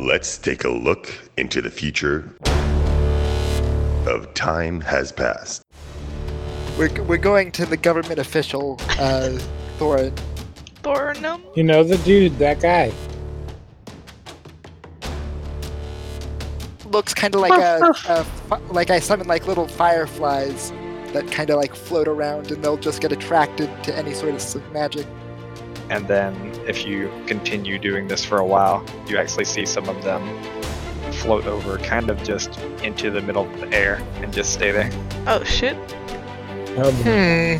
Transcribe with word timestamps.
Let's 0.00 0.38
take 0.38 0.64
a 0.64 0.70
look 0.70 1.12
into 1.36 1.60
the 1.60 1.70
future 1.70 2.34
of 4.06 4.32
Time 4.32 4.80
Has 4.80 5.12
Passed. 5.12 5.62
We're, 6.78 7.02
we're 7.02 7.18
going 7.18 7.52
to 7.52 7.66
the 7.66 7.76
government 7.76 8.18
official, 8.18 8.78
uh, 8.92 9.38
Thorin. 9.78 10.18
Thornum? 10.76 11.42
You 11.54 11.64
know 11.64 11.84
the 11.84 11.98
dude, 11.98 12.38
that 12.38 12.60
guy. 12.60 12.90
Looks 16.86 17.12
kind 17.12 17.34
of 17.34 17.42
like 17.42 17.60
a, 17.60 17.94
a 18.08 18.24
fi- 18.24 18.58
like 18.70 18.88
I 18.88 19.00
summon 19.00 19.28
like 19.28 19.46
little 19.46 19.68
fireflies 19.68 20.72
that 21.12 21.30
kind 21.30 21.50
of 21.50 21.58
like 21.58 21.74
float 21.74 22.08
around, 22.08 22.50
and 22.50 22.64
they'll 22.64 22.78
just 22.78 23.02
get 23.02 23.12
attracted 23.12 23.68
to 23.84 23.94
any 23.94 24.14
sort 24.14 24.32
of 24.32 24.72
magic. 24.72 25.06
And 25.90 26.06
then 26.08 26.34
if 26.66 26.86
you 26.86 27.10
continue 27.26 27.78
doing 27.78 28.06
this 28.08 28.24
for 28.24 28.38
a 28.38 28.46
while, 28.46 28.84
you 29.08 29.18
actually 29.18 29.44
see 29.44 29.66
some 29.66 29.88
of 29.88 30.02
them 30.04 30.22
float 31.14 31.44
over 31.46 31.76
kind 31.78 32.08
of 32.08 32.22
just 32.22 32.58
into 32.82 33.10
the 33.10 33.20
middle 33.20 33.44
of 33.52 33.60
the 33.60 33.68
air 33.76 34.00
and 34.22 34.32
just 34.32 34.52
stay 34.54 34.70
there. 34.70 34.90
Oh 35.26 35.42
shit. 35.44 35.76
Um, 36.78 36.94
Hmm. 37.02 37.58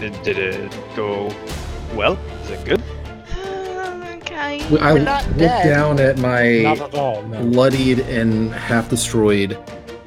Did, 0.00 0.22
did 0.22 0.38
it 0.38 0.72
go 0.96 1.30
well? 1.94 2.14
Is 2.44 2.50
it 2.50 2.64
good? 2.64 2.82
okay. 4.22 4.66
Well, 4.70 4.82
I 4.82 4.94
We're 4.94 5.02
not 5.02 5.26
look 5.28 5.36
dead. 5.38 5.64
down 5.74 6.00
at 6.00 6.18
my 6.18 6.64
at 6.64 6.94
all. 6.94 7.22
No. 7.24 7.44
bloodied 7.46 7.98
and 8.00 8.50
half 8.52 8.88
destroyed 8.88 9.58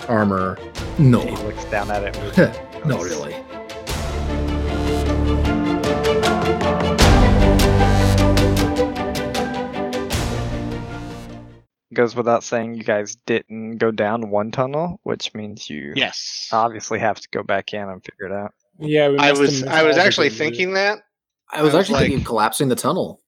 armor. 0.07 0.57
No, 0.97 1.19
He 1.19 1.35
looks 1.43 1.65
down 1.65 1.91
at 1.91 2.03
it. 2.03 2.15
with- 2.23 2.85
not 2.85 3.03
really. 3.03 3.35
Goes 11.93 12.15
without 12.15 12.43
saying 12.43 12.75
you 12.75 12.83
guys 12.83 13.15
didn't 13.25 13.77
go 13.77 13.91
down 13.91 14.29
one 14.29 14.51
tunnel, 14.51 14.99
which 15.03 15.33
means 15.33 15.69
you 15.69 15.93
Yes. 15.95 16.49
obviously 16.51 16.99
have 16.99 17.19
to 17.19 17.27
go 17.31 17.43
back 17.43 17.73
in 17.73 17.87
and 17.87 18.03
figure 18.03 18.25
it 18.27 18.31
out. 18.33 18.51
Yeah, 18.79 19.09
we 19.09 19.17
I 19.17 19.31
was 19.31 19.63
I 19.63 19.83
was 19.83 19.97
actually 19.97 20.29
the- 20.29 20.35
thinking 20.35 20.73
that. 20.73 20.99
I 21.51 21.61
was 21.61 21.73
I 21.73 21.77
was 21.77 21.85
actually 21.85 21.99
thinking 21.99 22.17
like- 22.17 22.21
of 22.23 22.27
collapsing 22.27 22.67
the 22.69 22.75
tunnel, 22.75 23.21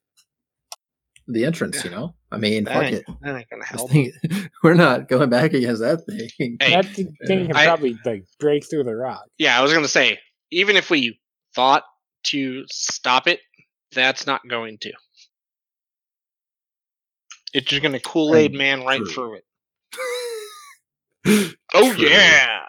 the 1.28 1.46
entrance. 1.46 1.84
You 1.84 1.92
know, 1.92 2.16
I 2.32 2.38
mean, 2.38 2.64
That 2.66 2.74
fuck 2.74 2.92
it. 2.92 3.06
that 3.22 3.36
ain't 3.36 3.50
gonna 3.50 3.66
help. 3.66 3.90
thing- 3.92 4.12
we're 4.64 4.74
not 4.74 5.08
going 5.08 5.30
back 5.30 5.54
against 5.54 5.82
that 5.82 6.02
thing. 6.06 6.58
Hey, 6.60 6.72
That 6.72 6.86
thing 6.86 7.16
can 7.48 7.56
I- 7.56 7.66
probably 7.66 7.98
like 8.06 8.26
break 8.40 8.68
through 8.70 8.84
the 8.86 8.96
rock. 8.96 9.26
yeah, 9.38 9.58
I 9.58 9.62
was 9.62 9.74
gonna 9.74 9.88
say, 9.88 10.20
even 10.52 10.76
if 10.76 10.90
we 10.90 11.20
thought 11.54 11.84
to 12.26 12.64
stop 12.68 13.28
it, 13.28 13.40
that's 13.92 14.26
not 14.26 14.42
going 14.50 14.78
to. 14.80 14.92
It's 17.56 17.68
just 17.68 17.82
gonna 17.82 18.02
Kool 18.02 18.36
Aid 18.36 18.54
Man 18.54 18.84
right 18.84 19.00
True. 19.00 19.14
through 19.14 19.38
it. 19.38 19.46
Oh 21.74 21.94
True. 21.94 22.08
yeah. 22.08 22.60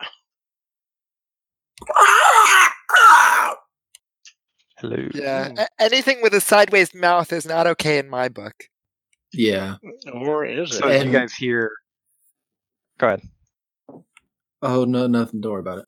Hello. 4.79 5.09
Yeah. 5.15 5.53
A- 5.57 5.83
anything 5.83 6.21
with 6.23 6.35
a 6.35 6.41
sideways 6.41 6.95
mouth 6.95 7.33
is 7.33 7.47
not 7.47 7.67
okay 7.67 7.99
in 7.99 8.09
my 8.09 8.29
book. 8.29 8.55
Yeah. 9.33 9.77
Or 10.13 10.45
is 10.45 10.71
it? 10.71 10.75
So 10.79 10.89
as 10.89 10.99
you 11.03 11.09
And- 11.09 11.13
guys 11.13 11.35
hear 11.35 11.73
Go 12.99 13.09
ahead. 13.09 13.23
Oh 14.63 14.85
no, 14.85 15.07
nothing. 15.07 15.41
Don't 15.41 15.53
worry 15.53 15.61
about 15.61 15.79
it. 15.79 15.87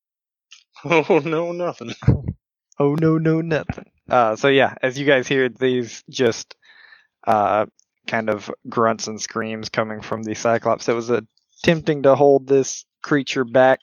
Oh 0.85 1.21
no, 1.25 1.53
nothing. 1.53 1.93
Oh 2.81 2.95
no, 2.95 3.19
no, 3.19 3.41
nothing. 3.41 3.87
Uh, 4.09 4.37
so 4.37 4.47
yeah, 4.47 4.73
as 4.83 4.97
you 4.97 5.05
guys 5.05 5.27
hear 5.27 5.49
these 5.49 6.05
just 6.09 6.55
uh, 7.27 7.67
kind 8.09 8.29
of 8.31 8.51
grunts 8.69 9.07
and 9.07 9.21
screams 9.21 9.69
coming 9.69 10.01
from 10.01 10.23
the 10.25 10.35
Cyclops 10.35 10.89
It 10.89 10.95
was 10.95 11.11
attempting 11.11 12.03
to 12.03 12.17
hold 12.17 12.49
this 12.49 12.85
creature 13.03 13.45
back, 13.45 13.79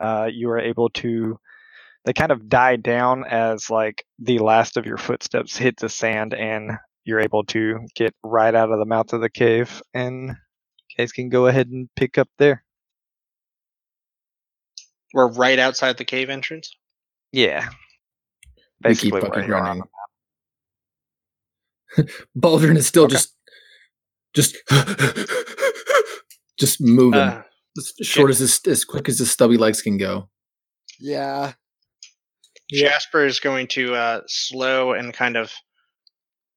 uh, 0.00 0.28
you 0.32 0.50
are 0.50 0.58
able 0.58 0.88
to. 0.90 1.38
They 2.06 2.14
kind 2.14 2.32
of 2.32 2.48
die 2.48 2.76
down 2.76 3.24
as 3.24 3.68
like 3.68 4.04
the 4.18 4.38
last 4.38 4.78
of 4.78 4.86
your 4.86 4.96
footsteps 4.96 5.56
hit 5.56 5.76
the 5.76 5.88
sand, 5.90 6.32
and 6.34 6.72
you're 7.04 7.20
able 7.20 7.44
to 7.44 7.80
get 7.94 8.14
right 8.22 8.54
out 8.54 8.72
of 8.72 8.78
the 8.78 8.86
mouth 8.86 9.12
of 9.12 9.20
the 9.20 9.30
cave, 9.30 9.82
and 9.92 10.28
you 10.28 10.96
guys 10.96 11.12
can 11.12 11.28
go 11.28 11.46
ahead 11.46 11.68
and 11.68 11.88
pick 11.96 12.16
up 12.18 12.28
there. 12.38 12.64
We're 15.12 15.30
right 15.32 15.58
outside 15.58 15.98
the 15.98 16.04
cave 16.04 16.30
entrance. 16.30 16.74
Yeah, 17.32 17.68
We 18.84 18.96
keep 18.96 19.12
basically 19.12 19.20
fucking 19.20 19.30
where 19.30 19.46
you 19.46 19.54
on 19.54 19.62
running. 19.62 19.84
Baldrin 22.38 22.76
is 22.76 22.86
still 22.86 23.04
Okay. 23.04 23.12
just, 23.14 23.34
just, 24.34 24.56
just 26.58 26.80
moving 26.80 27.20
Uh, 27.20 27.42
as 27.76 28.06
short 28.06 28.30
as 28.30 28.38
his, 28.38 28.60
as 28.66 28.84
quick 28.84 29.08
as 29.08 29.18
his 29.18 29.30
stubby 29.30 29.56
legs 29.56 29.82
can 29.82 29.96
go. 29.96 30.28
Yeah. 30.98 31.52
Yeah. 32.70 32.90
Jasper 32.90 33.24
is 33.24 33.40
going 33.40 33.66
to 33.68 33.94
uh, 33.94 34.20
slow 34.26 34.92
and 34.92 35.12
kind 35.12 35.36
of 35.36 35.52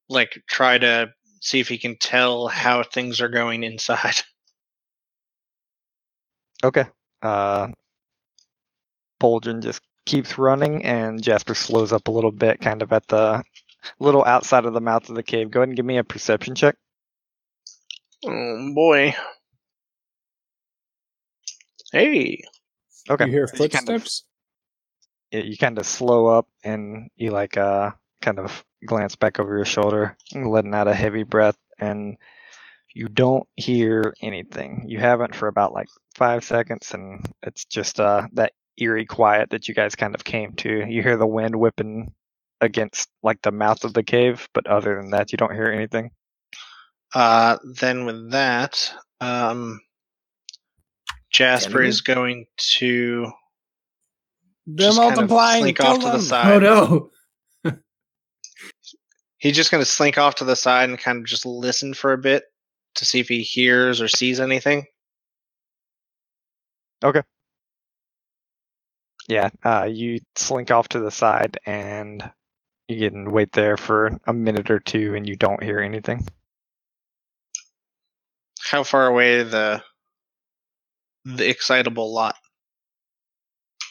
like 0.10 0.42
try 0.48 0.78
to 0.78 1.12
see 1.42 1.60
if 1.60 1.68
he 1.68 1.78
can 1.78 1.98
tell 1.98 2.48
how 2.48 2.84
things 2.84 3.22
are 3.22 3.30
going 3.30 3.64
inside. 3.64 4.16
Okay. 6.64 6.86
Uh, 7.22 7.68
Baldrin 9.22 9.62
just 9.62 9.82
keeps 10.06 10.38
running, 10.38 10.86
and 10.86 11.22
Jasper 11.22 11.56
slows 11.56 11.92
up 11.92 12.08
a 12.08 12.12
little 12.12 12.32
bit, 12.32 12.62
kind 12.62 12.82
of 12.82 12.94
at 12.94 13.06
the 13.10 13.44
little 14.00 14.24
outside 14.24 14.64
of 14.66 14.74
the 14.74 14.80
mouth 14.80 15.10
of 15.10 15.16
the 15.16 15.24
cave. 15.24 15.52
Go 15.52 15.60
ahead 15.60 15.68
and 15.68 15.76
give 15.76 15.86
me 15.86 15.98
a 15.98 16.06
perception 16.06 16.56
check. 16.56 16.78
Oh 18.26 18.72
boy. 18.74 19.14
Hey. 21.92 22.44
Okay. 23.10 23.26
You 23.26 23.32
hear 23.32 23.48
You 23.54 23.70
kind 23.70 23.90
of- 23.90 24.02
footsteps? 24.04 24.24
you 25.32 25.58
kind 25.58 25.80
of 25.80 25.86
slow 25.88 26.28
up, 26.28 26.48
and 26.64 27.10
you 27.16 27.32
like 27.32 27.58
uh 27.58 27.92
kind 28.22 28.38
of 28.40 28.64
glance 28.86 29.16
back 29.16 29.40
over 29.40 29.56
your 29.56 29.66
shoulder, 29.66 30.16
letting 30.34 30.74
out 30.76 30.88
a 30.88 30.94
heavy 30.94 31.24
breath, 31.24 31.58
and 31.80 32.18
you 32.94 33.08
don't 33.10 33.48
hear 33.56 34.14
anything. 34.22 34.86
You 34.88 35.00
haven't 35.00 35.36
for 35.36 35.48
about 35.48 35.74
like 35.74 35.88
five 36.16 36.44
seconds, 36.44 36.94
and 36.94 37.26
it's 37.42 37.66
just 37.66 38.00
uh 38.00 38.28
that 38.34 38.54
eerie 38.78 39.06
quiet 39.08 39.50
that 39.52 39.68
you 39.68 39.74
guys 39.74 39.96
kind 39.96 40.14
of 40.16 40.24
came 40.24 40.54
to. 40.54 40.86
You 40.88 41.02
hear 41.02 41.18
the 41.18 41.28
wind 41.28 41.56
whipping 41.56 42.14
against 42.62 43.10
like 43.24 43.42
the 43.42 43.52
mouth 43.52 43.84
of 43.84 43.94
the 43.96 44.04
cave, 44.04 44.48
but 44.54 44.68
other 44.68 44.96
than 44.96 45.10
that, 45.12 45.32
you 45.32 45.38
don't 45.38 45.54
hear 45.54 45.72
anything. 45.72 46.12
Uh, 47.14 47.58
then 47.64 48.06
with 48.06 48.32
that, 48.32 48.92
um, 49.22 49.80
Jasper 51.32 51.80
Enemy? 51.80 51.90
is 51.90 52.02
going 52.02 52.46
to 52.58 53.32
They're 54.66 54.92
just 54.92 55.00
kind 55.00 55.20
of 55.20 55.30
slink 55.30 55.78
kill 55.78 55.88
off 55.88 56.00
to 56.00 56.10
the 56.10 56.20
side. 56.20 56.64
Oh 56.64 57.10
no! 57.64 57.74
He's 59.38 59.56
just 59.56 59.72
going 59.72 59.82
to 59.82 59.90
slink 59.90 60.18
off 60.18 60.36
to 60.36 60.46
the 60.46 60.56
side 60.56 60.90
and 60.90 60.98
kind 60.98 61.20
of 61.20 61.26
just 61.26 61.46
listen 61.46 61.94
for 61.94 62.14
a 62.14 62.18
bit 62.18 62.46
to 62.96 63.06
see 63.06 63.20
if 63.20 63.28
he 63.28 63.42
hears 63.42 64.02
or 64.02 64.08
sees 64.08 64.40
anything. 64.40 64.86
Okay. 67.04 67.22
Yeah, 69.28 69.50
uh, 69.64 69.88
you 69.90 70.20
slink 70.36 70.72
off 70.72 70.90
to 70.90 71.00
the 71.00 71.12
side, 71.12 71.58
and 71.66 72.30
you 72.88 72.98
get 72.98 73.14
and 73.14 73.32
wait 73.32 73.52
there 73.52 73.78
for 73.78 74.18
a 74.26 74.34
minute 74.34 74.70
or 74.70 74.80
two, 74.80 75.16
and 75.16 75.28
you 75.28 75.36
don't 75.36 75.64
hear 75.64 75.80
anything. 75.80 76.26
How 78.70 78.84
far 78.84 79.08
away 79.08 79.44
the 79.44 79.84
the 81.26 81.50
excitable 81.50 82.14
lot? 82.14 82.36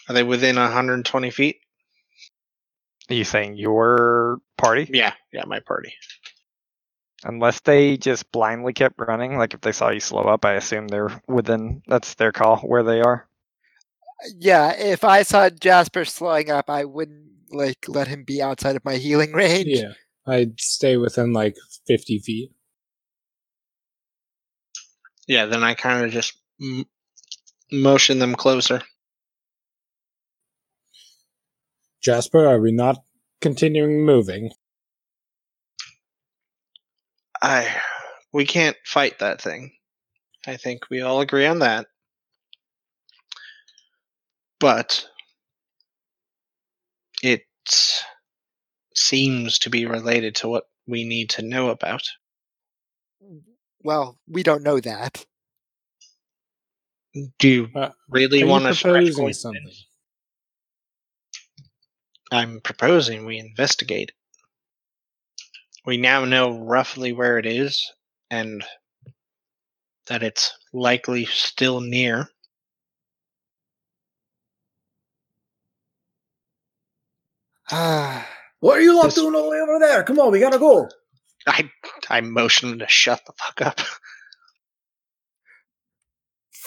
Are 0.09 0.15
they 0.15 0.23
within 0.23 0.57
120 0.57 1.31
feet? 1.31 1.57
Are 3.11 3.15
you 3.15 3.25
saying 3.25 3.57
your 3.57 4.39
party? 4.57 4.89
Yeah, 4.93 5.15
yeah, 5.33 5.45
my 5.47 5.61
party. 5.61 5.93
Unless 7.25 7.61
they 7.61 7.97
just 7.97 8.31
blindly 8.33 8.73
kept 8.73 8.99
running, 8.99 9.39
like 9.39 9.55
if 9.55 9.61
they 9.61 9.73
saw 9.73 9.91
you 9.91 10.01
slow 10.01 10.23
up, 10.23 10.45
I 10.45 10.55
assume 10.55 10.89
they're 10.89 11.21
within. 11.29 11.83
That's 11.87 12.15
their 12.15 12.33
call 12.33 12.59
where 12.59 12.83
they 12.83 13.01
are. 13.01 13.29
Yeah, 14.39 14.73
if 14.73 15.05
I 15.05 15.23
saw 15.23 15.51
Jasper 15.51 16.05
slowing 16.05 16.51
up, 16.51 16.69
I 16.69 16.85
wouldn't 16.85 17.29
like 17.51 17.89
let 17.89 18.09
him 18.09 18.25
be 18.25 18.43
outside 18.43 18.77
of 18.77 18.85
my 18.85 18.97
healing 18.97 19.33
range. 19.33 19.69
Yeah, 19.69 19.93
I'd 20.27 20.61
stay 20.61 20.97
within 20.97 21.33
like 21.33 21.57
fifty 21.87 22.19
feet. 22.19 22.51
Yeah, 25.33 25.47
then 25.47 25.65
I 25.65 25.73
kind 25.73 26.05
of 26.05 26.11
just 26.13 26.35
m- 26.61 26.85
motion 27.73 28.19
them 28.19 28.35
closer. 28.35 28.83
Jasper, 32.03 32.47
are 32.47 32.61
we 32.61 32.71
not 32.71 32.99
continuing 33.41 34.05
moving? 34.05 34.51
I 37.43 37.75
we 38.31 38.45
can't 38.45 38.77
fight 38.85 39.21
that 39.21 39.41
thing. 39.41 39.73
I 40.47 40.59
think 40.59 40.91
we 40.91 41.01
all 41.01 41.23
agree 41.23 41.47
on 41.47 41.61
that. 41.61 41.87
But 44.61 45.07
it 47.23 47.45
seems 48.95 49.61
to 49.61 49.71
be 49.71 49.87
related 49.87 50.35
to 50.37 50.49
what 50.51 50.65
we 50.87 51.05
need 51.05 51.31
to 51.31 51.43
know 51.43 51.71
about. 51.71 52.03
Well, 53.85 54.19
we 54.29 54.43
don't 54.43 54.63
know 54.63 54.81
that. 54.81 55.25
Do 57.39 57.49
you 57.49 57.69
Uh, 57.75 57.91
really 58.09 58.43
Are 58.43 58.47
want 58.47 58.65
to 58.65 58.75
stretch 58.75 58.95
proposing 58.95 59.23
points? 59.25 59.41
something? 59.43 59.71
I'm 62.31 62.61
proposing 62.61 63.27
we 63.27 63.39
investigate. 63.39 64.13
We 65.85 65.97
now 65.99 66.25
know 66.25 66.59
roughly 66.61 67.13
where 67.13 67.39
it 67.39 67.45
is 67.47 67.85
and 68.31 68.65
that 70.07 70.23
it's 70.23 70.53
likely 70.73 71.27
still 71.27 71.81
near. 71.81 72.31
Ah, 77.71 78.27
What 78.61 78.79
are 78.79 78.83
you 78.83 78.95
lot 78.97 79.07
This- 79.07 79.15
doing 79.17 79.35
all 79.35 79.43
the 79.45 79.49
way 79.51 79.61
over 79.61 79.79
there? 79.81 80.05
Come 80.05 80.19
on, 80.21 80.31
we 80.31 80.39
gotta 80.41 80.59
go. 80.59 80.89
I 81.47 81.71
I 82.09 82.21
motioned 82.21 82.73
him 82.73 82.79
to 82.81 82.89
shut 82.89 83.21
the 83.27 83.33
fuck 83.37 83.61
up. 83.63 83.81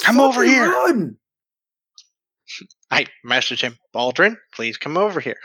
Come 0.03 0.19
over 0.19 0.43
here. 0.43 0.69
Run. 0.69 1.17
I 2.91 3.07
messaged 3.25 3.61
him, 3.61 3.77
Baldrin, 3.93 4.37
please 4.53 4.77
come 4.77 4.97
over 4.97 5.19
here. 5.19 5.37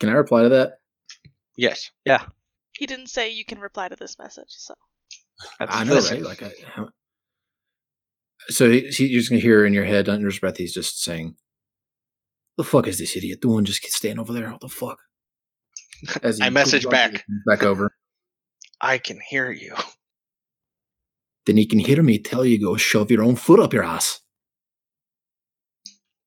Can 0.00 0.08
I 0.08 0.12
reply 0.12 0.42
to 0.42 0.48
that? 0.50 0.78
Yes. 1.56 1.90
Yeah. 2.04 2.26
He 2.72 2.86
didn't 2.86 3.06
say 3.08 3.30
you 3.30 3.44
can 3.44 3.60
reply 3.60 3.88
to 3.88 3.96
this 3.96 4.18
message, 4.18 4.48
so 4.48 4.74
That's- 5.58 5.76
I 5.78 5.84
know, 5.84 6.00
right? 6.00 6.22
Like, 6.22 6.42
I, 6.42 6.52
how- 6.66 6.88
so 8.48 8.68
he, 8.70 8.88
he- 8.88 9.06
you're 9.06 9.20
just 9.20 9.30
gonna 9.30 9.40
hear 9.40 9.64
in 9.64 9.72
your 9.72 9.84
head 9.84 10.08
under 10.08 10.26
his 10.26 10.38
breath, 10.40 10.56
he's 10.56 10.74
just 10.74 11.00
saying, 11.02 11.36
"The 12.56 12.64
fuck 12.64 12.88
is 12.88 12.98
this 12.98 13.16
idiot 13.16 13.40
doing? 13.40 13.64
Just 13.64 13.84
staying 13.92 14.18
over 14.18 14.32
there. 14.32 14.50
What 14.50 14.60
the 14.60 14.68
fuck?" 14.68 14.98
As 16.22 16.40
I 16.40 16.50
message 16.50 16.88
back. 16.88 17.24
back 17.46 17.62
over. 17.62 17.94
I 18.80 18.98
can 18.98 19.18
hear 19.28 19.50
you. 19.50 19.74
Then 21.46 21.56
he 21.56 21.66
can 21.66 21.78
hear 21.78 22.02
me 22.02 22.18
tell 22.18 22.44
you 22.44 22.60
go 22.60 22.76
shove 22.76 23.10
your 23.10 23.22
own 23.22 23.36
foot 23.36 23.60
up 23.60 23.72
your 23.72 23.84
ass. 23.84 24.20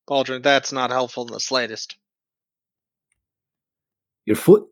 Baldrin, 0.08 0.42
that's 0.42 0.72
not 0.72 0.90
helpful 0.90 1.26
in 1.26 1.32
the 1.32 1.40
slightest. 1.40 1.96
Your 4.24 4.36
foot. 4.36 4.66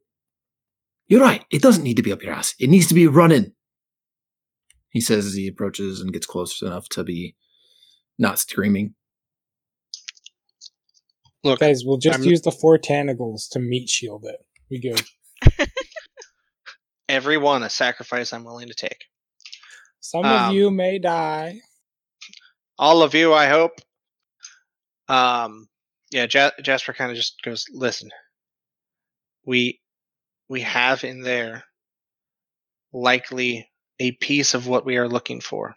You're 1.09 1.21
right. 1.21 1.45
It 1.51 1.63
doesn't 1.63 1.85
need 1.85 1.97
to 1.97 2.03
be 2.03 2.13
up 2.13 2.23
your 2.23 2.33
ass. 2.33 2.55
It 2.59 2.69
needs 2.71 2.87
to 2.89 2.95
be 2.95 3.07
running. 3.07 3.53
He 4.91 5.01
says 5.01 5.27
as 5.27 5.35
he 5.35 5.47
approaches 5.47 6.01
and 6.01 6.13
gets 6.13 6.27
close 6.27 6.63
enough 6.63 6.89
to 6.91 7.05
be 7.05 7.37
not 8.19 8.39
screaming. 8.39 8.95
Look, 11.45 11.61
Guys, 11.61 11.83
we'll 11.85 11.99
just 11.99 12.19
I'm- 12.21 12.29
use 12.29 12.41
the 12.43 12.51
four 12.51 12.79
tentacles 12.79 13.47
to 13.49 13.59
meat 13.59 13.89
shield 13.89 14.25
it. 14.25 14.45
We 14.71 14.81
go. 14.81 14.95
everyone 17.09 17.63
a 17.63 17.71
sacrifice 17.71 18.33
I'm 18.33 18.45
willing 18.45 18.69
to 18.69 18.75
take. 18.75 19.05
Some 20.01 20.25
Um, 20.25 20.51
of 20.51 20.55
you 20.55 20.71
may 20.71 20.99
die. 20.99 21.61
all 22.79 23.03
of 23.03 23.15
you, 23.15 23.33
I 23.33 23.47
hope. 23.47 23.81
Um, 25.09 25.69
yeah, 26.11 26.27
ja- 26.33 26.51
Jasper 26.63 26.93
kind 26.93 27.11
of 27.11 27.17
just 27.17 27.41
goes, 27.43 27.67
"Listen, 27.73 28.11
we 29.45 29.81
we 30.49 30.61
have 30.63 31.05
in 31.05 31.21
there 31.23 31.65
likely 32.93 33.69
a 33.99 34.13
piece 34.13 34.55
of 34.55 34.67
what 34.67 34.85
we 34.85 34.97
are 34.97 35.09
looking 35.09 35.41
for, 35.41 35.75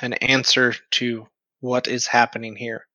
an 0.00 0.14
answer 0.14 0.74
to 0.92 1.26
what 1.60 1.88
is 1.88 2.06
happening 2.06 2.56
here. 2.56 2.86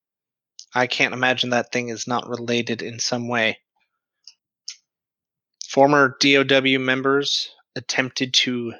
I 0.74 0.88
can't 0.88 1.14
imagine 1.14 1.50
that 1.52 1.72
thing 1.72 1.90
is 1.90 2.08
not 2.08 2.28
related 2.30 2.82
in 2.82 3.00
some 3.00 3.28
way. 3.28 3.60
Former 5.72 6.18
DOW 6.20 6.80
members 6.80 7.50
attempted 7.78 8.34
to 8.34 8.74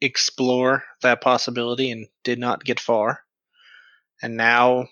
explore 0.00 0.82
that 1.02 1.20
possibility 1.20 1.92
and 1.92 2.08
did 2.24 2.40
not 2.40 2.64
get 2.64 2.80
far. 2.80 3.20
And 4.20 4.36
now 4.36 4.88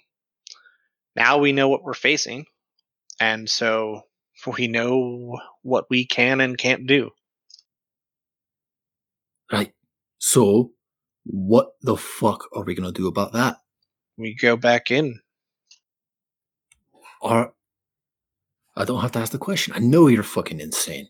now 1.16 1.38
we 1.38 1.50
know 1.50 1.68
what 1.68 1.82
we're 1.82 1.94
facing. 1.94 2.46
And 3.18 3.50
so 3.50 4.02
we 4.46 4.68
know 4.68 5.36
what 5.62 5.86
we 5.90 6.06
can 6.06 6.40
and 6.40 6.56
can't 6.56 6.86
do. 6.86 7.10
Right. 9.50 9.72
So, 10.18 10.70
what 11.24 11.72
the 11.82 11.96
fuck 11.96 12.44
are 12.54 12.62
we 12.62 12.76
gonna 12.76 12.92
do 12.92 13.08
about 13.08 13.32
that? 13.32 13.56
We 14.16 14.36
go 14.36 14.56
back 14.56 14.92
in. 14.92 15.18
Are 17.20 17.52
I 18.76 18.84
don't 18.84 19.00
have 19.00 19.12
to 19.12 19.18
ask 19.20 19.32
the 19.32 19.38
question. 19.38 19.74
I 19.74 19.78
know 19.80 20.06
you're 20.08 20.22
fucking 20.22 20.60
insane. 20.60 21.08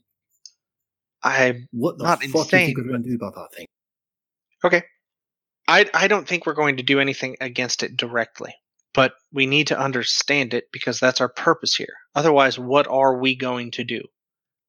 I 1.22 1.62
What 1.72 1.98
the 1.98 2.04
Not 2.04 2.22
fuck 2.22 2.22
do 2.22 2.28
you 2.28 2.44
think 2.44 2.70
insane. 2.70 2.74
we're 2.78 2.92
gonna 2.92 3.04
do 3.04 3.14
about 3.16 3.34
that 3.34 3.54
thing? 3.56 3.66
okay. 4.64 4.82
I 5.68 5.90
I 5.94 6.08
don't 6.08 6.28
think 6.28 6.46
we're 6.46 6.54
going 6.54 6.76
to 6.76 6.82
do 6.82 7.00
anything 7.00 7.36
against 7.40 7.82
it 7.82 7.96
directly. 7.96 8.54
But 8.94 9.14
we 9.32 9.46
need 9.46 9.66
to 9.68 9.78
understand 9.78 10.54
it 10.54 10.66
because 10.72 11.00
that's 11.00 11.20
our 11.20 11.28
purpose 11.28 11.74
here. 11.74 11.94
Otherwise, 12.14 12.58
what 12.58 12.86
are 12.88 13.18
we 13.18 13.36
going 13.36 13.70
to 13.72 13.84
do? 13.84 14.02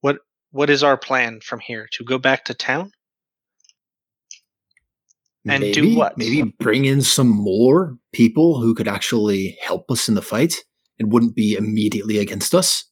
What 0.01 0.17
what 0.51 0.69
is 0.69 0.83
our 0.83 0.97
plan 0.97 1.39
from 1.41 1.59
here? 1.59 1.87
To 1.93 2.03
go 2.03 2.17
back 2.17 2.45
to 2.45 2.53
town? 2.53 2.91
And 5.47 5.63
do 5.73 5.95
what? 5.95 6.17
Maybe 6.17 6.43
bring 6.59 6.85
in 6.85 7.01
some 7.01 7.29
more 7.29 7.97
people 8.11 8.59
who 8.59 8.73
could 8.75 8.87
actually 8.87 9.57
help 9.61 9.89
us 9.91 10.09
in 10.09 10.15
the 10.15 10.21
fight 10.21 10.55
and 10.99 11.11
wouldn't 11.11 11.35
be 11.35 11.53
immediately 11.53 12.17
against 12.17 12.55
us. 12.55 12.85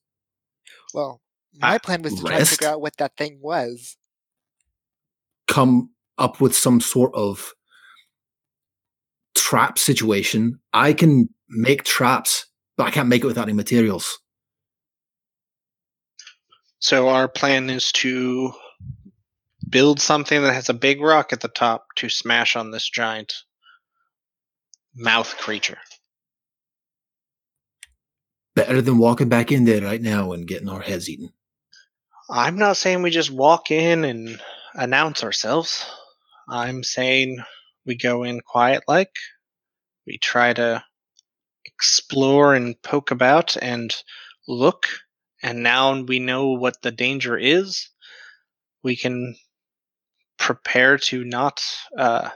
well, 0.93 1.21
my 1.59 1.77
plan 1.77 2.01
was 2.01 2.13
to 2.15 2.21
try 2.21 2.39
to 2.39 2.45
figure 2.45 2.67
out 2.67 2.81
what 2.81 2.97
that 2.97 3.15
thing 3.17 3.39
was. 3.41 3.97
Come 5.47 5.91
up 6.17 6.41
with 6.41 6.55
some 6.55 6.81
sort 6.81 7.13
of 7.15 7.53
trap 9.35 9.77
situation. 9.77 10.59
I 10.73 10.93
can 10.93 11.29
make 11.49 11.83
traps, 11.83 12.47
but 12.77 12.87
I 12.87 12.91
can't 12.91 13.07
make 13.07 13.23
it 13.23 13.27
without 13.27 13.43
any 13.43 13.53
materials. 13.53 14.17
So 16.79 17.07
our 17.09 17.27
plan 17.27 17.69
is 17.69 17.91
to 17.93 18.53
build 19.69 19.99
something 19.99 20.41
that 20.41 20.53
has 20.53 20.69
a 20.69 20.73
big 20.73 21.01
rock 21.01 21.33
at 21.33 21.41
the 21.41 21.47
top 21.47 21.87
to 21.95 22.09
smash 22.09 22.55
on 22.55 22.71
this 22.71 22.87
giant 22.89 23.33
mouth 24.95 25.35
creature. 25.37 25.79
Better 28.55 28.81
than 28.81 28.97
walking 28.97 29.29
back 29.29 29.51
in 29.51 29.65
there 29.65 29.81
right 29.81 30.01
now 30.01 30.31
and 30.31 30.47
getting 30.47 30.69
our 30.69 30.81
heads 30.81 31.09
eaten. 31.09 31.31
I'm 32.29 32.57
not 32.57 32.77
saying 32.77 33.01
we 33.01 33.11
just 33.11 33.29
walk 33.31 33.69
in 33.69 34.03
and 34.05 34.41
announce 34.73 35.23
ourselves. 35.23 35.85
I'm 36.49 36.83
saying 36.83 37.37
we 37.85 37.95
go 37.97 38.23
in 38.23 38.41
quiet 38.41 38.83
like. 38.87 39.13
We 40.07 40.17
try 40.17 40.53
to 40.53 40.83
explore 41.65 42.55
and 42.55 42.81
poke 42.81 43.11
about 43.11 43.57
and 43.61 43.95
look. 44.47 44.87
And 45.43 45.61
now 45.61 46.01
we 46.01 46.19
know 46.19 46.51
what 46.53 46.81
the 46.81 46.91
danger 46.91 47.37
is. 47.37 47.89
We 48.83 48.95
can 48.95 49.35
prepare 50.37 50.97
to 50.97 51.23
not 51.23 51.63
uh, 51.97 52.29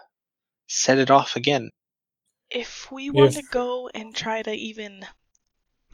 set 0.67 0.97
it 0.99 1.09
off 1.11 1.35
again. 1.35 1.69
if 2.49 2.91
we 2.91 3.09
want 3.09 3.33
to 3.33 3.43
go 3.43 3.89
and 3.93 4.15
try 4.15 4.41
to 4.41 4.51
even 4.51 5.05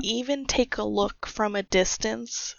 even 0.02 0.46
take 0.46 0.78
a 0.78 0.84
look 0.84 1.26
from 1.26 1.56
a 1.56 1.64
distance, 1.64 2.56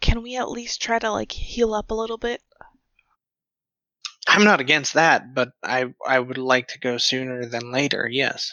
can 0.00 0.22
we 0.22 0.36
at 0.36 0.50
least 0.50 0.80
try 0.80 0.98
to 0.98 1.10
like 1.10 1.32
heal 1.32 1.74
up 1.74 1.90
a 1.90 1.94
little 1.94 2.18
bit? 2.18 2.42
I'm 4.26 4.44
not 4.44 4.60
against 4.60 4.94
that, 4.94 5.34
but 5.34 5.50
I 5.62 5.94
I 6.06 6.20
would 6.20 6.38
like 6.38 6.68
to 6.68 6.78
go 6.78 6.98
sooner 6.98 7.46
than 7.46 7.72
later. 7.72 8.08
Yes. 8.10 8.52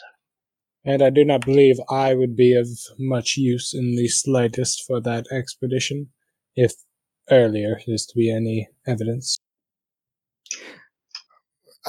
And 0.84 1.02
I 1.02 1.10
do 1.10 1.24
not 1.24 1.44
believe 1.44 1.76
I 1.90 2.14
would 2.14 2.36
be 2.36 2.54
of 2.54 2.68
much 2.98 3.36
use 3.36 3.74
in 3.74 3.94
the 3.96 4.08
slightest 4.08 4.84
for 4.86 5.00
that 5.02 5.26
expedition, 5.30 6.10
if 6.56 6.72
earlier 7.30 7.80
is 7.86 8.06
to 8.06 8.14
be 8.16 8.30
any 8.30 8.68
evidence. 8.86 9.38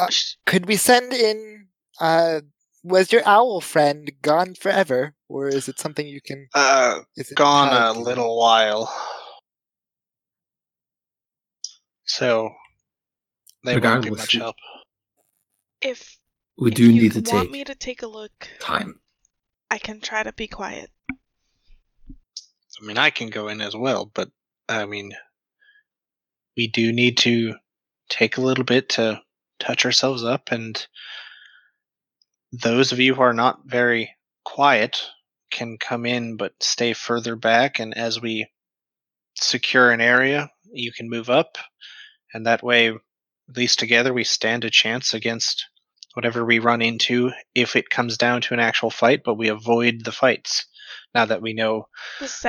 Sh- 0.10 0.36
Could 0.46 0.66
we 0.66 0.76
send 0.76 1.14
in? 1.14 1.68
Uh, 2.00 2.42
was 2.84 3.12
your 3.12 3.22
owl 3.26 3.60
friend 3.62 4.12
gone 4.22 4.56
forever, 4.56 5.16
or 5.30 5.48
is 5.48 5.70
it 5.70 5.80
something 5.80 6.06
you 6.08 6.20
can? 6.22 6.48
Uh, 6.54 7.00
Is 7.16 7.32
it 7.32 7.36
gone 7.36 7.70
a 7.72 7.98
little 7.98 8.38
while. 8.38 8.92
So 12.06 12.50
they 13.64 13.74
won't 13.74 13.84
get 13.84 14.12
Regardless, 14.12 14.20
much 14.20 14.34
we- 14.34 14.40
help. 14.42 14.56
If 15.82 16.18
We 16.58 16.72
if 16.72 16.76
do 16.76 16.92
you 16.92 17.02
need 17.02 17.12
to 17.14 17.20
want 17.32 17.44
take 17.46 17.52
me 17.52 17.64
to 17.64 17.76
take 17.76 18.02
a 18.02 18.08
look, 18.08 18.50
time. 18.60 19.00
I 19.72 19.78
can 19.78 20.02
try 20.02 20.24
to 20.24 20.34
be 20.34 20.48
quiet. 20.48 20.90
I 21.12 22.86
mean, 22.86 22.98
I 22.98 23.10
can 23.12 23.30
go 23.30 23.48
in 23.48 23.62
as 23.62 23.76
well, 23.76 24.06
but 24.14 24.30
I 24.68 24.86
mean, 24.86 25.12
we 26.58 26.68
do 26.68 26.92
need 26.92 27.18
to 27.20 27.56
take 28.10 28.38
a 28.38 28.42
little 28.42 28.64
bit 28.64 28.90
to 28.90 29.22
touch 29.60 29.86
ourselves 29.86 30.24
up. 30.24 30.52
And 30.52 30.86
those 32.52 32.92
of 32.92 33.00
you 33.00 33.14
who 33.16 33.22
are 33.22 33.34
not 33.34 33.60
very 33.66 34.10
quiet 34.44 35.02
can 35.50 35.78
come 35.78 36.06
in 36.06 36.38
but 36.38 36.54
stay 36.62 36.94
further 36.94 37.36
back, 37.36 37.80
and 37.80 37.96
as 37.98 38.22
we 38.22 38.50
secure 39.36 39.92
an 39.92 40.02
area, 40.02 40.50
you 40.72 40.92
can 40.92 41.10
move 41.10 41.30
up, 41.30 41.58
and 42.34 42.46
that 42.46 42.64
way, 42.64 42.90
at 42.90 43.58
least 43.58 43.80
together, 43.80 44.14
we 44.14 44.24
stand 44.24 44.64
a 44.64 44.70
chance 44.70 45.14
against 45.14 45.68
whatever 46.14 46.46
we 46.46 46.60
run 46.60 46.82
into 46.82 47.32
if 47.56 47.76
it 47.76 47.90
comes 47.90 48.18
down 48.18 48.42
to 48.42 48.54
an 48.54 48.60
actual 48.60 48.90
fight, 48.90 49.22
but 49.24 49.36
we 49.36 49.48
avoid 49.48 50.04
the 50.04 50.12
fights. 50.12 50.66
Now 51.14 51.26
that 51.26 51.42
we 51.42 51.54
know 51.54 51.88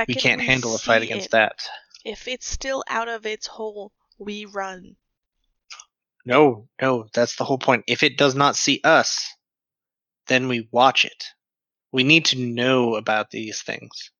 we 0.07 0.13
can't 0.13 0.41
handle 0.41 0.75
a 0.75 0.77
fight 0.77 1.01
against 1.01 1.27
it, 1.27 1.31
that. 1.31 1.53
If 2.05 2.27
it's 2.27 2.47
still 2.47 2.83
out 2.87 3.07
of 3.07 3.25
its 3.25 3.47
hole, 3.47 3.91
we 4.19 4.45
run. 4.45 4.95
No, 6.25 6.67
no, 6.79 7.07
that's 7.13 7.35
the 7.35 7.43
whole 7.43 7.57
point. 7.57 7.85
If 7.87 8.03
it 8.03 8.17
does 8.17 8.35
not 8.35 8.55
see 8.55 8.79
us, 8.83 9.27
then 10.27 10.47
we 10.47 10.67
watch 10.71 11.05
it. 11.05 11.25
We 11.91 12.03
need 12.03 12.25
to 12.25 12.39
know 12.39 12.95
about 12.95 13.31
these 13.31 13.61
things. 13.61 14.11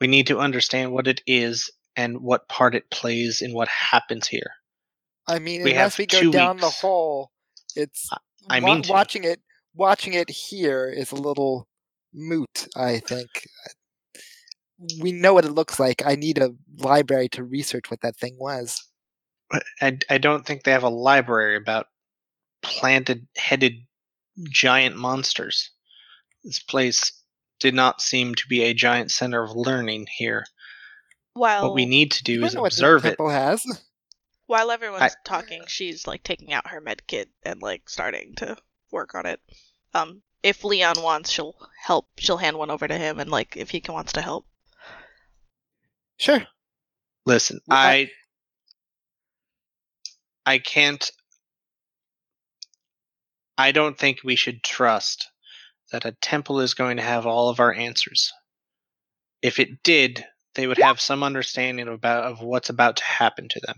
We 0.00 0.06
need 0.08 0.26
to 0.26 0.38
understand 0.40 0.92
what 0.92 1.06
it 1.06 1.20
is 1.26 1.70
and 1.94 2.20
what 2.20 2.48
part 2.48 2.74
it 2.74 2.90
plays 2.90 3.40
in 3.40 3.52
what 3.52 3.68
happens 3.68 4.26
here. 4.26 4.50
I 5.28 5.38
mean, 5.38 5.62
We 5.62 5.70
unless 5.72 5.98
we 5.98 6.06
go 6.06 6.30
down 6.32 6.56
the 6.56 6.66
weeks. 6.66 6.80
hole, 6.80 7.30
it's 7.76 8.08
I 8.50 8.58
mean 8.60 8.82
to. 8.82 8.92
watching 8.92 9.24
it. 9.24 9.40
Watching 9.74 10.12
it 10.14 10.28
here 10.28 10.88
is 10.90 11.12
a 11.12 11.16
little 11.16 11.66
moot. 12.12 12.66
I 12.76 12.98
think 12.98 13.28
we 15.00 15.12
know 15.12 15.32
what 15.34 15.44
it 15.44 15.52
looks 15.52 15.78
like. 15.78 16.02
I 16.04 16.16
need 16.16 16.38
a 16.38 16.50
library 16.78 17.28
to 17.30 17.44
research 17.44 17.90
what 17.90 18.00
that 18.00 18.16
thing 18.16 18.36
was. 18.38 18.82
I, 19.80 19.98
I 20.10 20.18
don't 20.18 20.44
think 20.44 20.64
they 20.64 20.72
have 20.72 20.82
a 20.82 20.88
library 20.88 21.56
about 21.56 21.86
planted 22.62 23.26
headed 23.36 23.74
giant 24.50 24.96
monsters. 24.96 25.70
This 26.44 26.58
place 26.60 27.12
did 27.60 27.74
not 27.74 28.00
seem 28.00 28.34
to 28.34 28.46
be 28.48 28.62
a 28.62 28.74
giant 28.74 29.10
center 29.10 29.42
of 29.42 29.52
learning 29.54 30.06
here. 30.16 30.44
While 31.34 31.64
what 31.68 31.74
we 31.74 31.86
need 31.86 32.10
to 32.12 32.24
do 32.24 32.44
is 32.44 32.54
know 32.54 32.62
what 32.62 32.72
the 32.72 32.76
observe 32.76 33.06
it. 33.06 33.16
has. 33.20 33.64
while 34.46 34.70
everyone's 34.70 35.02
I- 35.02 35.10
talking, 35.24 35.62
she's 35.66 36.06
like 36.06 36.22
taking 36.24 36.52
out 36.52 36.66
her 36.68 36.80
med 36.80 37.06
kit 37.06 37.30
and 37.44 37.62
like 37.62 37.88
starting 37.88 38.34
to 38.36 38.56
work 38.90 39.14
on 39.14 39.26
it. 39.26 39.40
Um, 39.94 40.22
if 40.42 40.64
Leon 40.64 41.00
wants, 41.02 41.30
she'll 41.30 41.54
help. 41.84 42.08
She'll 42.18 42.36
hand 42.38 42.58
one 42.58 42.70
over 42.70 42.86
to 42.88 42.98
him, 42.98 43.20
and 43.20 43.30
like 43.30 43.56
if 43.56 43.70
he 43.70 43.80
can, 43.80 43.94
wants 43.94 44.12
to 44.14 44.20
help. 44.22 44.46
Sure. 46.18 46.46
Listen, 47.24 47.60
Well, 47.68 47.78
I- 47.78 47.92
I 47.92 48.10
I 50.54 50.58
can't 50.58 51.10
I 53.56 53.70
don't 53.70 53.96
think 53.98 54.20
we 54.24 54.34
should 54.34 54.62
trust 54.64 55.28
that 55.92 56.04
a 56.04 56.12
temple 56.20 56.60
is 56.60 56.74
going 56.74 56.96
to 56.96 57.02
have 57.02 57.26
all 57.26 57.48
of 57.48 57.60
our 57.60 57.72
answers. 57.72 58.32
If 59.42 59.58
it 59.60 59.82
did, 59.82 60.24
they 60.54 60.66
would 60.66 60.78
have 60.78 61.00
some 61.00 61.22
understanding 61.22 61.88
about 61.88 62.24
of 62.24 62.40
what's 62.42 62.70
about 62.70 62.96
to 62.96 63.04
happen 63.04 63.48
to 63.50 63.60
them. 63.66 63.76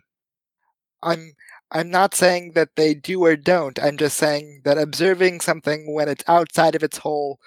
I'm 1.02 1.32
I'm 1.70 1.90
not 1.90 2.14
saying 2.14 2.52
that 2.54 2.70
they 2.76 2.94
do 2.94 3.24
or 3.24 3.36
don't. 3.36 3.78
I'm 3.82 3.96
just 3.96 4.16
saying 4.16 4.62
that 4.64 4.78
observing 4.78 5.40
something 5.40 5.92
when 5.92 6.08
it's 6.08 6.24
outside 6.28 6.74
of 6.74 6.82
its 6.82 6.98
hole 6.98 7.38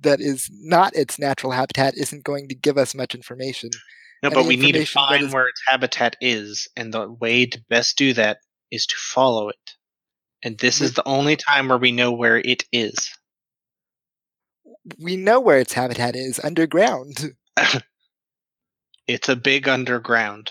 that 0.00 0.20
is 0.20 0.50
not 0.52 0.94
its 0.94 1.18
natural 1.18 1.52
habitat 1.52 1.94
isn't 1.96 2.24
going 2.24 2.48
to 2.48 2.54
give 2.54 2.76
us 2.76 2.94
much 2.94 3.14
information. 3.14 3.70
No, 4.22 4.28
Any 4.30 4.34
but 4.34 4.46
we 4.46 4.56
need 4.56 4.72
to 4.72 4.86
find 4.86 5.24
is- 5.24 5.32
where 5.32 5.48
its 5.48 5.62
habitat 5.68 6.16
is, 6.20 6.68
and 6.76 6.92
the 6.92 7.10
way 7.12 7.46
to 7.46 7.62
best 7.68 7.96
do 7.96 8.12
that 8.14 8.38
is 8.70 8.86
to 8.86 8.96
follow 8.96 9.48
it. 9.48 9.74
And 10.42 10.58
this 10.58 10.80
is 10.80 10.94
the 10.94 11.06
only 11.06 11.36
time 11.36 11.68
where 11.68 11.78
we 11.78 11.92
know 11.92 12.12
where 12.12 12.38
it 12.38 12.64
is. 12.72 13.10
We 14.98 15.16
know 15.16 15.40
where 15.40 15.58
its 15.58 15.72
habitat 15.72 16.14
is 16.16 16.40
underground. 16.42 17.34
It's 19.06 19.28
a 19.28 19.36
big 19.36 19.68
underground. 19.68 20.50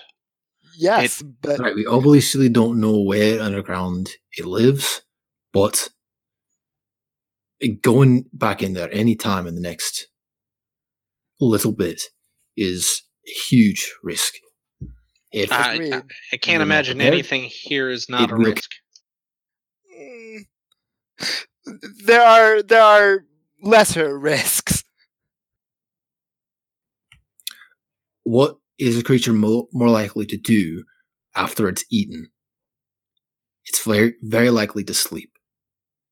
Yes, 0.77 1.21
but 1.41 1.59
Right, 1.59 1.75
we 1.75 1.85
obviously 1.85 2.49
don't 2.49 2.79
know 2.79 3.01
where 3.01 3.41
underground 3.41 4.09
it 4.37 4.45
lives, 4.45 5.01
but 5.53 5.89
going 7.81 8.25
back 8.33 8.61
in 8.61 8.73
there 8.73 8.89
any 8.91 9.15
time 9.15 9.47
in 9.47 9.55
the 9.55 9.61
next 9.61 10.07
little 11.39 11.71
bit 11.71 12.01
is 12.57 13.01
a 13.27 13.31
huge 13.49 13.93
risk. 14.03 14.33
If 15.31 15.51
I, 15.51 15.79
I, 15.91 16.01
I 16.31 16.37
can't 16.37 16.63
imagine 16.63 16.97
prepared? 16.97 17.13
anything 17.13 17.43
here 17.43 17.89
is 17.89 18.09
not 18.09 18.31
a 18.31 18.35
will- 18.35 18.45
risk. 18.45 18.69
Mm, 19.97 20.45
there 22.05 22.23
are 22.23 22.61
there 22.61 22.81
are 22.81 23.25
lesser 23.65 24.17
risks. 24.17 24.85
what 28.25 28.57
is 28.77 28.99
a 28.99 29.03
creature 29.03 29.33
mo- 29.33 29.69
more 29.71 29.89
likely 29.89 30.25
to 30.25 30.37
do 30.37 30.83
after 31.35 31.69
it's 31.69 31.85
eaten? 31.89 32.29
It's 33.65 33.83
very, 33.85 34.15
very 34.21 34.49
likely 34.49 34.83
to 34.85 34.93
sleep. 34.93 35.31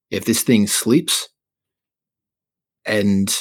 If 0.09 0.25
this 0.25 0.43
thing 0.43 0.67
sleeps 0.67 1.27
and 2.85 3.35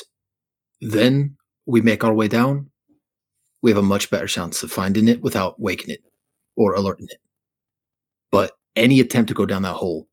then 0.81 1.37
we 1.67 1.81
make 1.81 2.03
our 2.03 2.15
way 2.15 2.29
down, 2.29 2.71
we 3.63 3.71
have 3.71 3.79
a 3.79 3.83
much 3.83 4.11
better 4.11 4.27
chance 4.27 4.63
of 4.63 4.73
finding 4.73 5.07
it 5.07 5.23
without 5.23 5.61
waking 5.61 5.91
it 5.91 6.01
or 6.57 6.75
alerting 6.75 7.07
it. 7.11 7.19
But 8.31 8.53
any 8.75 9.01
attempt 9.01 9.29
to 9.29 9.35
go 9.35 9.47
down 9.47 9.63
that 9.63 9.75
hole, 9.75 10.09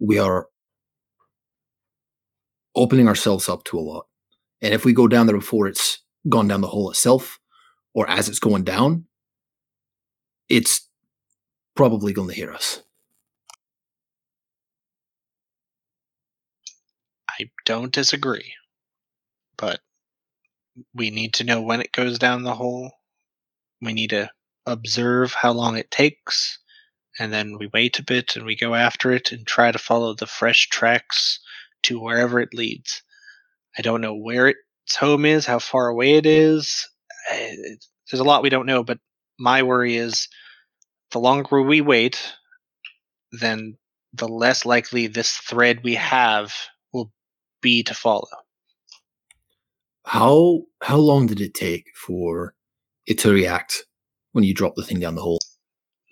we 0.00 0.18
are 0.18 0.48
opening 2.74 3.08
ourselves 3.08 3.48
up 3.48 3.64
to 3.64 3.78
a 3.78 3.80
lot. 3.80 4.06
And 4.60 4.72
if 4.72 4.84
we 4.84 4.92
go 4.92 5.08
down 5.08 5.26
there 5.26 5.36
before 5.36 5.68
it's 5.68 5.98
gone 6.28 6.48
down 6.48 6.60
the 6.60 6.68
hole 6.68 6.90
itself, 6.90 7.38
or 7.92 8.08
as 8.08 8.28
it's 8.28 8.38
going 8.38 8.64
down, 8.64 9.04
it's 10.48 10.88
probably 11.76 12.12
going 12.12 12.28
to 12.28 12.34
hear 12.34 12.52
us. 12.52 12.82
I 17.28 17.50
don't 17.64 17.92
disagree. 17.92 18.54
But 19.56 19.80
we 20.94 21.10
need 21.10 21.34
to 21.34 21.44
know 21.44 21.60
when 21.60 21.80
it 21.80 21.92
goes 21.92 22.18
down 22.18 22.42
the 22.42 22.54
hole. 22.54 22.90
We 23.80 23.92
need 23.92 24.10
to 24.10 24.30
observe 24.66 25.32
how 25.32 25.52
long 25.52 25.76
it 25.76 25.90
takes. 25.90 26.58
And 27.18 27.32
then 27.32 27.58
we 27.58 27.68
wait 27.72 27.98
a 27.98 28.04
bit 28.04 28.34
and 28.34 28.44
we 28.44 28.56
go 28.56 28.74
after 28.74 29.12
it 29.12 29.30
and 29.30 29.46
try 29.46 29.70
to 29.70 29.78
follow 29.78 30.14
the 30.14 30.26
fresh 30.26 30.68
tracks 30.68 31.38
to 31.84 32.00
wherever 32.00 32.40
it 32.40 32.54
leads. 32.54 33.02
I 33.76 33.82
don't 33.82 34.00
know 34.00 34.14
where 34.14 34.48
its 34.48 34.96
home 34.96 35.24
is, 35.24 35.46
how 35.46 35.58
far 35.58 35.88
away 35.88 36.14
it 36.14 36.26
is. 36.26 36.88
There's 37.30 38.20
a 38.20 38.24
lot 38.24 38.42
we 38.42 38.50
don't 38.50 38.66
know, 38.66 38.84
but 38.84 38.98
my 39.38 39.62
worry 39.62 39.96
is 39.96 40.28
the 41.10 41.18
longer 41.18 41.62
we 41.62 41.80
wait, 41.80 42.34
then 43.32 43.76
the 44.12 44.28
less 44.28 44.64
likely 44.64 45.06
this 45.06 45.32
thread 45.32 45.80
we 45.82 45.94
have 45.96 46.54
will 46.92 47.12
be 47.60 47.82
to 47.84 47.94
follow. 47.94 48.28
How 50.04 50.62
how 50.82 50.96
long 50.96 51.26
did 51.26 51.40
it 51.40 51.54
take 51.54 51.86
for 51.96 52.54
it 53.06 53.18
to 53.20 53.32
react 53.32 53.86
when 54.32 54.44
you 54.44 54.54
drop 54.54 54.74
the 54.76 54.84
thing 54.84 55.00
down 55.00 55.14
the 55.14 55.22
hole? 55.22 55.40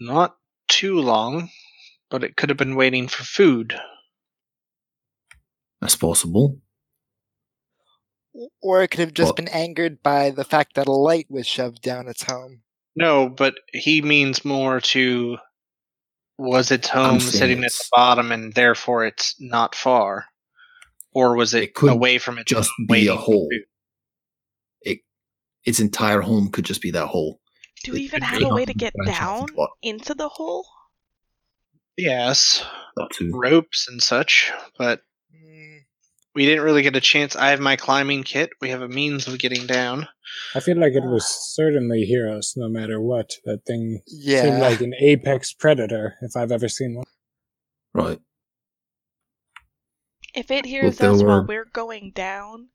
Not 0.01 0.37
too 0.69 0.99
long, 0.99 1.51
but 2.11 2.25
it 2.25 2.37
could 2.37 2.49
have 2.49 2.59
been 2.59 2.75
waiting 2.75 3.07
for 3.07 3.23
food. 3.23 3.79
That's 5.83 5.97
possible. 5.97 6.61
Or 8.63 8.83
it 8.83 8.89
could 8.89 9.01
have 9.01 9.13
just 9.13 9.27
Well- 9.31 9.35
been 9.35 9.49
angered 9.49 10.01
by 10.03 10.31
the 10.31 10.45
fact 10.45 10.75
that 10.77 10.87
a 10.87 10.93
light 10.93 11.27
was 11.29 11.47
shoved 11.47 11.83
down 11.83 12.07
its 12.09 12.23
home. 12.23 12.63
No, 12.95 13.29
but 13.29 13.55
he 13.73 14.01
means 14.01 14.45
more 14.45 14.81
to 14.81 15.39
was 16.39 16.71
its 16.71 16.89
home 16.89 17.19
saying 17.21 17.33
sitting 17.33 17.65
at 17.65 17.73
the 17.73 17.85
bottom 17.91 18.31
and 18.33 18.55
therefore 18.55 19.05
it's 19.05 19.35
not 19.41 19.75
far? 19.75 20.27
Or 21.13 21.37
was 21.37 21.53
it, 21.53 21.65
It 21.65 21.75
could 21.75 21.91
away 21.91 22.19
from 22.19 22.39
it 22.39 22.47
Just 22.47 22.71
be 22.89 23.09
a 23.09 23.17
hole. 23.17 23.49
It 24.83 25.01
its 25.65 25.81
entire 25.81 26.21
home 26.21 26.51
could 26.51 26.65
just 26.65 26.81
be 26.81 26.93
that 26.93 27.09
hole. 27.09 27.41
Do 27.85 27.93
we 27.93 28.01
It 28.01 28.03
even 28.05 28.23
have 28.23 28.43
a 28.43 28.49
way 28.49 28.65
to 28.65 28.73
get 28.75 28.95
down 29.05 29.47
into 29.83 30.15
the 30.15 30.29
hole? 30.29 30.67
Yes, 31.97 32.65
That 32.97 33.11
ropes 33.33 33.89
and 33.89 34.01
such, 34.03 34.53
but 34.79 35.03
we 36.35 36.47
didn't 36.47 36.65
really 36.65 36.83
get 36.83 36.97
a 36.97 37.01
chance. 37.01 37.37
I 37.37 37.51
have 37.51 37.61
my 37.61 37.77
climbing 37.77 38.23
kit. 38.23 38.51
We 38.61 38.71
have 38.71 38.83
a 38.83 38.89
means 38.89 39.29
of 39.29 39.39
getting 39.39 39.67
down. 39.67 40.09
I 40.55 40.61
feel 40.61 40.79
like 40.79 40.95
it 40.95 41.05
was 41.05 41.27
certainly 41.27 42.05
hear 42.05 42.31
us 42.31 42.55
no 42.57 42.69
matter 42.69 43.01
what. 43.01 43.35
That 43.45 43.65
thing 43.67 44.01
yeah. 44.07 44.43
seemed 44.43 44.61
like 44.61 44.81
an 44.81 44.95
apex 44.99 45.53
predator 45.53 46.15
if 46.23 46.37
I've 46.37 46.53
ever 46.53 46.69
seen 46.69 46.95
one. 46.95 47.05
Right. 47.93 48.19
If 50.35 50.51
it 50.51 50.65
hears 50.65 50.97
there 50.97 51.11
us 51.11 51.23
while 51.23 51.41
were- 51.41 51.47
we're 51.47 51.65
going 51.67 52.13
down, 52.15 52.69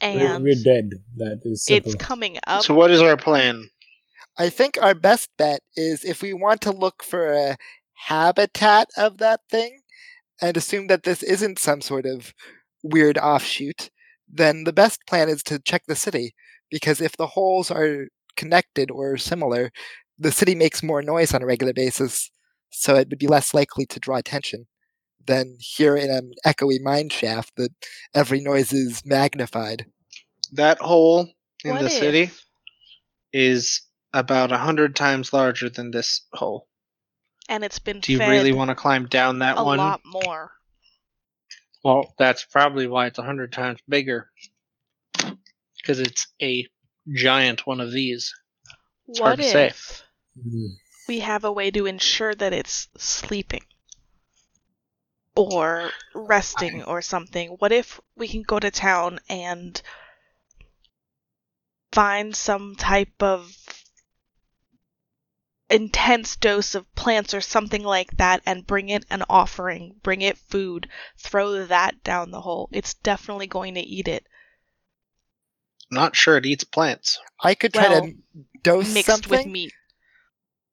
We're, 0.00 0.34
and 0.34 0.44
we're 0.44 0.62
dead. 0.62 0.90
That 1.16 1.40
is 1.44 1.64
simple. 1.64 1.92
it's 1.92 2.02
coming 2.02 2.38
up, 2.46 2.62
So, 2.62 2.74
what 2.74 2.92
is 2.92 3.00
our 3.00 3.16
plan? 3.16 3.68
I 4.38 4.48
think 4.48 4.78
our 4.80 4.94
best 4.94 5.30
bet 5.36 5.60
is 5.76 6.04
if 6.04 6.22
we 6.22 6.32
want 6.32 6.60
to 6.62 6.70
look 6.70 7.02
for 7.02 7.32
a 7.32 7.56
habitat 8.06 8.88
of 8.96 9.18
that 9.18 9.40
thing 9.50 9.81
and 10.42 10.56
assume 10.56 10.88
that 10.88 11.04
this 11.04 11.22
isn't 11.22 11.58
some 11.58 11.80
sort 11.80 12.04
of 12.04 12.34
weird 12.82 13.16
offshoot, 13.16 13.90
then 14.28 14.64
the 14.64 14.72
best 14.72 15.00
plan 15.06 15.28
is 15.28 15.42
to 15.44 15.60
check 15.60 15.84
the 15.86 15.96
city 15.96 16.34
because 16.70 17.00
if 17.00 17.16
the 17.16 17.28
holes 17.28 17.70
are 17.70 18.08
connected 18.36 18.90
or 18.90 19.16
similar, 19.16 19.70
the 20.18 20.32
city 20.32 20.54
makes 20.54 20.82
more 20.82 21.02
noise 21.02 21.32
on 21.32 21.42
a 21.42 21.46
regular 21.46 21.72
basis, 21.72 22.30
so 22.70 22.96
it 22.96 23.08
would 23.08 23.18
be 23.18 23.26
less 23.26 23.54
likely 23.54 23.86
to 23.86 24.00
draw 24.00 24.16
attention 24.16 24.66
than 25.26 25.56
here 25.60 25.96
in 25.96 26.10
an 26.10 26.32
echoey 26.44 26.80
mine 26.82 27.08
shaft 27.08 27.52
that 27.56 27.70
every 28.14 28.40
noise 28.40 28.72
is 28.72 29.02
magnified. 29.04 29.86
That 30.52 30.78
hole 30.80 31.28
in 31.64 31.70
What 31.70 31.82
the 31.82 31.90
city 31.90 32.30
is 33.32 33.82
about 34.12 34.52
a 34.52 34.58
hundred 34.58 34.96
times 34.96 35.32
larger 35.32 35.70
than 35.70 35.90
this 35.90 36.26
hole. 36.32 36.66
And 37.52 37.64
it's 37.64 37.78
been 37.78 38.00
Do 38.00 38.12
you 38.12 38.18
really 38.18 38.52
want 38.52 38.70
to 38.70 38.74
climb 38.74 39.06
down 39.06 39.40
that 39.40 39.58
a 39.58 39.62
one? 39.62 39.76
lot 39.76 40.00
more. 40.06 40.52
Well, 41.84 42.14
that's 42.18 42.46
probably 42.46 42.86
why 42.86 43.08
it's 43.08 43.18
a 43.18 43.22
hundred 43.22 43.52
times 43.52 43.78
bigger. 43.86 44.30
Because 45.76 46.00
it's 46.00 46.28
a 46.40 46.66
giant 47.12 47.66
one 47.66 47.80
of 47.80 47.92
these. 47.92 48.32
It's 49.06 49.18
hard 49.18 49.38
what 49.38 49.46
if 49.46 50.02
we 51.06 51.20
have 51.20 51.44
a 51.44 51.52
way 51.52 51.70
to 51.72 51.84
ensure 51.84 52.34
that 52.34 52.54
it's 52.54 52.88
sleeping 52.96 53.64
or 55.36 55.90
resting 56.14 56.82
or 56.84 57.02
something? 57.02 57.50
What 57.58 57.72
if 57.72 58.00
we 58.16 58.28
can 58.28 58.42
go 58.42 58.60
to 58.60 58.70
town 58.70 59.18
and 59.28 59.80
find 61.92 62.34
some 62.34 62.76
type 62.76 63.22
of 63.22 63.54
intense 65.72 66.36
dose 66.36 66.74
of 66.74 66.92
plants 66.94 67.34
or 67.34 67.40
something 67.40 67.82
like 67.82 68.16
that 68.18 68.42
and 68.46 68.66
bring 68.66 68.88
it 68.90 69.04
an 69.10 69.24
offering, 69.28 69.96
bring 70.02 70.20
it 70.22 70.36
food, 70.38 70.88
throw 71.18 71.64
that 71.66 72.02
down 72.04 72.30
the 72.30 72.40
hole? 72.42 72.68
It's 72.72 72.94
definitely 72.94 73.46
going 73.46 73.74
to 73.74 73.80
eat 73.80 74.08
it. 74.08 74.26
Not 75.90 76.16
sure 76.16 76.36
it 76.36 76.46
eats 76.46 76.64
plants. 76.64 77.18
I 77.42 77.54
could 77.54 77.72
try 77.74 77.88
Well, 77.88 78.02
to 78.02 78.14
dose 78.62 78.92
Mixed 78.94 79.06
something, 79.10 79.30
with 79.30 79.46
meat. 79.46 79.72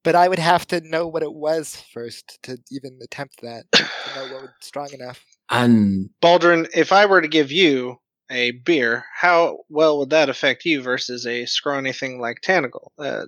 but 0.04 0.16
I 0.16 0.28
would 0.28 0.40
have 0.40 0.66
to 0.68 0.82
know 0.82 1.08
what 1.08 1.24
it 1.24 1.34
was 1.34 1.76
first 1.94 2.40
to 2.44 2.58
even 2.72 3.00
attempt 3.04 3.42
that. 3.42 3.66
to 3.74 3.82
know 4.16 4.34
what 4.34 4.42
was 4.44 4.50
strong 4.62 4.90
enough. 4.94 5.24
And 5.50 6.10
Baldrin, 6.22 6.70
if 6.74 6.92
I 6.92 7.06
were 7.06 7.22
to 7.22 7.28
give 7.28 7.52
you 7.52 7.98
a 8.32 8.52
beer, 8.52 9.04
how 9.14 9.60
well 9.68 10.00
would 10.00 10.12
that 10.12 10.30
affect 10.30 10.64
you 10.64 10.82
versus 10.82 11.26
a 11.26 11.46
scrawny 11.46 11.92
thing 11.92 12.20
like 12.22 12.38
Tanagal? 12.42 12.92
Uh, 12.98 13.26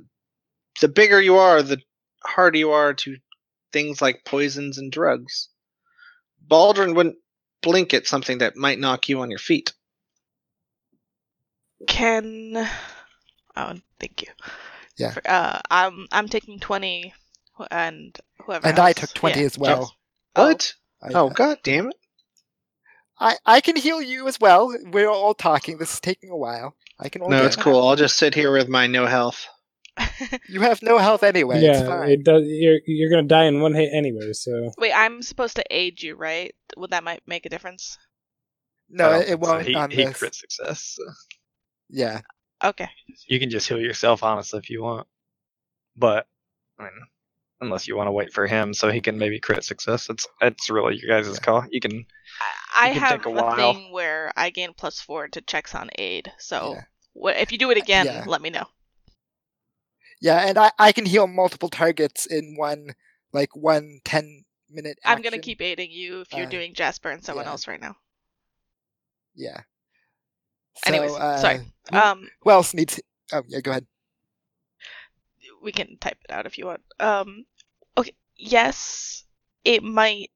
the 0.79 0.87
bigger 0.87 1.19
you 1.21 1.37
are, 1.37 1.61
the 1.61 1.81
harder 2.23 2.57
you 2.57 2.71
are 2.71 2.93
to 2.93 3.17
things 3.73 4.01
like 4.01 4.23
poisons 4.25 4.77
and 4.77 4.91
drugs. 4.91 5.49
Baldrin 6.47 6.95
wouldn't 6.95 7.17
blink 7.61 7.93
at 7.93 8.07
something 8.07 8.39
that 8.39 8.55
might 8.55 8.79
knock 8.79 9.09
you 9.09 9.21
on 9.21 9.29
your 9.29 9.39
feet. 9.39 9.73
Can 11.87 12.67
oh, 13.55 13.73
thank 13.99 14.21
you. 14.21 14.27
Yeah. 14.97 15.11
For- 15.11 15.27
Uh, 15.27 15.61
I'm 15.69 16.07
I'm 16.11 16.27
taking 16.27 16.59
twenty, 16.59 17.13
and 17.71 18.17
whoever. 18.45 18.67
And 18.67 18.79
I 18.79 18.93
took 18.93 19.13
20 19.13 19.39
Yeah. 19.39 19.45
as 19.45 19.57
well. 19.57 19.95
Oh. 20.35 20.47
What? 20.47 20.73
I, 21.01 21.09
Oh, 21.13 21.29
god 21.29 21.57
damn 21.63 21.87
it. 21.89 21.95
I, 23.19 23.35
I 23.45 23.61
can 23.61 23.75
heal 23.75 24.01
you 24.01 24.27
as 24.27 24.39
well. 24.39 24.73
We're 24.91 25.09
all 25.09 25.33
talking. 25.33 25.77
This 25.77 25.93
is 25.93 25.99
taking 25.99 26.29
a 26.31 26.37
while. 26.37 26.75
I 26.99 27.09
can 27.09 27.21
hold 27.21 27.31
No, 27.31 27.45
it's 27.45 27.55
cool. 27.55 27.87
I'll 27.87 27.95
just 27.95 28.17
sit 28.17 28.33
here 28.35 28.51
with 28.51 28.67
my 28.67 28.87
no 28.87 29.05
health. 29.05 29.45
You 30.47 30.61
have 30.61 30.81
no 30.81 30.97
health 30.97 31.23
anyway. 31.23 31.57
it's 31.57 31.79
yeah, 31.81 31.87
fine. 31.87 32.09
it 32.09 32.23
does. 32.23 32.43
You're 32.45 32.79
you're 32.85 33.09
gonna 33.09 33.27
die 33.27 33.45
in 33.45 33.61
one 33.61 33.73
hit 33.73 33.91
anyway. 33.93 34.33
So 34.33 34.71
Wait, 34.77 34.93
I'm 34.93 35.21
supposed 35.21 35.55
to 35.57 35.63
aid 35.69 36.01
you, 36.01 36.15
right? 36.15 36.53
Would 36.77 36.91
that 36.91 37.03
might 37.03 37.21
make 37.27 37.45
a 37.45 37.49
difference? 37.49 37.97
no, 38.89 39.05
I 39.05 39.09
don't 39.11 39.21
it, 39.21 39.27
so. 39.29 39.35
won't 39.37 39.67
He, 39.67 39.75
on 39.75 39.89
he 39.91 39.97
this. 39.97 40.17
crit 40.17 40.35
success. 40.35 40.95
so 40.97 41.03
Yeah. 41.89 42.21
Okay. 42.63 42.89
You 43.27 43.39
can 43.39 43.49
just 43.49 43.67
heal 43.67 43.79
yourself, 43.79 44.23
honestly, 44.23 44.59
if 44.59 44.69
you 44.69 44.83
want. 44.83 45.07
But 45.95 46.27
I 46.79 46.83
mean, 46.83 46.91
unless 47.61 47.87
you 47.87 47.95
want 47.97 48.07
to 48.07 48.11
wait 48.11 48.31
for 48.33 48.47
him 48.47 48.73
so 48.73 48.89
he 48.91 49.01
can 49.01 49.17
maybe 49.17 49.39
crit 49.39 49.63
success, 49.63 50.09
it's 50.09 50.27
it's 50.41 50.69
really 50.69 50.97
your 51.01 51.21
guys' 51.21 51.39
call. 51.39 51.65
You 51.69 51.79
can. 51.79 52.05
I, 52.73 52.87
I 52.89 52.93
can 52.93 53.01
have 53.01 53.17
take 53.19 53.25
a 53.25 53.29
a, 53.29 53.31
while. 53.33 53.55
thing 53.73 53.91
where 53.91 54.31
I 54.37 54.49
gain 54.51 54.73
plus 54.75 54.99
four 55.01 55.27
to 55.29 55.41
checks 55.41 55.75
on 55.75 55.89
aid. 55.97 56.31
So 56.39 56.73
Yeah. 56.75 56.83
wha- 57.13 57.31
if 57.31 57.51
you 57.51 57.57
do 57.57 57.71
it 57.71 57.77
uh, 57.77 57.81
again, 57.83 58.05
Yeah. 58.05 58.23
let 58.27 58.41
me 58.41 58.49
know. 58.49 58.65
Yeah, 60.21 60.37
and 60.47 60.57
I, 60.57 60.71
I 60.77 60.91
can 60.91 61.05
heal 61.05 61.27
multiple 61.27 61.69
targets 61.69 62.25
in 62.25 62.55
one 62.55 62.93
like 63.33 63.55
one 63.55 63.99
10 64.05 64.43
minute 64.69 64.97
I'm 65.03 65.21
gonna 65.21 65.39
keep 65.39 65.61
aiding 65.61 65.91
you 65.91 66.21
if 66.21 66.31
you're 66.33 66.45
Uh, 66.45 66.49
doing 66.49 66.73
Jasper 66.73 67.09
and 67.09 67.23
someone 67.23 67.45
yeah. 67.45 67.51
else 67.51 67.67
right 67.67 67.81
now. 67.81 67.95
Yeah. 69.35 69.61
Anyways, 70.85 71.11
uh, 71.11 71.37
sorry. 71.37 71.59
who, 71.91 71.97
Um, 71.97 72.29
who 72.41 72.51
else 72.51 72.73
needs 72.73 72.99
Oh, 73.33 73.43
yeah, 73.47 73.61
go 73.61 73.71
ahead. 73.71 73.87
we 75.61 75.71
can 75.71 75.97
type 75.97 76.17
it 76.23 76.31
out 76.31 76.45
if 76.45 76.57
you 76.57 76.65
want. 76.65 76.81
Um, 76.99 77.45
okay, 77.97 78.13
yes, 78.35 79.23
it 79.63 79.83
might. 79.83 80.31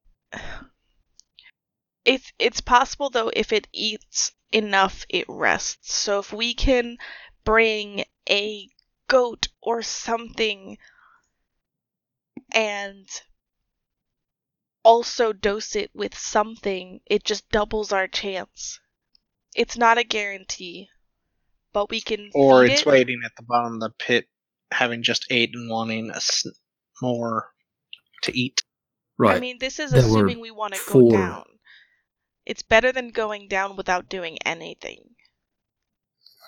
It's 2.06 2.32
it's 2.40 2.62
possible 2.62 3.10
though, 3.10 3.30
if 3.34 3.52
it 3.52 3.68
eats 3.74 4.32
enough, 4.52 5.06
it 5.10 5.26
rests. 5.28 5.94
So 5.96 6.20
if 6.20 6.32
we 6.32 6.54
can 6.54 6.98
bring 7.44 8.06
a 8.30 8.70
goat 9.08 9.48
or 9.62 9.82
something 9.82 10.78
and 12.52 13.08
also 14.84 15.34
dose 15.34 15.76
it 15.76 15.90
with 15.94 16.18
something, 16.18 17.00
it 17.06 17.24
just 17.24 17.50
doubles 17.50 17.92
our 17.92 18.08
chance. 18.08 18.80
It's 19.56 19.78
not 19.78 19.98
a 19.98 20.04
guarantee, 20.04 20.90
but 21.74 21.90
we 21.90 22.02
can. 22.02 22.30
Or 22.34 22.64
feed 22.64 22.74
it's 22.74 22.82
it. 22.82 22.88
waiting 22.88 23.22
at 23.26 23.32
the 23.36 23.44
bottom 23.44 23.76
of 23.76 23.80
the 23.80 23.90
pit, 23.98 24.28
having 24.72 25.02
just 25.04 25.26
ate 25.30 25.52
and 25.56 25.70
wanting 25.70 26.10
a 26.12 26.18
s- 26.18 26.46
more 27.02 27.54
to 28.24 28.38
eat. 28.38 28.64
right, 29.18 29.38
I 29.38 29.40
mean, 29.40 29.58
this 29.60 29.80
is 29.80 29.92
There 29.92 30.02
assuming 30.02 30.40
we 30.40 30.52
want 30.52 30.74
to 30.74 30.80
go 30.86 30.94
four- 31.00 31.12
down. 31.12 31.46
It's 32.46 32.62
better 32.62 32.92
than 32.92 33.10
going 33.10 33.48
down 33.48 33.76
without 33.76 34.08
doing 34.10 34.38
anything. 34.46 35.16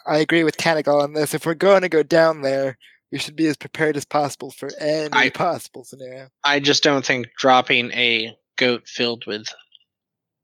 I 0.08 0.17
agree 0.20 0.43
with 0.43 0.58
Canagal 0.58 1.04
on 1.04 1.13
this. 1.13 1.34
If 1.34 1.46
we're 1.46 1.54
going 1.54 1.82
to 1.82 1.89
go 1.89 2.04
down 2.04 2.41
there, 2.41 2.78
we 3.12 3.17
should 3.17 3.36
be 3.36 3.48
as 3.48 3.58
prepared 3.58 3.98
as 3.98 4.06
possible 4.06 4.52
for 4.52 4.70
any 4.80 5.10
I- 5.13 5.30
possible 5.30 5.84
scenario. 5.84 6.30
I 6.43 6.60
just 6.60 6.84
don't 6.84 7.06
think 7.06 7.28
dropping 7.38 7.91
a 7.91 8.36
goat 8.58 8.88
filled 8.88 9.26
with 9.26 9.48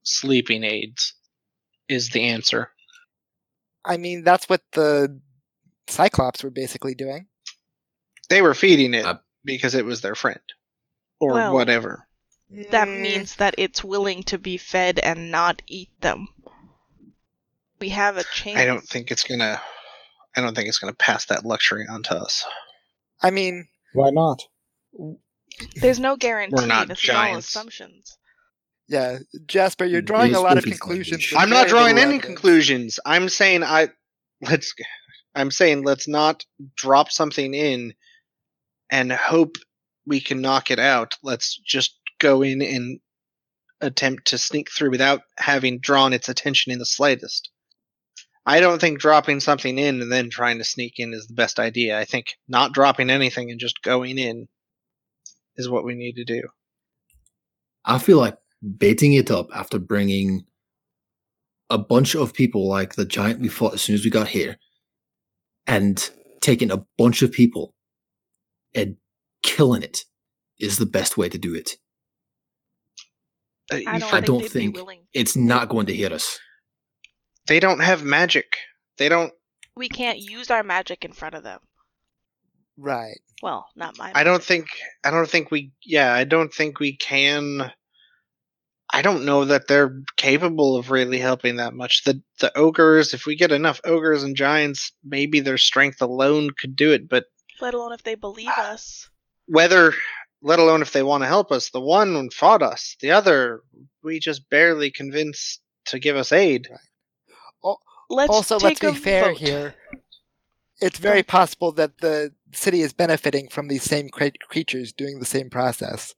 sleeping 0.04 0.64
aids 0.64 1.14
is 1.88 2.10
the 2.10 2.24
answer. 2.30 2.70
I 3.86 3.98
mean, 3.98 4.24
that's 4.24 4.48
what 4.48 4.62
the 4.74 5.20
Cyclops 5.88 6.44
were 6.44 6.50
basically 6.50 6.96
doing. 6.96 7.28
They 8.30 8.42
were 8.42 8.54
feeding 8.54 8.94
it 8.94 9.06
Uh, 9.06 9.18
because 9.44 9.76
it 9.76 9.86
was 9.86 10.02
their 10.02 10.16
friend. 10.16 10.40
Or 11.20 11.34
Well, 11.34 11.54
whatever. 11.54 12.08
That 12.72 12.88
Mm, 12.88 13.02
means 13.02 13.36
that 13.36 13.56
it's 13.58 13.84
willing 13.84 14.24
to 14.24 14.38
be 14.38 14.58
fed 14.58 15.00
and 15.00 15.32
not 15.32 15.62
eat 15.68 15.90
them. 16.02 16.28
We 17.84 17.90
have 17.90 18.16
a 18.16 18.24
chance. 18.24 18.58
I 18.58 18.64
don't 18.64 18.88
think 18.88 19.12
it's 19.12 19.24
gonna 19.24 19.62
I 20.38 20.40
don't 20.40 20.56
think 20.56 20.70
it's 20.70 20.80
gonna 20.80 20.94
pass 20.94 21.26
that 21.26 21.46
luxury 21.46 21.86
on 21.90 22.02
to 22.04 22.16
us. 22.16 22.46
I 23.22 23.30
mean, 23.30 23.68
why 23.92 24.10
not? 24.10 24.42
There's 25.76 26.00
no 26.00 26.16
guarantee. 26.16 26.66
not 26.66 26.88
this 26.88 27.04
is 27.04 27.10
all 27.10 27.16
giants. 27.16 27.50
assumptions. 27.50 28.18
yeah, 28.88 29.18
Jasper, 29.48 29.84
you're 29.84 30.02
drawing 30.02 30.32
it 30.32 30.38
a 30.38 30.40
lot 30.40 30.58
of 30.58 30.64
conclusions. 30.64 31.34
I'm 31.36 31.50
not 31.50 31.68
drawing 31.68 31.98
any 31.98 32.04
evidence. 32.04 32.24
conclusions. 32.24 33.00
I'm 33.06 33.28
saying 33.28 33.66
I 33.66 33.90
let's 34.42 34.74
I'm 35.36 35.52
saying 35.52 35.84
let's 35.84 36.08
not 36.08 36.46
drop 36.78 37.12
something 37.12 37.54
in 37.54 37.96
and 38.92 39.12
hope 39.12 39.58
we 40.06 40.22
can 40.22 40.40
knock 40.40 40.72
it 40.72 40.80
out. 40.80 41.18
Let's 41.22 41.58
just 41.58 42.00
go 42.20 42.44
in 42.44 42.62
and 42.62 43.02
attempt 43.82 44.28
to 44.28 44.38
sneak 44.38 44.72
through 44.72 44.92
without 44.92 45.24
having 45.38 45.80
drawn 45.80 46.14
its 46.14 46.30
attention 46.30 46.72
in 46.72 46.80
the 46.80 46.86
slightest. 46.86 47.50
I 48.46 48.60
don't 48.60 48.80
think 48.82 49.00
dropping 49.00 49.40
something 49.40 49.78
in 49.78 50.02
and 50.02 50.12
then 50.12 50.30
trying 50.30 50.58
to 50.58 50.64
sneak 50.66 50.96
in 50.98 51.14
is 51.14 51.28
the 51.28 51.34
best 51.34 51.60
idea. 51.60 51.98
I 51.98 52.06
think 52.06 52.36
not 52.48 52.74
dropping 52.74 53.10
anything 53.10 53.50
and 53.52 53.60
just 53.60 53.82
going 53.82 54.18
in 54.18 54.48
is 55.56 55.70
what 55.70 55.86
we 55.86 55.96
need 55.96 56.14
to 56.16 56.26
do. 56.26 56.42
I 57.86 58.00
feel 58.00 58.18
like 58.18 58.38
baiting 58.78 59.14
it 59.14 59.32
up 59.32 59.48
after 59.54 59.80
bringing 59.80 60.44
a 61.70 61.78
bunch 61.78 62.16
of 62.16 62.34
people 62.34 62.68
like 62.68 62.96
the 62.96 63.06
giant 63.06 63.40
we 63.40 63.48
fought 63.48 63.74
as 63.76 63.82
soon 63.82 63.96
as 63.96 64.04
we 64.04 64.10
got 64.10 64.28
here 64.28 64.58
and 65.66 66.10
taking 66.42 66.72
a 66.72 66.84
bunch 66.98 67.22
of 67.22 67.32
people 67.32 67.74
and 68.76 68.98
killing 69.42 69.84
it 69.84 70.04
is 70.60 70.78
the 70.78 70.86
best 70.86 71.18
way 71.18 71.30
to 71.30 71.38
do 71.38 71.56
it. 71.56 71.78
I 73.72 73.84
don't, 73.84 73.88
I 73.88 74.00
think 74.00 74.26
don't 74.26 74.42
they'd 74.42 74.52
think- 74.52 74.76
willing. 74.76 75.00
It's 75.14 75.36
not 75.36 75.70
going 75.70 75.86
to 75.86 75.94
hit 75.96 76.12
us. 76.12 76.40
They 77.48 77.60
don't 77.60 77.82
have 77.82 78.04
magic. 78.04 78.58
They 78.98 79.10
don't 79.10 79.34
We 79.76 79.90
can't 79.90 80.20
use 80.20 80.52
our 80.52 80.64
magic 80.64 81.04
in 81.06 81.14
front 81.14 81.36
of 81.36 81.44
them. 81.44 81.60
Right. 82.78 83.20
Well, 83.42 83.68
not 83.76 83.98
mine. 83.98 84.14
I 84.16 84.24
don't 84.24 84.44
think 84.44 84.68
I 85.04 85.12
don't 85.12 85.30
think 85.30 85.52
we 85.52 85.72
yeah, 85.84 86.14
I 86.14 86.24
don't 86.24 86.54
think 86.54 86.80
we 86.80 86.96
can 86.96 87.72
I 88.94 89.02
don't 89.02 89.26
know 89.26 89.46
that 89.46 89.68
they're 89.68 90.02
capable 90.18 90.76
of 90.76 90.92
really 90.92 91.18
helping 91.18 91.56
that 91.56 91.74
much. 91.74 92.04
The 92.04 92.22
the 92.40 92.56
ogres, 92.56 93.14
if 93.14 93.26
we 93.26 93.36
get 93.36 93.52
enough 93.52 93.82
ogres 93.84 94.24
and 94.24 94.36
giants, 94.36 94.92
maybe 95.04 95.40
their 95.40 95.58
strength 95.58 96.02
alone 96.02 96.52
could 96.60 96.76
do 96.76 96.92
it. 96.94 97.10
But 97.10 97.26
Let 97.60 97.74
alone 97.74 97.92
if 97.94 98.04
they 98.04 98.16
believe 98.16 98.52
ah. 98.56 98.74
us. 98.74 99.10
whether, 99.48 99.94
let 100.44 100.60
alone 100.60 100.84
if 100.84 100.92
they 100.92 101.02
want 101.02 101.24
to 101.24 101.28
help 101.28 101.52
us, 101.52 101.72
the 101.72 101.82
one 101.82 102.30
fought 102.30 102.62
us. 102.62 102.96
The 103.02 103.12
other, 103.12 103.64
we 104.04 104.20
just 104.20 104.48
barely 104.50 104.92
convinced 104.92 105.62
to 105.88 105.98
give 105.98 106.16
us 106.16 106.32
aid. 106.32 106.70
Let's 108.14 108.30
also, 108.30 108.60
let's 108.60 108.80
be 108.80 108.88
a 108.88 108.94
fair 108.94 109.26
vote. 109.30 109.38
here. 109.38 109.76
It's 110.80 111.00
very 111.00 111.24
possible 111.24 111.72
that 111.74 112.00
the 112.00 112.34
city 112.52 112.82
is 112.82 112.94
benefiting 112.94 113.48
from 113.48 113.68
these 113.68 113.84
same 113.84 114.10
cre- 114.10 114.28
creatures 114.48 114.92
doing 114.92 115.20
the 115.20 115.26
same 115.26 115.50
process. 115.50 116.14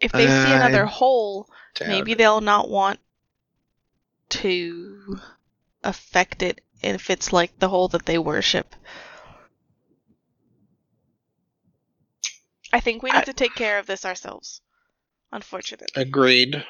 If 0.00 0.12
they 0.12 0.26
see 0.26 0.32
I 0.32 0.66
another 0.66 0.86
hole, 0.86 1.48
maybe 1.86 2.12
it. 2.12 2.18
they'll 2.18 2.40
not 2.40 2.68
want 2.68 2.98
to 4.30 5.18
affect 5.84 6.42
it 6.42 6.60
if 6.82 7.10
it's 7.10 7.32
like 7.32 7.58
the 7.58 7.68
hole 7.68 7.88
that 7.88 8.06
they 8.06 8.18
worship. 8.18 8.74
I 12.72 12.80
think 12.80 13.02
we 13.02 13.10
need 13.10 13.18
I- 13.18 13.24
to 13.24 13.32
take 13.32 13.54
care 13.54 13.78
of 13.78 13.86
this 13.86 14.04
ourselves. 14.04 14.60
Unfortunately. 15.32 16.02
Agreed. 16.02 16.64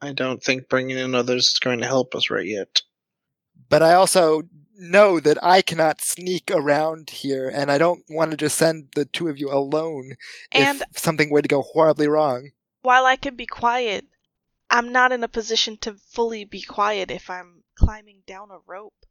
I 0.00 0.12
don't 0.12 0.42
think 0.42 0.68
bringing 0.68 0.96
in 0.96 1.14
others 1.14 1.48
is 1.48 1.58
going 1.58 1.80
to 1.80 1.86
help 1.86 2.14
us 2.14 2.30
right 2.30 2.46
yet. 2.46 2.80
But 3.70 3.82
I 3.82 3.94
also 3.94 4.42
know 4.76 5.20
that 5.20 5.42
I 5.42 5.62
cannot 5.62 6.00
sneak 6.00 6.50
around 6.50 7.08
here, 7.10 7.48
and 7.48 7.70
I 7.70 7.78
don't 7.78 8.04
want 8.10 8.32
to 8.32 8.36
just 8.36 8.58
send 8.58 8.88
the 8.94 9.04
two 9.04 9.28
of 9.28 9.38
you 9.38 9.50
alone 9.50 10.16
And 10.52 10.82
if 10.90 10.98
something 10.98 11.30
were 11.30 11.40
to 11.40 11.48
go 11.48 11.62
horribly 11.62 12.08
wrong. 12.08 12.50
while 12.82 13.06
I 13.06 13.16
can 13.16 13.36
be 13.36 13.46
quiet, 13.46 14.06
I'm 14.68 14.90
not 14.92 15.12
in 15.12 15.22
a 15.22 15.28
position 15.28 15.76
to 15.78 15.94
fully 15.94 16.44
be 16.44 16.62
quiet 16.62 17.10
if 17.10 17.30
I'm 17.30 17.62
climbing 17.76 18.22
down 18.26 18.50
a 18.50 18.58
rope. 18.66 19.06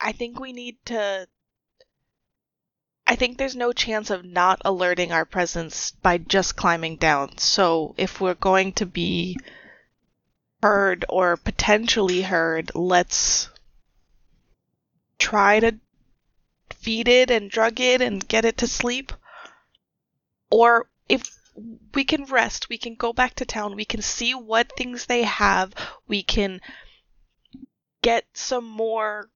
I 0.00 0.12
think 0.12 0.38
we 0.38 0.52
need 0.52 0.76
to. 0.86 1.26
I 3.06 3.16
think 3.16 3.38
there's 3.38 3.56
no 3.56 3.72
chance 3.72 4.10
of 4.10 4.24
not 4.24 4.60
alerting 4.64 5.12
our 5.12 5.24
presence 5.24 5.92
by 5.92 6.18
just 6.18 6.56
climbing 6.56 6.96
down. 6.96 7.38
So 7.38 7.94
if 7.96 8.20
we're 8.20 8.34
going 8.34 8.74
to 8.74 8.86
be 8.86 9.38
heard 10.62 11.04
or 11.08 11.36
potentially 11.36 12.22
heard, 12.22 12.70
let's 12.74 13.48
try 15.18 15.60
to 15.60 15.76
feed 16.70 17.08
it 17.08 17.30
and 17.30 17.50
drug 17.50 17.80
it 17.80 18.00
and 18.00 18.26
get 18.26 18.44
it 18.44 18.58
to 18.58 18.66
sleep. 18.66 19.12
Or 20.50 20.88
if 21.08 21.22
we 21.94 22.04
can 22.04 22.24
rest, 22.24 22.68
we 22.68 22.78
can 22.78 22.94
go 22.94 23.12
back 23.12 23.34
to 23.34 23.44
town, 23.44 23.76
we 23.76 23.84
can 23.84 24.02
see 24.02 24.34
what 24.34 24.76
things 24.76 25.06
they 25.06 25.22
have, 25.22 25.74
we 26.06 26.22
can 26.22 26.60
get 28.02 28.24
some 28.32 28.64
more 28.64 29.28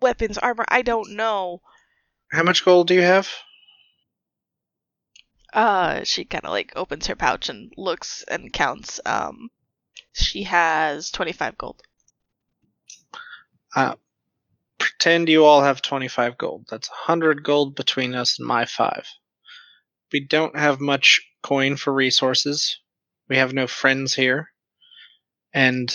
weapons, 0.00 0.38
armor, 0.38 0.64
I 0.68 0.82
don't 0.82 1.12
know. 1.12 1.62
How 2.30 2.42
much 2.42 2.64
gold 2.64 2.88
do 2.88 2.94
you 2.94 3.02
have? 3.02 3.28
Uh, 5.52 6.02
she 6.04 6.24
kind 6.24 6.44
of 6.44 6.50
like 6.50 6.72
opens 6.76 7.06
her 7.06 7.16
pouch 7.16 7.48
and 7.48 7.72
looks 7.76 8.24
and 8.26 8.52
counts. 8.52 9.00
Um, 9.04 9.50
she 10.12 10.42
has 10.44 11.10
25 11.10 11.58
gold. 11.58 11.82
Uh, 13.74 13.94
pretend 14.78 15.28
you 15.28 15.44
all 15.44 15.62
have 15.62 15.80
25 15.82 16.36
gold. 16.38 16.66
That's 16.70 16.88
100 16.88 17.42
gold 17.42 17.74
between 17.74 18.14
us 18.14 18.38
and 18.38 18.46
my 18.46 18.64
five. 18.64 19.06
We 20.12 20.20
don't 20.20 20.56
have 20.56 20.80
much 20.80 21.20
coin 21.42 21.76
for 21.76 21.92
resources. 21.92 22.78
We 23.28 23.36
have 23.38 23.52
no 23.54 23.66
friends 23.66 24.14
here. 24.14 24.48
And 25.54 25.92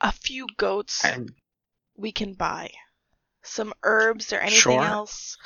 A 0.00 0.12
few 0.12 0.46
goats 0.56 1.04
I'm, 1.04 1.26
we 1.96 2.12
can 2.12 2.34
buy. 2.34 2.70
Some 3.42 3.72
herbs 3.82 4.32
or 4.32 4.38
anything 4.38 4.60
Sure. 4.60 4.82
else. 4.82 5.36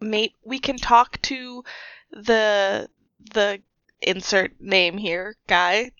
Mate, 0.00 0.34
we 0.44 0.58
can 0.58 0.76
talk 0.76 1.20
to 1.22 1.64
the 2.10 2.88
the 3.32 3.62
insert 4.08 4.60
name 4.60 4.98
here 4.98 5.36
guy, 5.46 5.92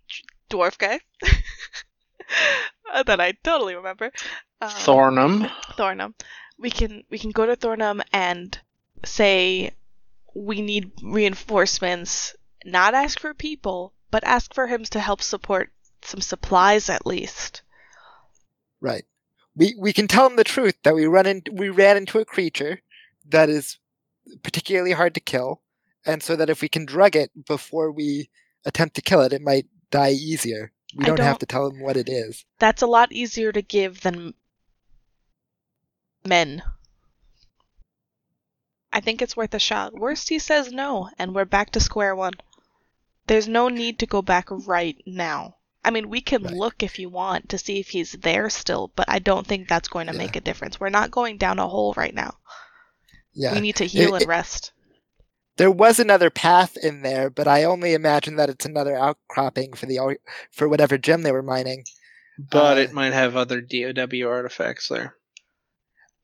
dwarf 0.50 0.78
guy. 0.78 1.00
that 3.06 3.20
I 3.20 3.32
totally 3.42 3.74
remember. 3.74 4.12
Um, 4.60 4.70
Thornum. 4.70 5.46
Thornum. 5.76 6.14
We 6.58 6.70
can 6.70 7.04
we 7.10 7.18
can 7.18 7.30
go 7.30 7.46
to 7.46 7.56
Thornum 7.56 8.02
and 8.12 8.58
say 9.04 9.72
we 10.34 10.62
need 10.62 10.92
reinforcements. 11.02 12.34
Not 12.64 12.94
ask 12.94 13.20
for 13.20 13.34
people, 13.34 13.92
but 14.10 14.24
ask 14.24 14.54
for 14.54 14.66
him 14.66 14.84
to 14.84 15.00
help 15.00 15.22
support 15.22 15.70
some 16.02 16.20
supplies 16.20 16.88
at 16.88 17.06
least. 17.06 17.62
Right. 18.80 19.04
We 19.56 19.74
we 19.78 19.92
can 19.92 20.08
tell 20.08 20.26
him 20.26 20.36
the 20.36 20.44
truth 20.44 20.76
that 20.82 20.94
we 20.94 21.06
run 21.06 21.26
in 21.26 21.42
we 21.52 21.68
ran 21.68 21.96
into 21.96 22.18
a 22.18 22.24
creature 22.24 22.80
that 23.28 23.48
is 23.48 23.78
particularly 24.42 24.92
hard 24.92 25.14
to 25.14 25.20
kill, 25.20 25.60
and 26.06 26.22
so 26.22 26.36
that 26.36 26.50
if 26.50 26.60
we 26.62 26.68
can 26.68 26.84
drug 26.84 27.16
it 27.16 27.30
before 27.46 27.90
we 27.92 28.30
attempt 28.64 28.94
to 28.96 29.02
kill 29.02 29.20
it, 29.22 29.32
it 29.32 29.42
might 29.42 29.66
die 29.90 30.10
easier. 30.12 30.72
We 30.96 31.04
don't, 31.04 31.18
have 31.18 31.34
don't- 31.34 31.40
to 31.40 31.46
tell 31.46 31.70
them 31.70 31.80
what 31.80 31.96
it 31.96 32.08
is. 32.08 32.44
That's 32.58 32.82
a 32.82 32.86
lot 32.86 33.12
easier 33.12 33.50
to 33.52 33.62
give 33.62 34.02
than 34.02 34.34
men. 36.24 36.62
I 38.92 39.00
think 39.00 39.20
it's 39.20 39.36
worth 39.36 39.54
a 39.54 39.58
shot. 39.58 39.92
Worst 39.92 40.28
he 40.28 40.38
says 40.38 40.70
no, 40.70 41.10
and 41.18 41.34
we're 41.34 41.44
back 41.44 41.70
to 41.72 41.80
square 41.80 42.14
one. 42.14 42.34
There's 43.26 43.48
no 43.48 43.68
need 43.68 43.98
to 44.00 44.06
go 44.06 44.22
back 44.22 44.46
right 44.50 44.96
now. 45.06 45.56
I 45.84 45.90
mean, 45.90 46.08
we 46.08 46.20
can 46.20 46.44
Right. 46.44 46.54
look 46.54 46.82
if 46.82 46.98
you 46.98 47.08
want 47.10 47.48
to 47.50 47.58
see 47.58 47.80
if 47.80 47.88
he's 47.88 48.12
there 48.12 48.48
still, 48.50 48.92
but 48.94 49.06
I 49.10 49.18
don't 49.18 49.46
think 49.46 49.68
that's 49.68 49.88
going 49.88 50.06
to 50.06 50.12
Yeah. 50.12 50.18
make 50.18 50.36
a 50.36 50.40
difference. 50.40 50.78
We're 50.78 50.90
not 50.90 51.10
going 51.10 51.38
down 51.38 51.58
a 51.58 51.66
hole 51.68 51.92
right 51.96 52.14
now. 52.14 52.38
Yeah. 53.32 53.52
We 53.54 53.60
need 53.60 53.76
to 53.76 53.86
heal 53.86 54.14
It- 54.14 54.22
and 54.22 54.28
rest. 54.28 54.72
There 55.56 55.70
was 55.70 56.00
another 56.00 56.30
path 56.30 56.76
in 56.76 57.02
there, 57.02 57.30
but 57.30 57.46
I 57.46 57.64
only 57.64 57.94
imagine 57.94 58.36
that 58.36 58.50
it's 58.50 58.64
another 58.66 58.96
outcropping 58.96 59.74
for 59.74 59.86
the 59.86 59.98
al- 59.98 60.16
for 60.50 60.68
whatever 60.68 60.98
gem 60.98 61.22
they 61.22 61.32
were 61.32 61.42
mining. 61.42 61.84
But 62.38 62.76
Uh, 62.78 62.80
it 62.80 62.92
might 62.92 63.12
have 63.12 63.36
other 63.36 63.60
DOW 63.60 64.28
artifacts 64.28 64.88
there. 64.88 65.16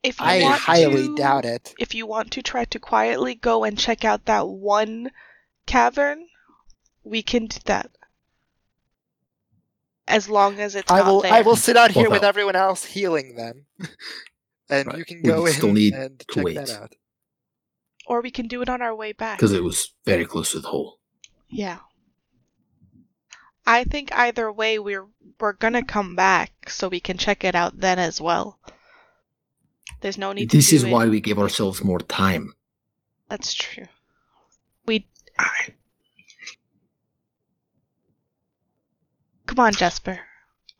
If 0.03 0.19
you 0.19 0.25
I 0.25 0.41
want 0.41 0.59
highly 0.61 1.07
to, 1.07 1.15
doubt 1.15 1.45
it. 1.45 1.73
If 1.79 1.93
you 1.95 2.05
want 2.07 2.31
to 2.31 2.41
try 2.41 2.65
to 2.65 2.79
quietly 2.79 3.35
go 3.35 3.63
and 3.63 3.77
check 3.77 4.03
out 4.03 4.25
that 4.25 4.47
one 4.49 5.11
cavern, 5.65 6.27
we 7.03 7.21
can 7.21 7.45
do 7.45 7.59
that. 7.65 7.91
As 10.07 10.27
long 10.27 10.59
as 10.59 10.75
it's 10.75 10.91
I 10.91 10.97
not 10.99 11.07
will 11.07 11.21
there. 11.21 11.31
I 11.31 11.41
will 11.41 11.55
sit 11.55 11.77
out 11.77 11.91
here 11.91 12.09
with 12.09 12.23
everyone 12.23 12.55
else 12.55 12.83
healing 12.83 13.35
them. 13.35 13.65
and 14.69 14.87
Right. 14.87 14.97
you 14.97 15.05
can 15.05 15.17
We 15.23 15.29
go 15.29 15.45
in 15.45 15.53
still 15.53 15.71
need 15.71 15.93
and 15.93 16.19
to 16.19 16.25
check 16.33 16.43
wait. 16.43 16.55
that 16.55 16.69
out. 16.71 16.95
Or 18.07 18.21
we 18.21 18.31
can 18.31 18.47
do 18.47 18.61
it 18.61 18.69
on 18.69 18.81
our 18.81 18.95
way 18.95 19.11
back. 19.13 19.37
because 19.37 19.53
it 19.53 19.63
was 19.63 19.93
very 20.05 20.25
close 20.25 20.51
to 20.51 20.59
the 20.59 20.67
hole. 20.69 20.99
Yeah. 21.49 21.79
I 23.65 23.83
think 23.83 24.11
either 24.13 24.51
way 24.51 24.79
we're 24.79 25.07
we're 25.39 25.53
gonna 25.53 25.83
come 25.85 26.15
back 26.15 26.69
so 26.69 26.87
we 26.87 26.99
can 26.99 27.17
check 27.17 27.43
it 27.43 27.55
out 27.55 27.79
then 27.79 27.99
as 27.99 28.19
well. 28.19 28.59
There's 30.01 30.17
no 30.17 30.33
need 30.33 30.49
This 30.49 30.69
to 30.69 30.75
is 30.75 30.81
do 30.81 30.87
it- 30.87 30.89
This 30.89 30.89
is 30.89 30.91
why 30.93 31.07
we 31.07 31.21
give 31.21 31.37
ourselves 31.39 31.83
more 31.83 31.99
time. 31.99 32.53
That's 33.29 33.53
true. 33.53 33.85
We 34.87 35.07
I, 35.37 35.69
come 39.45 39.59
on, 39.59 39.73
Jasper. 39.73 40.19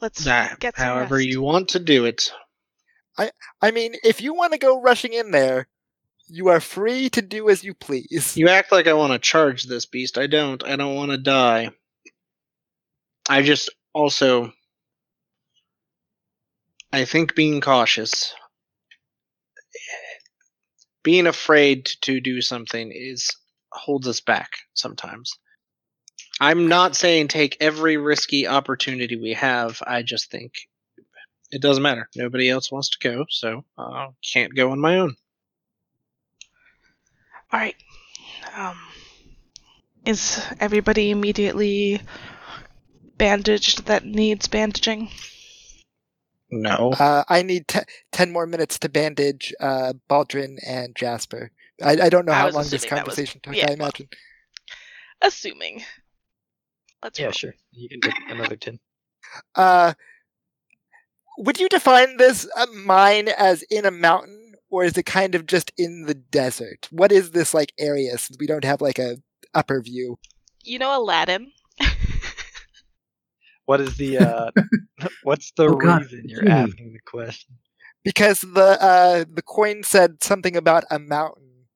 Let's 0.01 0.23
that, 0.25 0.59
get 0.59 0.75
some 0.75 0.85
however 0.85 1.15
rest. 1.15 1.27
you 1.27 1.41
want 1.41 1.69
to 1.69 1.79
do 1.79 2.05
it. 2.05 2.31
I 3.17 3.31
I 3.61 3.71
mean, 3.71 3.93
if 4.03 4.21
you 4.21 4.33
want 4.33 4.53
to 4.53 4.57
go 4.59 4.81
rushing 4.81 5.13
in 5.13 5.31
there, 5.31 5.67
you 6.31 6.47
are 6.47 6.61
free 6.61 7.09
to 7.09 7.21
do 7.21 7.49
as 7.49 7.63
you 7.63 7.73
please. 7.73 8.35
You 8.37 8.47
act 8.47 8.71
like 8.71 8.87
I 8.87 8.93
want 8.93 9.11
to 9.13 9.19
charge 9.19 9.65
this 9.65 9.85
beast. 9.85 10.17
I 10.17 10.27
don't. 10.27 10.63
I 10.65 10.77
don't 10.77 10.95
want 10.95 11.11
to 11.11 11.17
die. 11.17 11.71
I 13.29 13.41
just 13.41 13.69
also. 13.93 14.51
I 16.93 17.05
think 17.05 17.35
being 17.35 17.61
cautious, 17.61 18.33
being 21.03 21.27
afraid 21.27 21.89
to 22.01 22.19
do 22.19 22.41
something 22.41 22.91
is 22.93 23.29
holds 23.71 24.07
us 24.07 24.19
back 24.21 24.49
sometimes. 24.73 25.37
I'm 26.39 26.67
not 26.67 26.95
saying 26.95 27.27
take 27.27 27.57
every 27.59 27.97
risky 27.97 28.47
opportunity 28.47 29.15
we 29.15 29.33
have. 29.33 29.81
I 29.85 30.01
just 30.01 30.31
think 30.31 30.53
it 31.51 31.61
doesn't 31.61 31.83
matter. 31.83 32.09
Nobody 32.15 32.49
else 32.49 32.71
wants 32.71 32.89
to 32.89 33.09
go, 33.09 33.25
so 33.29 33.63
I 33.77 34.07
can't 34.33 34.55
go 34.55 34.71
on 34.71 34.79
my 34.79 34.97
own. 34.97 35.15
All 37.53 37.59
right. 37.59 37.75
Um, 38.55 38.77
is 40.05 40.41
everybody 40.59 41.11
immediately 41.11 42.01
bandaged 43.17 43.85
that 43.85 44.05
needs 44.05 44.47
bandaging? 44.47 45.09
No. 46.49 46.91
Uh, 46.91 47.23
I 47.29 47.43
need 47.43 47.67
te- 47.67 47.79
ten 48.11 48.31
more 48.31 48.45
minutes 48.45 48.77
to 48.79 48.89
bandage 48.89 49.53
uh, 49.59 49.93
Baldrin 50.09 50.57
and 50.65 50.95
Jasper. 50.95 51.51
I, 51.81 51.91
I 52.01 52.09
don't 52.09 52.25
know 52.25 52.33
I 52.33 52.35
how 52.35 52.49
long 52.49 52.63
this 52.63 52.73
assuming 52.83 52.89
that 52.89 53.05
was- 53.05 53.15
conversation 53.15 53.41
took. 53.41 53.55
yeah, 53.55 53.69
I 53.69 53.73
imagine. 53.73 54.07
assuming. 55.21 55.83
Let's 57.03 57.17
Yeah, 57.19 57.25
roll. 57.27 57.31
sure. 57.33 57.55
You 57.71 57.89
can 57.89 58.01
take 58.01 58.13
another 58.29 58.55
10. 58.55 58.79
Uh, 59.55 59.93
would 61.37 61.59
you 61.59 61.67
define 61.69 62.17
this 62.17 62.47
uh, 62.55 62.65
mine 62.75 63.27
as 63.29 63.63
in 63.63 63.85
a 63.85 63.91
mountain, 63.91 64.40
or 64.71 64.85
is 64.85 64.97
it 64.97 65.05
kind 65.05 65.35
of 65.35 65.45
just 65.47 65.71
in 65.77 66.05
the 66.07 66.15
desert? 66.15 66.87
What 66.91 67.11
is 67.13 67.31
this 67.31 67.53
like 67.53 67.73
area? 67.79 68.17
Since 68.17 68.37
we 68.39 68.47
don't 68.47 68.65
have 68.65 68.81
like 68.81 68.99
a 68.99 69.17
upper 69.53 69.81
view. 69.81 70.19
You 70.63 70.79
know 70.79 70.97
Aladdin? 70.99 71.51
What 73.65 73.81
is 73.81 73.97
the, 73.97 74.17
uh, 74.19 74.51
what's 75.21 75.51
the 75.53 75.69
Oh, 75.69 75.75
God, 75.75 76.01
reason 76.01 76.23
you're 76.27 76.45
Jimmy. 76.45 76.49
asking 76.49 76.93
the 76.93 76.99
question? 77.05 77.57
because 78.03 78.41
the 78.41 78.77
uh 78.81 79.25
the 79.31 79.41
coin 79.43 79.83
said 79.83 80.23
something 80.23 80.55
about 80.55 80.83
a 80.91 80.99
mountain 80.99 81.67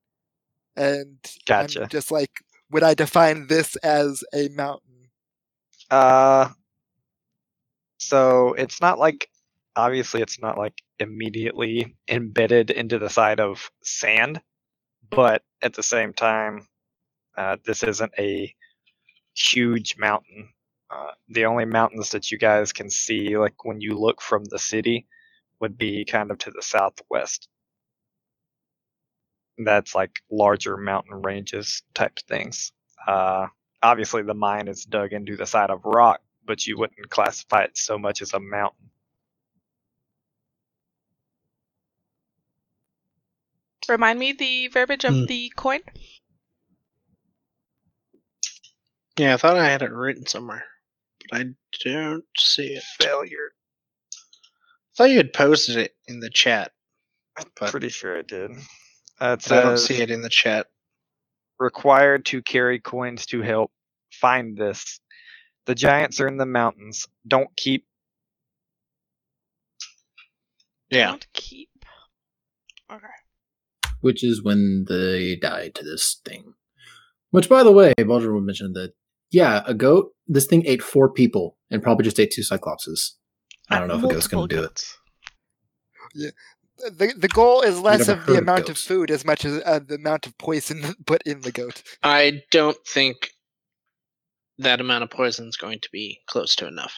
and 0.75 1.17
Gotcha. 1.45 1.81
I'm 1.81 1.89
just 1.89 2.11
like 2.11 2.31
would 2.71 2.83
i 2.83 2.93
define 2.95 3.47
this 3.47 3.75
as 3.77 4.23
a 4.33 4.49
mountain 4.49 5.09
Uh, 5.89 6.49
so 7.97 8.53
it's 8.53 8.81
not 8.81 8.99
like 8.99 9.29
obviously 9.75 10.21
it's 10.21 10.39
not 10.41 10.57
like 10.57 10.73
immediately 10.99 11.95
embedded 12.07 12.71
into 12.71 12.99
the 12.99 13.09
side 13.09 13.39
of 13.39 13.71
sand, 13.83 14.41
but 15.09 15.43
at 15.61 15.73
the 15.73 15.83
same 15.83 16.13
time, 16.13 16.67
uh, 17.37 17.57
this 17.65 17.83
isn't 17.83 18.13
a 18.17 18.53
huge 19.35 19.97
mountain. 19.97 20.49
Uh, 20.89 21.11
the 21.29 21.45
only 21.45 21.65
mountains 21.65 22.11
that 22.11 22.31
you 22.31 22.37
guys 22.37 22.71
can 22.71 22.89
see, 22.89 23.37
like 23.37 23.65
when 23.65 23.81
you 23.81 23.97
look 23.97 24.21
from 24.21 24.43
the 24.45 24.59
city, 24.59 25.07
would 25.59 25.77
be 25.77 26.05
kind 26.05 26.31
of 26.31 26.37
to 26.37 26.51
the 26.51 26.61
southwest. 26.61 27.47
That's 29.57 29.95
like 29.95 30.11
larger 30.31 30.77
mountain 30.77 31.21
ranges 31.21 31.81
type 31.93 32.19
things. 32.27 32.71
Uh, 33.07 33.47
obviously 33.81 34.23
the 34.23 34.33
mine 34.33 34.67
is 34.67 34.85
dug 34.85 35.13
into 35.13 35.35
the 35.35 35.45
side 35.45 35.69
of 35.69 35.85
rock, 35.85 36.21
but 36.45 36.67
you 36.67 36.77
wouldn't 36.77 37.09
classify 37.09 37.63
it 37.63 37.77
so 37.77 37.97
much 37.97 38.21
as 38.21 38.33
a 38.33 38.39
mountain. 38.39 38.89
Remind 43.89 44.19
me 44.19 44.31
the 44.33 44.67
verbiage 44.69 45.05
of 45.05 45.13
Hmm. 45.13 45.25
the 45.25 45.51
coin? 45.55 45.81
Yeah, 49.17 49.33
I 49.35 49.37
thought 49.37 49.57
I 49.57 49.69
had 49.69 49.81
it 49.81 49.91
written 49.91 50.25
somewhere, 50.25 50.65
but 51.29 51.41
I 51.41 51.45
don't 51.83 52.25
see 52.37 52.73
it. 52.73 52.83
Failure. 52.99 53.51
I 54.79 54.97
thought 54.97 55.09
you 55.11 55.17
had 55.17 55.33
posted 55.33 55.77
it 55.77 55.95
in 56.07 56.19
the 56.19 56.29
chat, 56.29 56.71
I'm 57.37 57.45
pretty 57.55 57.89
sure 57.89 58.17
I 58.17 58.21
did. 58.23 58.51
Uh, 59.19 59.37
it 59.39 59.45
but 59.47 59.51
I 59.53 59.61
don't 59.61 59.77
see 59.77 60.01
it 60.01 60.11
in 60.11 60.21
the 60.21 60.29
chat. 60.29 60.67
required 61.59 62.25
to 62.27 62.41
carry 62.41 62.79
coins 62.79 63.25
to 63.27 63.41
help 63.41 63.71
find 64.11 64.57
this. 64.57 64.99
The 65.65 65.75
giants 65.75 66.19
are 66.19 66.27
in 66.27 66.37
the 66.37 66.45
mountains. 66.45 67.07
Don't 67.27 67.49
keep. 67.55 67.85
Yeah, 70.89 71.07
Don't 71.07 71.27
keep. 71.33 71.69
Okay. 72.91 73.05
Which 74.05 74.23
is 74.23 74.43
when 74.43 74.85
they 74.87 75.35
died 75.35 75.73
to 75.75 75.83
this 75.83 76.21
thing. 76.23 76.53
Which, 77.31 77.49
by 77.49 77.63
the 77.63 77.71
way, 77.71 77.91
Baldrin 77.97 78.35
would 78.35 78.43
mention 78.43 78.73
that, 78.73 78.93
yeah, 79.31 79.63
a 79.65 79.73
goat, 79.73 80.11
this 80.27 80.45
thing 80.45 80.63
ate 80.67 80.83
four 80.83 81.11
people 81.11 81.57
and 81.71 81.81
probably 81.81 82.03
just 82.03 82.19
ate 82.19 82.29
two 82.29 82.43
cyclopses. 82.43 83.13
I 83.69 83.79
don't 83.79 83.87
know 83.87 83.97
if 83.97 84.03
a 84.03 84.07
goat's 84.07 84.27
going 84.27 84.47
to 84.47 84.55
do 84.55 84.61
it. 84.61 84.83
Yeah. 86.13 86.29
the 86.77 87.13
the 87.17 87.27
goal 87.27 87.61
is 87.61 87.79
less 87.79 88.07
of 88.07 88.19
the 88.27 88.33
heard 88.33 88.37
of 88.37 88.43
amount 88.43 88.69
of 88.69 88.77
food 88.77 89.09
as 89.09 89.25
much 89.25 89.43
as 89.43 89.59
uh, 89.65 89.79
the 89.79 89.95
amount 89.95 90.27
of 90.27 90.37
poison 90.37 90.83
put 91.05 91.23
in 91.23 91.41
the 91.41 91.51
goat 91.51 91.81
I 92.03 92.43
don't 92.51 92.77
think 92.87 93.31
that 94.59 94.79
amount 94.79 95.03
of 95.03 95.09
poison 95.09 95.47
is 95.47 95.57
going 95.57 95.79
to 95.79 95.89
be 95.91 96.21
close 96.27 96.55
to 96.57 96.67
enough. 96.67 96.93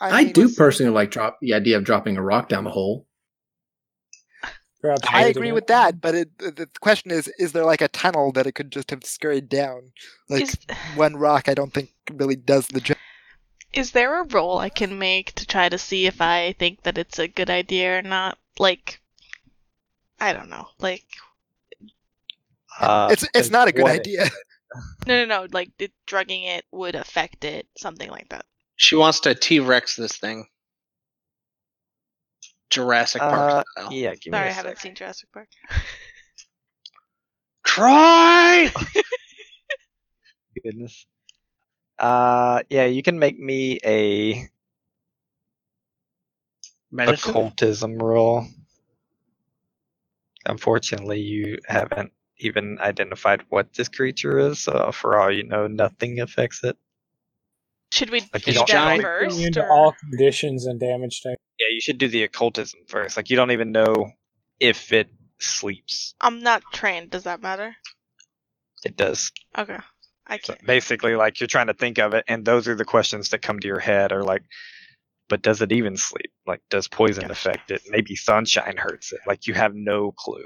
I, 0.00 0.24
mean, 0.24 0.32
do 0.32 0.48
personally 0.50 0.92
like 0.92 1.10
drop 1.10 1.38
the 1.40 1.54
idea 1.54 1.76
of 1.76 1.84
dropping 1.84 2.18
a 2.18 2.22
rock 2.22 2.48
down 2.48 2.64
the 2.64 2.70
hole. 2.70 3.06
Perhaps 4.82 5.02
I 5.10 5.26
agree 5.26 5.52
with 5.52 5.66
that, 5.66 6.00
but 6.00 6.14
it, 6.14 6.38
the 6.38 6.50
the 6.52 6.66
question 6.80 7.10
is: 7.10 7.28
is 7.38 7.52
there 7.52 7.64
like 7.66 7.82
a 7.82 7.88
tunnel 7.88 8.32
that 8.32 8.46
it 8.46 8.52
could 8.52 8.72
just 8.72 8.90
have 8.90 9.04
scurried 9.04 9.48
down? 9.48 9.92
Like 10.28 10.42
is, 10.44 10.56
one 10.96 11.16
rock, 11.16 11.48
I 11.48 11.54
don't 11.54 11.72
think 11.72 11.90
really 12.12 12.36
does 12.36 12.66
the 12.68 12.80
job. 12.80 12.96
is 13.74 13.92
there 13.92 14.20
a 14.20 14.26
roll 14.28 14.58
I 14.58 14.68
can 14.70 14.98
make 14.98 15.34
to 15.34 15.46
try 15.46 15.68
to 15.68 15.76
see 15.78 16.06
if 16.06 16.20
I 16.20 16.54
think 16.58 16.82
that 16.84 16.96
it's 16.98 17.18
a 17.18 17.28
good 17.28 17.50
idea 17.50 17.98
or 17.98 18.02
not? 18.02 18.38
Like, 18.58 19.00
I 20.18 20.32
don't 20.32 20.48
know. 20.50 20.66
Like, 20.78 21.04
Uh, 22.80 23.08
It's 23.12 23.24
it's 23.34 23.50
not 23.50 23.68
a 23.68 23.72
good 23.72 23.82
what- 23.84 23.92
idea. 23.92 24.28
no, 25.06 25.24
no, 25.24 25.42
no. 25.42 25.46
Like, 25.50 25.70
it, 25.80 25.92
drugging 26.06 26.44
it 26.44 26.64
would 26.70 26.94
affect 26.94 27.44
it. 27.44 27.66
Something 27.76 28.08
like 28.08 28.28
that. 28.28 28.46
She 28.76 28.94
wants 28.94 29.18
to 29.20 29.34
T 29.34 29.58
Rex 29.58 29.96
this 29.96 30.16
thing. 30.16 30.46
Jurassic 32.70 33.20
Uh, 33.22 33.30
Park 33.30 33.64
style. 33.76 33.92
yeah, 33.92 34.14
give 34.14 34.32
me 34.32 34.38
Sorry, 34.38 34.48
a 34.48 34.50
I 34.50 34.54
haven't 34.54 34.76
sec. 34.76 34.82
seen 34.82 34.94
Jurassic 34.94 35.28
Park. 35.32 35.48
Try! 37.64 38.72
Goodness. 40.64 41.06
Uh, 41.98 42.62
yeah, 42.70 42.86
you 42.86 43.02
can 43.02 43.18
make 43.18 43.38
me 43.38 43.78
a 43.84 44.48
Medicine? 46.90 47.30
occultism 47.30 47.98
roll. 47.98 48.46
Unfortunately, 50.46 51.20
you 51.20 51.58
haven't 51.66 52.12
even 52.38 52.78
identified 52.80 53.42
what 53.50 53.72
this 53.74 53.88
creature 53.88 54.38
is, 54.38 54.60
so 54.60 54.90
for 54.92 55.18
all 55.18 55.30
you 55.30 55.42
know, 55.44 55.66
nothing 55.66 56.20
affects 56.20 56.64
it. 56.64 56.76
Should 57.92 58.10
we 58.10 58.20
Like, 58.32 58.46
you 58.46 58.52
do 58.52 58.58
don't 58.60 58.68
that 58.70 58.96
know- 58.96 59.02
first? 59.02 59.36
Immune 59.36 59.52
to 59.54 59.62
or- 59.64 59.70
all 59.72 59.92
conditions 59.92 60.66
and 60.66 60.78
damage 60.78 61.22
type. 61.22 61.38
Yeah, 61.58 61.66
you 61.72 61.80
should 61.80 61.98
do 61.98 62.08
the 62.08 62.22
occultism 62.22 62.80
first. 62.88 63.16
Like, 63.16 63.30
you 63.30 63.36
don't 63.36 63.50
even 63.50 63.72
know 63.72 64.12
if 64.60 64.92
it 64.92 65.08
sleeps. 65.38 66.14
I'm 66.20 66.40
not 66.40 66.62
trained. 66.72 67.10
Does 67.10 67.24
that 67.24 67.42
matter? 67.42 67.76
It 68.84 68.96
does. 68.96 69.32
Okay. 69.58 69.78
I 70.26 70.38
can't. 70.38 70.64
basically, 70.64 71.16
like, 71.16 71.40
you're 71.40 71.48
trying 71.48 71.66
to 71.66 71.74
think 71.74 71.98
of 71.98 72.14
it, 72.14 72.24
and 72.28 72.44
those 72.44 72.68
are 72.68 72.76
the 72.76 72.84
questions 72.84 73.30
that 73.30 73.42
come 73.42 73.58
to 73.58 73.66
your 73.66 73.80
head 73.80 74.12
are 74.12 74.22
like, 74.22 74.42
but 75.28 75.42
does 75.42 75.60
it 75.60 75.72
even 75.72 75.96
sleep? 75.96 76.30
Like, 76.46 76.60
does 76.70 76.86
poison 76.86 77.22
Gotcha. 77.22 77.32
affect 77.32 77.70
it? 77.72 77.82
Maybe 77.88 78.14
sunshine 78.14 78.76
hurts 78.76 79.12
it. 79.12 79.18
Like, 79.26 79.48
you 79.48 79.54
have 79.54 79.74
no 79.74 80.12
clue. 80.12 80.44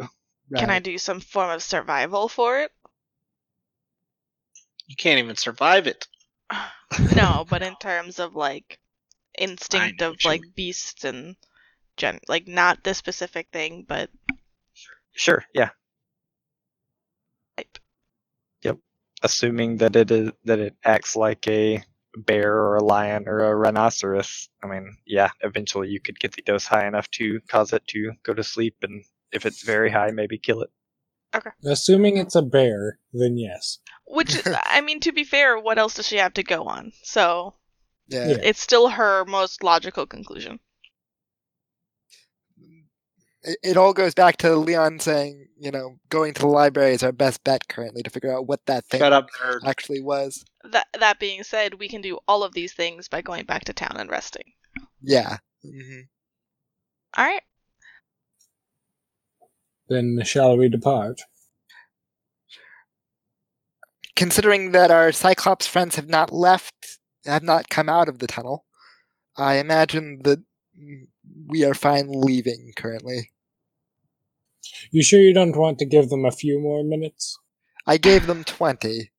Can 0.57 0.71
I 0.71 0.79
do 0.79 0.97
some 0.97 1.21
form 1.21 1.51
of 1.51 1.63
survival 1.63 2.29
for 2.29 2.61
it? 2.61 2.71
You 4.87 4.97
can't 4.97 5.19
even 5.19 5.37
survive 5.37 5.87
it. 5.87 6.07
no, 7.17 7.45
but 7.49 7.63
in 7.63 7.77
terms 7.77 8.19
of 8.19 8.35
like 8.35 8.79
instinct 9.39 10.01
know 10.01 10.09
of 10.09 10.13
what 10.23 10.25
you 10.25 10.31
like 10.31 10.55
beasts 10.55 11.05
and 11.05 11.37
gen 11.97 12.21
like 12.29 12.47
not 12.47 12.83
this 12.85 12.99
specific 12.99 13.49
thing, 13.53 13.85
but 13.87 14.11
Sure, 15.13 15.45
yeah. 15.55 15.71
type. 17.57 17.79
assuming 19.23 19.79
that 19.79 19.97
it 19.97 20.11
is 20.11 20.31
that 20.45 20.59
it 20.59 20.77
acts 20.85 21.17
like 21.17 21.47
a 21.49 21.83
bear 22.17 22.53
or 22.53 22.77
a 22.77 22.85
lion 22.85 23.25
or 23.27 23.41
a 23.41 23.55
rhinoceros. 23.55 24.49
I 24.63 24.67
mean, 24.67 24.97
yeah, 25.07 25.31
eventually 25.41 25.89
you 25.89 26.01
could 26.01 26.21
get 26.21 26.33
the 26.33 26.43
dose 26.43 26.67
high 26.67 26.87
enough 26.87 27.11
to 27.13 27.41
cause 27.49 27.73
it 27.73 27.87
to 27.89 28.13
go 28.23 28.35
to 28.35 28.45
sleep, 28.45 28.77
and 28.83 29.05
if 29.33 29.47
it's 29.47 29.63
very 29.63 29.91
high, 29.91 30.11
maybe 30.11 30.39
kill 30.39 30.63
it. 30.63 30.71
Okay. 31.35 31.51
Assuming 31.65 32.17
it's 32.17 32.37
a 32.37 32.43
bear, 32.43 32.99
then 33.13 33.37
yes. 33.39 33.79
Which 34.07 34.37
I 34.67 34.81
mean, 34.81 35.01
to 35.01 35.13
be 35.13 35.25
fair, 35.25 35.59
what 35.59 35.79
else 35.79 35.95
does 35.95 36.07
she 36.07 36.17
have 36.17 36.35
to 36.35 36.43
go 36.43 36.65
on? 36.65 36.93
So 37.03 37.55
Yeah. 38.09 38.29
Yeah. 38.29 38.37
it's 38.43 38.61
still 38.61 38.89
her 38.89 39.25
most 39.25 39.63
logical 39.63 40.07
conclusion. 40.07 40.61
It, 43.43 43.59
it 43.63 43.77
all 43.77 43.93
goes 43.93 44.15
back 44.15 44.39
to 44.39 44.57
Leon 44.57 45.01
saying, 45.01 45.49
you 45.59 45.71
know, 45.71 45.99
going 46.09 46.33
to 46.35 46.41
the 46.41 46.47
library 46.47 46.95
is 46.95 47.03
our 47.03 47.13
best 47.13 47.45
bet 47.45 47.69
currently 47.69 48.03
to 48.03 48.11
figure 48.11 48.35
out 48.35 48.47
what 48.47 48.65
that 48.67 48.87
thing 48.87 49.03
up, 49.03 49.29
actually 49.65 50.01
was. 50.01 50.45
That 50.65 50.87
that 50.99 51.19
being 51.19 51.43
said, 51.43 51.75
we 51.75 51.89
can 51.89 52.01
do 52.01 52.19
all 52.27 52.43
of 52.43 52.55
these 52.55 52.73
things 52.73 53.09
by 53.09 53.21
going 53.21 53.45
back 53.45 53.65
to 53.67 53.75
town 53.75 53.97
and 53.99 54.11
resting. 54.11 54.53
Yeah. 55.03 55.39
hmm 55.63 56.01
All 57.17 57.25
right. 57.25 57.43
Then 59.89 60.23
shall 60.25 60.57
we 60.57 60.71
depart? 60.71 61.21
Considering 64.17 64.73
that 64.73 64.91
our 64.91 65.11
Cyclops 65.13 65.67
friends 65.67 65.97
have 65.97 66.09
not 66.09 66.33
left, 66.33 66.99
have 67.25 67.43
not 67.43 67.69
come 67.69 67.89
out 67.89 68.09
of 68.09 68.19
the 68.21 68.27
tunnel, 68.27 68.65
I 69.37 69.57
imagine 69.57 70.21
that 70.23 70.43
we 71.47 71.65
are 71.65 71.75
fine 71.75 72.09
leaving 72.11 72.73
currently. 72.77 73.33
You 74.91 75.03
sure 75.03 75.21
you 75.21 75.35
don't 75.35 75.57
want 75.57 75.79
to 75.81 75.85
give 75.85 76.09
them 76.11 76.25
a 76.25 76.31
few 76.31 76.61
more 76.61 76.83
minutes? 76.85 77.39
I 77.87 77.99
gave 77.99 78.27
them 78.27 78.45
20. 78.45 79.11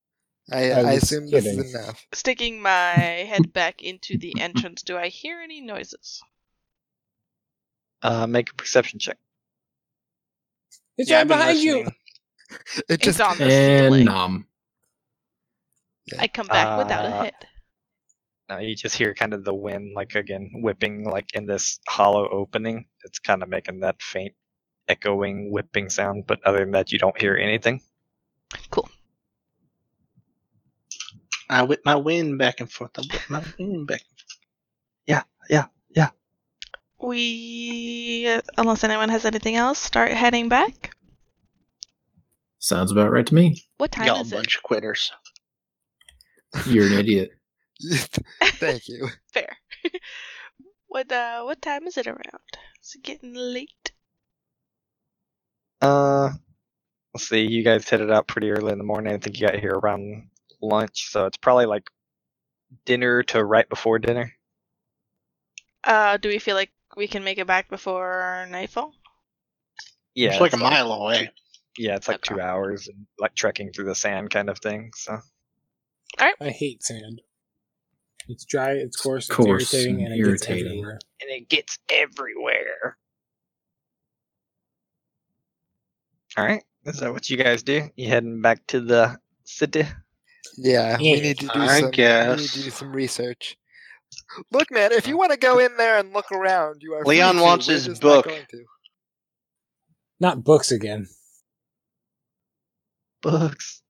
I, 0.52 0.72
I 0.72 0.80
I 0.80 0.84
was 0.94 1.04
assume 1.04 1.30
this 1.30 1.46
is 1.46 1.74
enough. 1.76 2.06
Sticking 2.14 2.62
my 2.62 2.72
head 3.28 3.52
back 3.52 3.82
into 3.82 4.18
the 4.18 4.40
entrance, 4.40 4.82
do 4.84 4.96
I 4.98 5.08
hear 5.10 5.42
any 5.42 5.60
noises? 5.60 6.22
Uh, 8.02 8.28
make 8.28 8.52
a 8.52 8.56
perception 8.56 9.00
check. 9.00 9.18
It's 10.98 11.10
Yeah, 11.10 11.18
right 11.18 11.22
I've 11.22 11.28
behind 11.28 11.60
you. 11.60 11.76
listening. 11.78 11.96
It 12.90 13.08
It's 13.08 13.20
on 13.20 13.38
the 13.40 13.46
And 13.46 13.94
ceiling. 13.94 14.06
Nom. 16.12 16.20
I 16.22 16.28
come 16.28 16.48
back 16.48 16.78
without 16.78 17.06
a 17.06 17.10
Uh, 17.10 17.24
hit. 17.24 17.36
Now 18.48 18.60
you 18.60 18.76
just 18.76 18.96
hear 18.96 19.14
kind 19.16 19.34
of 19.34 19.44
the 19.44 19.54
wind, 19.54 19.94
like 19.96 20.14
again, 20.16 20.52
whipping 20.56 21.04
like 21.04 21.34
in 21.34 21.46
this 21.48 21.80
hollow 21.88 22.28
opening. 22.30 22.86
It's 23.04 23.18
kind 23.20 23.42
of 23.42 23.50
making 23.50 23.80
that 23.80 24.02
faint, 24.02 24.34
echoing, 24.88 25.52
whipping 25.52 25.90
sound. 25.90 26.28
But 26.28 26.44
other 26.46 26.60
than 26.60 26.72
that, 26.72 26.92
you 26.92 27.00
don't 27.00 27.20
hear 27.20 27.36
anything. 27.36 27.82
Cool. 28.70 28.88
I 31.50 31.64
whip 31.64 31.82
my 31.86 31.96
wind 31.96 32.38
back 32.38 32.60
and 32.60 32.72
forth. 32.72 32.92
I 32.98 33.02
whip 33.02 33.22
my 33.30 33.44
wind 33.58 33.88
back. 33.88 34.02
Yeah, 35.08 35.24
yeah, 35.50 35.66
yeah. 35.96 36.10
We, 37.00 38.40
unless 38.58 38.84
anyone 38.84 39.10
has 39.10 39.26
anything 39.26 39.56
else, 39.56 39.78
start 39.80 40.12
heading 40.12 40.50
back. 40.50 40.96
Sounds 42.60 42.92
about 42.92 43.12
right 43.12 43.26
to 43.28 43.36
me. 43.36 43.64
What 43.78 43.92
time 43.92 44.08
Y'all 44.08 44.18
a 44.18 44.22
is 44.22 44.32
it? 44.32 44.36
bunch 44.36 44.56
of 44.56 44.64
quitters. 44.64 45.12
You're 46.68 46.88
an 46.88 46.94
idiot. 46.94 47.32
Thank 48.44 48.88
you. 48.88 49.08
Fair. 49.34 49.58
what 50.88 51.12
uh, 51.12 51.44
what 51.44 51.62
time 51.62 51.88
is 51.88 51.98
it 51.98 52.08
around? 52.08 52.58
Is 52.84 52.96
it 52.96 53.04
getting 53.04 53.34
late? 53.34 53.92
Uh, 55.82 56.32
let's 57.14 57.28
see. 57.28 57.46
You 57.46 57.64
guys 57.64 57.90
headed 57.90 58.12
out 58.12 58.28
pretty 58.28 58.52
early 58.52 58.72
in 58.72 58.78
the 58.78 58.84
morning. 58.84 59.14
I 59.14 59.18
think 59.18 59.40
you 59.40 59.48
got 59.48 59.60
here 59.60 59.74
around 59.74 60.30
lunch, 60.62 61.10
so 61.12 61.26
it's 61.26 61.38
probably 61.38 61.66
like 61.66 61.90
dinner 62.86 63.24
to 63.24 63.44
right 63.44 63.68
before 63.68 64.00
dinner. 64.00 64.34
Uh, 65.84 66.18
do 66.18 66.30
we 66.30 66.40
feel 66.40 66.56
like 66.56 66.72
we 66.98 67.08
can 67.08 67.24
make 67.24 67.38
it 67.38 67.46
back 67.46 67.70
before 67.70 68.48
nightfall? 68.50 68.94
Yeah, 70.16 70.32
it's 70.32 70.42
like 70.42 70.54
a 70.54 70.58
mile 70.58 70.92
away. 70.92 71.30
Yeah, 71.78 71.96
it's 71.96 72.08
like 72.08 72.22
two 72.22 72.40
hours 72.40 72.88
and 72.88 73.06
like 73.20 73.36
trekking 73.36 73.72
through 73.72 73.86
the 73.86 73.96
sand 73.96 74.30
kind 74.30 74.50
of 74.50 74.58
thing. 74.60 74.92
So 74.96 75.20
I 76.42 76.50
hate 76.50 76.84
sand. 76.84 77.22
It's 78.28 78.46
dry, 78.46 78.72
it's 78.72 78.98
coarse, 78.98 79.30
it's 79.30 79.36
Coarse 79.36 79.74
irritating, 79.74 80.04
and 80.04 80.14
and 80.14 80.14
it 80.14 80.24
gets 80.24 80.48
irritating. 80.48 80.68
everywhere. 80.68 81.00
and 81.22 81.30
it 81.32 81.50
gets 81.50 81.80
everywhere. 81.90 82.98
All 86.38 86.46
right, 86.46 86.64
is 86.86 87.00
that 87.00 87.14
what 87.14 87.30
you 87.30 87.38
guys 87.38 87.64
do? 87.64 87.90
You 87.96 88.10
heading 88.10 88.42
back 88.42 88.66
to 88.68 88.82
the 88.82 89.18
city? 89.46 89.86
Yeah, 90.58 90.98
we 90.98 91.04
Yeah, 91.12 91.22
need 91.22 91.40
to 91.40 91.48
do 91.48 91.52
I 91.62 91.68
some. 91.68 91.92
We 91.92 92.36
need 92.38 92.50
to 92.50 92.64
do 92.64 92.70
some 92.72 92.94
research. 92.94 93.58
Look, 94.52 94.72
man, 94.72 94.92
if 94.92 95.08
you 95.08 95.18
want 95.18 95.32
to 95.34 95.38
go 95.38 95.60
in 95.60 95.78
there 95.78 95.98
and 96.00 96.14
look 96.14 96.32
around, 96.32 96.82
you 96.82 96.94
are. 96.94 97.04
Leon 97.06 97.38
to. 97.38 97.44
wants 97.44 97.68
We're 97.68 97.74
his 97.74 97.86
just 97.86 98.04
not 98.04 98.24
book. 98.26 98.28
Not 100.20 100.44
books 100.44 100.72
again. 100.72 101.08
Books. 103.22 103.82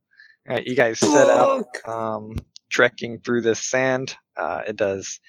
All 0.48 0.56
right, 0.56 0.66
you 0.66 0.76
guys 0.76 1.00
set 1.00 1.30
out, 1.30 1.66
um, 1.88 2.36
trekking 2.70 3.20
through 3.20 3.42
this 3.42 3.60
sand. 3.60 4.16
Uh, 4.38 4.62
it 4.68 4.76
does 4.76 5.20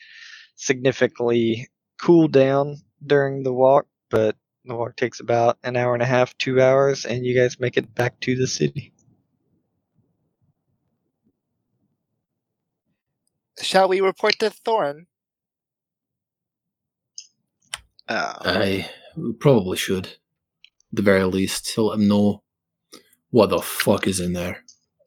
significantly 0.57 1.69
cool 1.99 2.29
down 2.29 2.77
during 3.05 3.43
the 3.43 3.53
walk, 3.53 3.87
but 4.11 4.37
the 4.67 4.75
walk 4.75 4.97
takes 4.97 5.21
about 5.21 5.57
an 5.63 5.77
hour 5.77 5.95
and 5.95 6.03
a 6.03 6.07
half, 6.07 6.37
two 6.37 6.61
hours, 6.61 7.07
and 7.07 7.25
you 7.25 7.35
guys 7.35 7.59
make 7.59 7.79
it 7.79 7.95
back 7.95 8.21
to 8.21 8.37
the 8.37 8.47
city. 8.47 8.93
Shall 13.63 13.89
we 13.89 14.03
report 14.03 14.39
to 14.41 14.51
Thorin? 14.51 15.07
Uh, 18.07 18.35
I 18.41 18.91
probably 19.41 19.79
should. 19.79 20.07
At 20.07 20.13
the 20.93 21.03
very 21.03 21.25
least, 21.25 21.73
to 21.75 21.83
let 21.83 21.99
him 21.99 22.07
know 22.07 22.43
what 23.31 23.49
the 23.49 23.63
fuck 23.63 24.07
is 24.07 24.21
in 24.21 24.35
there. 24.35 24.66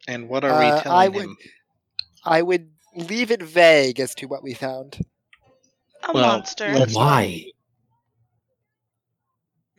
And 0.09 0.27
what 0.27 0.43
are 0.43 0.59
we 0.59 0.65
Uh, 0.65 0.81
telling 0.81 0.97
I 0.97 1.07
would- 1.07 1.23
him? 1.23 1.37
I 2.25 2.41
would 2.41 2.71
leave 2.95 3.29
it 3.31 3.41
vague 3.43 3.99
as 3.99 4.15
to 4.15 4.25
what 4.25 4.41
we 4.43 4.53
found 4.53 5.05
A 6.03 6.11
Well, 6.13 6.25
monster. 6.27 6.73
let's- 6.73 6.95
Why? 6.95 7.45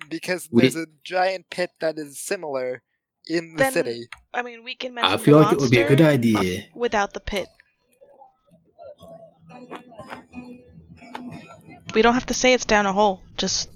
because 0.09 0.49
We- 0.51 0.63
there's 0.63 0.77
a 0.77 0.87
giant 1.05 1.51
pit 1.51 1.71
that 1.81 1.99
is 1.99 2.19
similar 2.21 2.83
in 3.27 3.53
the 3.53 3.59
Then- 3.59 3.73
city. 3.73 4.09
I 4.35 4.43
mean, 4.43 4.63
we 4.65 4.75
can 4.75 4.93
mention 4.95 5.13
I 5.13 5.17
the 5.17 5.23
feel 5.25 5.41
like 5.41 5.53
it 5.53 5.59
would 5.61 5.71
be 5.71 5.81
a 5.81 5.89
good 5.89 6.01
idea. 6.01 6.69
without 6.75 7.13
the 7.15 7.21
pit. 7.21 7.49
We 11.95 12.03
don't 12.03 12.15
have 12.15 12.27
to 12.27 12.35
say 12.35 12.53
it's 12.55 12.65
down 12.65 12.87
a 12.87 12.93
hole. 12.93 13.23
Just 13.37 13.69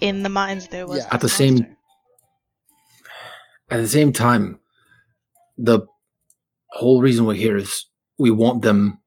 in 0.00 0.22
the 0.22 0.28
mines 0.28 0.68
there 0.68 0.86
was. 0.86 0.98
Yeah. 0.98 1.04
this 1.04 1.14
At 1.14 1.20
the 1.20 1.28
same- 1.28 1.76
At 3.70 3.78
the 3.80 3.88
same 3.88 4.12
time, 4.12 4.59
the 5.62 5.80
whole 6.70 7.00
reason 7.02 7.26
we're 7.26 7.34
here 7.34 7.56
is 7.56 7.86
we 8.18 8.30
want 8.30 8.62
them 8.62 8.98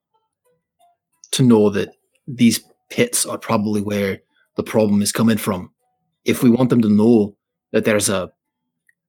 to 1.31 1.43
know 1.43 1.69
that 1.71 1.89
these 2.27 2.63
pits 2.89 3.25
are 3.25 3.37
probably 3.37 3.81
where 3.81 4.19
the 4.55 4.63
problem 4.63 5.01
is 5.01 5.11
coming 5.11 5.37
from. 5.37 5.71
If 6.25 6.43
we 6.43 6.49
want 6.49 6.69
them 6.69 6.81
to 6.81 6.89
know 6.89 7.35
that 7.71 7.85
there's 7.85 8.09
a 8.09 8.31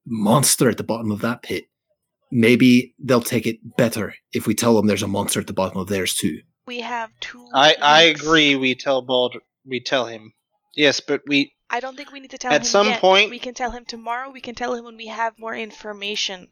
monster 0.07 0.69
at 0.69 0.79
the 0.79 0.85
bottom 0.85 1.11
of 1.11 1.21
that 1.21 1.43
pit, 1.43 1.65
maybe 2.31 2.95
they'll 2.99 3.21
take 3.21 3.47
it 3.47 3.77
better 3.77 4.15
if 4.33 4.47
we 4.47 4.55
tell 4.55 4.75
them 4.75 4.87
there's 4.87 5.03
a 5.03 5.09
monster 5.09 5.41
at 5.41 5.47
the 5.47 5.53
bottom 5.53 5.79
of 5.79 5.89
theirs 5.89 6.15
too. 6.15 6.41
We 6.67 6.81
have 6.81 7.11
two. 7.21 7.47
I 7.55 7.77
I 7.83 8.03
agree. 8.05 8.57
We 8.57 8.75
tell 8.75 9.03
Bald. 9.03 9.37
We 9.67 9.81
tell 9.81 10.07
him. 10.07 10.33
Yes, 10.75 11.01
but 11.01 11.21
we 11.27 11.53
I 11.69 11.81
don't 11.81 11.97
think 11.97 12.11
we 12.11 12.21
need 12.21 12.31
to 12.31 12.39
tell 12.39 12.53
At 12.53 12.63
him 12.63 12.67
some 12.67 12.87
yet. 12.87 13.01
point- 13.01 13.31
We 13.31 13.39
can 13.39 13.55
tell 13.55 13.71
him 13.71 13.85
tomorrow. 13.85 14.31
We 14.31 14.41
can 14.41 14.55
tell 14.55 14.75
him 14.75 14.85
when 14.85 14.97
we 14.97 15.07
have 15.09 15.39
more 15.39 15.55
information. 15.55 16.49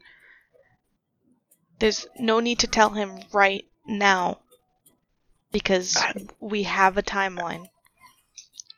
There's 1.82 2.06
no 2.16 2.38
need 2.38 2.60
to 2.60 2.68
tell 2.68 2.90
him 2.90 3.18
right 3.32 3.64
now 3.84 4.38
because 5.50 5.98
we 6.38 6.62
have 6.62 6.96
a 6.96 7.02
timeline. 7.02 7.70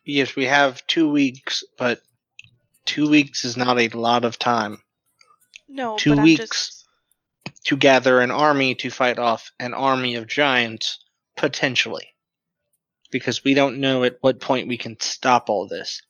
yes 0.06 0.34
we 0.34 0.46
have 0.46 0.86
two 0.86 1.10
weeks, 1.10 1.62
but 1.76 2.00
two 2.86 3.06
weeks 3.10 3.44
is 3.44 3.58
not 3.58 3.78
a 3.78 3.88
lot 3.88 4.24
of 4.24 4.38
time 4.38 4.78
No, 5.68 5.98
Two 5.98 6.16
weeks. 6.16 6.40
just 6.40 6.84
to 7.64 7.76
gather 7.76 8.22
an 8.22 8.30
army 8.30 8.74
to 8.76 8.88
fight 8.88 9.18
off 9.18 9.52
an 9.60 9.74
army 9.74 10.14
of 10.14 10.26
giants 10.26 10.98
potentially, 11.36 12.08
because 13.10 13.44
we 13.44 13.52
don't 13.52 13.80
know 13.80 14.02
at 14.04 14.16
what 14.22 14.40
point 14.40 14.66
we 14.66 14.78
can 14.78 14.98
stop 14.98 15.50
all 15.50 15.68
this. 15.68 16.00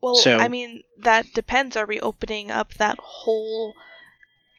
Well, 0.00 0.16
So- 0.16 0.36
I 0.36 0.48
mean, 0.48 0.82
that 0.98 1.32
depends. 1.32 1.76
Are 1.76 1.86
we 1.86 2.00
opening 2.00 2.50
up 2.50 2.74
that 2.74 2.98
whole 2.98 3.72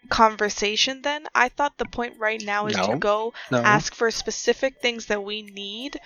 conversation 0.09 1.01
then? 1.01 1.25
I 1.33 1.49
thought 1.49 1.77
the 1.77 1.85
point 1.85 2.19
right 2.19 2.41
now 2.41 2.67
is 2.67 2.75
to 2.75 2.97
go 2.97 3.33
No, 3.51 3.59
ask 3.59 3.93
for 3.93 4.11
specific 4.11 4.81
things 4.81 5.07
that 5.07 5.23
we 5.23 5.41
need 5.41 5.99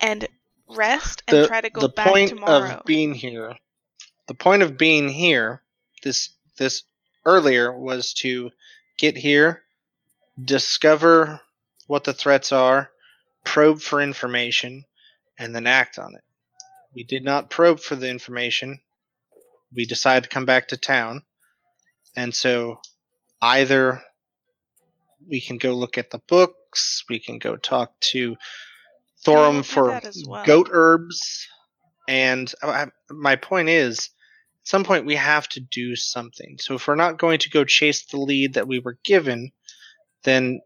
and 0.00 0.26
rest 0.68 1.22
and 1.28 1.46
try 1.46 1.60
to 1.60 1.70
go 1.70 1.82
the 1.82 1.88
back 1.88 2.08
point 2.08 2.30
tomorrow. 2.30 2.78
of 2.78 2.84
being 2.84 3.14
here 3.14 3.54
the 4.26 4.34
point 4.34 4.62
of 4.62 4.78
being 4.78 5.08
here 5.08 5.62
this 6.02 6.30
this 6.56 6.84
earlier 7.24 7.76
was 7.76 8.12
to 8.14 8.50
get 8.96 9.16
here 9.16 9.62
discover 10.42 11.40
what 11.86 12.04
the 12.04 12.14
threats 12.14 12.52
are 12.52 12.90
probe 13.44 13.80
for 13.80 14.00
information 14.00 14.84
and 15.38 15.54
then 15.54 15.66
act 15.66 15.98
on 15.98 16.14
it. 16.14 16.22
We 16.94 17.04
did 17.04 17.24
not 17.24 17.50
probe 17.50 17.80
for 17.80 17.96
the 17.96 18.08
information. 18.08 18.80
We 19.74 19.84
decided 19.86 20.24
to 20.24 20.30
come 20.30 20.46
back 20.46 20.68
to 20.68 20.76
town 20.76 21.22
and 22.16 22.34
so 22.34 22.80
either 23.40 24.02
we 25.28 25.40
can 25.40 25.58
go 25.58 25.72
look 25.74 25.98
at 25.98 26.10
the 26.10 26.20
books 26.28 27.04
we 27.08 27.18
can 27.18 27.38
go 27.38 27.56
talk 27.56 27.92
to 28.00 28.36
thorum 29.24 29.58
do 29.58 29.62
for 29.62 30.00
well. 30.26 30.44
goat 30.44 30.68
herbs 30.72 31.46
and 32.08 32.52
I, 32.62 32.66
I- 32.68 32.86
my 33.10 33.36
point 33.36 33.68
is 33.68 33.98
at 33.98 34.68
some 34.68 34.84
point 34.84 35.06
we 35.06 35.16
have 35.16 35.48
to 35.50 35.60
do 35.60 35.96
something 35.96 36.56
so 36.58 36.74
if 36.74 36.86
we're 36.86 36.94
not 36.94 37.18
going 37.18 37.38
to 37.40 37.50
go 37.50 37.64
chase 37.64 38.04
the 38.06 38.18
lead 38.18 38.54
that 38.54 38.68
we 38.68 38.78
were 38.78 38.98
given 39.04 39.52
then 40.24 40.60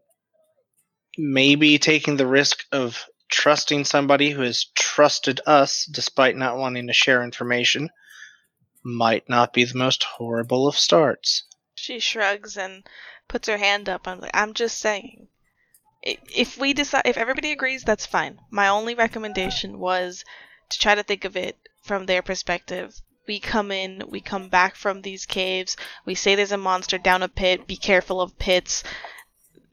maybe 1.17 1.77
taking 1.79 2.15
the 2.17 2.27
risk 2.27 2.63
of 2.71 3.05
trusting 3.29 3.83
somebody 3.83 4.29
who 4.29 4.41
has 4.41 4.65
trusted 4.75 5.41
us 5.45 5.85
despite 5.91 6.35
not 6.37 6.57
wanting 6.57 6.87
to 6.87 6.93
share 6.93 7.23
information 7.23 7.89
might 8.87 9.27
not 9.27 9.51
be 9.51 9.65
the 9.65 9.77
most 9.77 10.03
horrible 10.03 10.65
of 10.65 10.77
starts 10.77 11.43
She 11.75 11.99
shrugs 11.99 12.55
and 12.55 12.87
puts 13.27 13.47
her 13.49 13.57
hand 13.57 13.89
up. 13.89 14.07
I'm 14.07 14.21
like, 14.21 14.31
I'm 14.33 14.53
just 14.53 14.79
saying. 14.79 15.27
If 16.01 16.57
we 16.57 16.73
decide, 16.73 17.01
if 17.05 17.17
everybody 17.17 17.51
agrees, 17.51 17.83
that's 17.83 18.05
fine. 18.05 18.39
My 18.49 18.69
only 18.69 18.95
recommendation 18.95 19.79
was 19.79 20.23
to 20.69 20.79
try 20.79 20.95
to 20.95 21.03
think 21.03 21.25
of 21.25 21.35
it 21.35 21.57
from 21.81 22.05
their 22.05 22.21
perspective. 22.21 23.01
We 23.27 23.41
come 23.41 23.71
in, 23.71 24.03
we 24.07 24.21
come 24.21 24.47
back 24.47 24.75
from 24.75 25.01
these 25.01 25.25
caves, 25.25 25.75
we 26.05 26.15
say 26.15 26.35
there's 26.35 26.53
a 26.53 26.57
monster 26.57 26.97
down 26.97 27.23
a 27.23 27.27
pit, 27.27 27.67
be 27.67 27.75
careful 27.75 28.21
of 28.21 28.39
pits. 28.39 28.85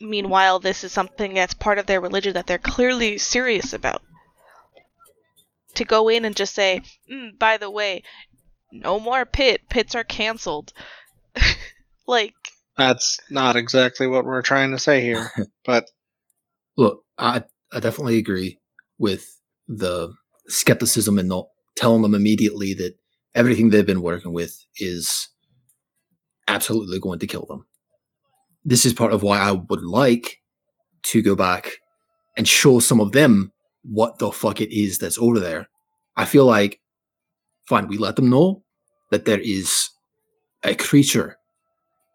Meanwhile, 0.00 0.58
this 0.58 0.82
is 0.82 0.90
something 0.90 1.34
that's 1.34 1.54
part 1.54 1.78
of 1.78 1.86
their 1.86 2.00
religion 2.00 2.32
that 2.34 2.48
they're 2.48 2.58
clearly 2.58 3.16
serious 3.18 3.72
about. 3.72 4.02
To 5.74 5.84
go 5.84 6.08
in 6.08 6.24
and 6.24 6.34
just 6.34 6.54
say, 6.54 6.82
mm, 7.08 7.38
by 7.38 7.56
the 7.58 7.70
way, 7.70 8.02
no 8.74 9.00
more 9.00 9.24
pit, 9.24 9.62
pits 9.70 9.94
are 9.94 10.04
cancelled. 10.04 10.72
like, 12.06 12.34
That's 12.76 13.18
not 13.30 13.56
exactly 13.56 14.06
what 14.06 14.24
we're 14.24 14.42
trying 14.42 14.72
to 14.72 14.78
say 14.78 15.00
here. 15.00 15.30
But 15.64 15.90
Look, 16.76 17.04
I 17.16 17.44
I 17.72 17.80
definitely 17.80 18.18
agree 18.18 18.58
with 18.98 19.40
the 19.68 20.12
skepticism 20.46 21.18
and 21.18 21.28
not 21.28 21.46
telling 21.76 22.02
them 22.02 22.14
immediately 22.14 22.74
that 22.74 22.94
everything 23.34 23.70
they've 23.70 23.86
been 23.86 24.02
working 24.02 24.32
with 24.32 24.64
is 24.76 25.28
absolutely 26.46 27.00
going 27.00 27.18
to 27.20 27.26
kill 27.26 27.46
them. 27.46 27.66
This 28.64 28.84
is 28.84 28.92
part 28.92 29.12
of 29.12 29.22
why 29.22 29.38
I 29.38 29.52
would 29.52 29.82
like 29.82 30.40
to 31.04 31.22
go 31.22 31.34
back 31.34 31.72
and 32.36 32.46
show 32.46 32.78
some 32.80 33.00
of 33.00 33.12
them 33.12 33.52
what 33.82 34.18
the 34.18 34.30
fuck 34.30 34.60
it 34.60 34.74
is 34.74 34.98
that's 34.98 35.18
over 35.18 35.38
there. 35.38 35.68
I 36.16 36.24
feel 36.24 36.46
like, 36.46 36.80
fine, 37.66 37.88
we 37.88 37.98
let 37.98 38.16
them 38.16 38.30
know 38.30 38.64
that 39.10 39.24
there 39.24 39.40
is 39.40 39.90
a 40.62 40.74
creature 40.74 41.38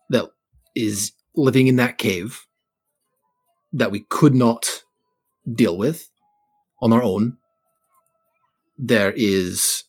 that 0.10 0.26
is 0.76 1.12
living 1.36 1.68
in 1.68 1.76
that 1.78 1.98
cave 1.98 2.46
that 3.72 3.92
we 3.92 4.02
could 4.10 4.34
not 4.34 4.84
deal 5.52 5.78
with 5.78 6.10
on 6.82 6.92
our 6.94 7.04
own. 7.04 7.38
There 8.78 9.14
is 9.16 9.84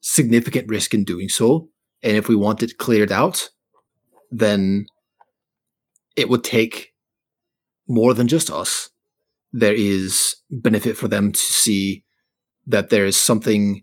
significant 0.00 0.68
risk 0.68 0.94
in 0.94 1.04
doing 1.04 1.28
so. 1.28 1.68
And 2.02 2.16
if 2.16 2.28
we 2.28 2.34
want 2.34 2.62
it 2.62 2.78
cleared 2.78 3.12
out, 3.12 3.50
then 4.30 4.86
it 6.16 6.28
would 6.28 6.44
take 6.44 6.94
more 7.86 8.14
than 8.14 8.28
just 8.28 8.50
us. 8.50 8.90
There 9.52 9.74
is 9.74 10.36
benefit 10.50 10.96
for 10.96 11.08
them 11.08 11.32
to 11.32 11.38
see 11.38 12.04
that 12.66 12.90
there 12.90 13.04
is 13.04 13.16
something, 13.16 13.82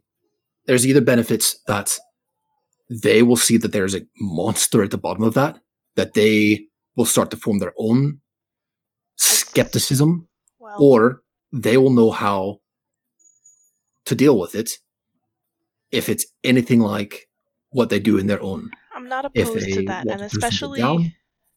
there's 0.68 0.86
either 0.86 1.02
benefits 1.02 1.60
that 1.68 1.98
they 2.90 3.24
will 3.24 3.36
see 3.36 3.58
that 3.58 3.72
there's 3.72 3.96
a 3.96 4.06
monster 4.20 4.84
at 4.84 4.92
the 4.92 4.98
bottom 4.98 5.24
of 5.24 5.34
that, 5.34 5.60
that 5.96 6.14
they 6.14 6.68
will 6.96 7.06
start 7.06 7.32
to 7.32 7.38
form 7.38 7.60
their 7.60 7.74
own 7.78 8.20
skepticism, 9.16 10.28
or 10.78 11.22
they 11.52 11.78
will 11.78 11.90
know 11.90 12.12
how 12.12 12.60
to 14.06 14.16
deal 14.16 14.38
with 14.40 14.56
it 14.56 14.78
if 15.92 16.10
it's 16.10 16.26
anything 16.44 16.80
like 16.80 17.28
what 17.70 17.90
they 17.90 18.00
do 18.00 18.18
in 18.18 18.28
their 18.28 18.42
own. 18.42 18.70
I'm 18.94 19.08
not 19.08 19.26
opposed 19.26 19.74
to 19.74 19.86
that, 19.86 20.08
and 20.08 20.22
especially 20.22 20.80
down. 20.80 21.14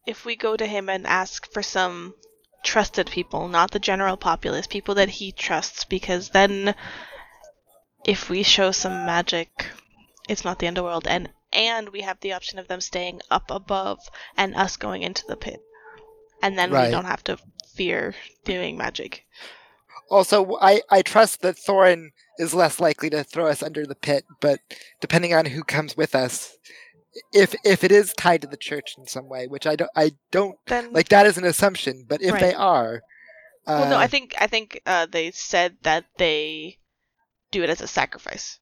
if 0.07 0.25
we 0.25 0.37
go 0.37 0.57
to 0.57 0.67
him 0.67 0.89
and 0.89 1.07
ask 1.07 1.51
for 1.53 1.63
some 1.63 2.15
trusted 2.63 3.11
people, 3.11 3.49
not 3.49 3.71
the 3.71 3.79
general 3.79 4.17
populace, 4.17 4.67
people 4.67 4.95
that 4.97 5.09
he 5.09 5.33
trusts, 5.33 5.85
because 5.85 6.31
then 6.31 6.75
if 8.11 8.29
we 8.29 8.43
show 8.43 8.73
some 8.73 9.07
magic, 9.07 9.67
it's 10.29 10.45
not 10.45 10.59
the 10.59 10.67
end 10.67 10.77
of 10.79 10.83
the 10.83 10.89
world, 10.91 11.07
and 11.07 11.31
and 11.53 11.89
we 11.91 12.01
have 12.01 12.19
the 12.21 12.33
option 12.33 12.59
of 12.59 12.67
them 12.69 12.81
staying 12.81 13.21
up 13.31 13.51
above 13.51 13.99
and 14.37 14.55
us 14.57 14.77
going 14.77 15.03
into 15.03 15.25
the 15.29 15.37
pit, 15.37 15.61
and 16.43 16.59
then 16.59 16.71
Right. 16.73 16.87
we 16.87 16.91
don't 16.91 17.05
have 17.15 17.23
to 17.25 17.39
fear 17.75 18.15
doing 18.45 18.77
magic. 18.77 19.25
Also, 20.11 20.57
I, 20.61 20.83
I 20.91 21.03
trust 21.03 21.43
that 21.43 21.57
Thorin 21.57 22.09
is 22.39 22.53
less 22.53 22.81
likely 22.81 23.11
to 23.11 23.23
throw 23.23 23.47
us 23.47 23.63
under 23.63 23.87
the 23.87 23.95
pit, 23.95 24.25
but 24.41 24.59
depending 25.01 25.33
on 25.35 25.47
who 25.47 25.63
comes 25.63 25.97
with 25.97 26.17
us, 26.17 26.57
if 27.33 27.55
if 27.65 27.85
it 27.85 27.93
is 27.93 28.13
tied 28.15 28.43
to 28.43 28.49
the 28.49 28.57
church 28.57 28.97
in 28.99 29.07
some 29.07 29.29
way, 29.29 29.47
which 29.47 29.67
I 29.69 29.77
don't 29.77 29.91
I 29.95 30.13
don't 30.33 30.57
Then 30.67 30.93
like 30.93 31.11
that 31.11 31.27
is 31.27 31.39
an 31.39 31.45
assumption, 31.45 32.07
but 32.09 32.23
if 32.23 32.39
they 32.41 32.55
are, 32.55 33.03
uh, 33.69 33.79
well, 33.81 33.91
no, 33.91 33.99
I 33.99 34.09
think 34.09 34.35
I 34.41 34.49
think 34.49 34.81
uh, 34.85 35.07
they 35.07 35.31
said 35.31 35.77
that 35.83 36.07
they 36.19 36.79
do 37.51 37.63
it 37.63 37.71
as 37.71 37.81
a 37.81 37.87
sacrifice. 37.87 38.59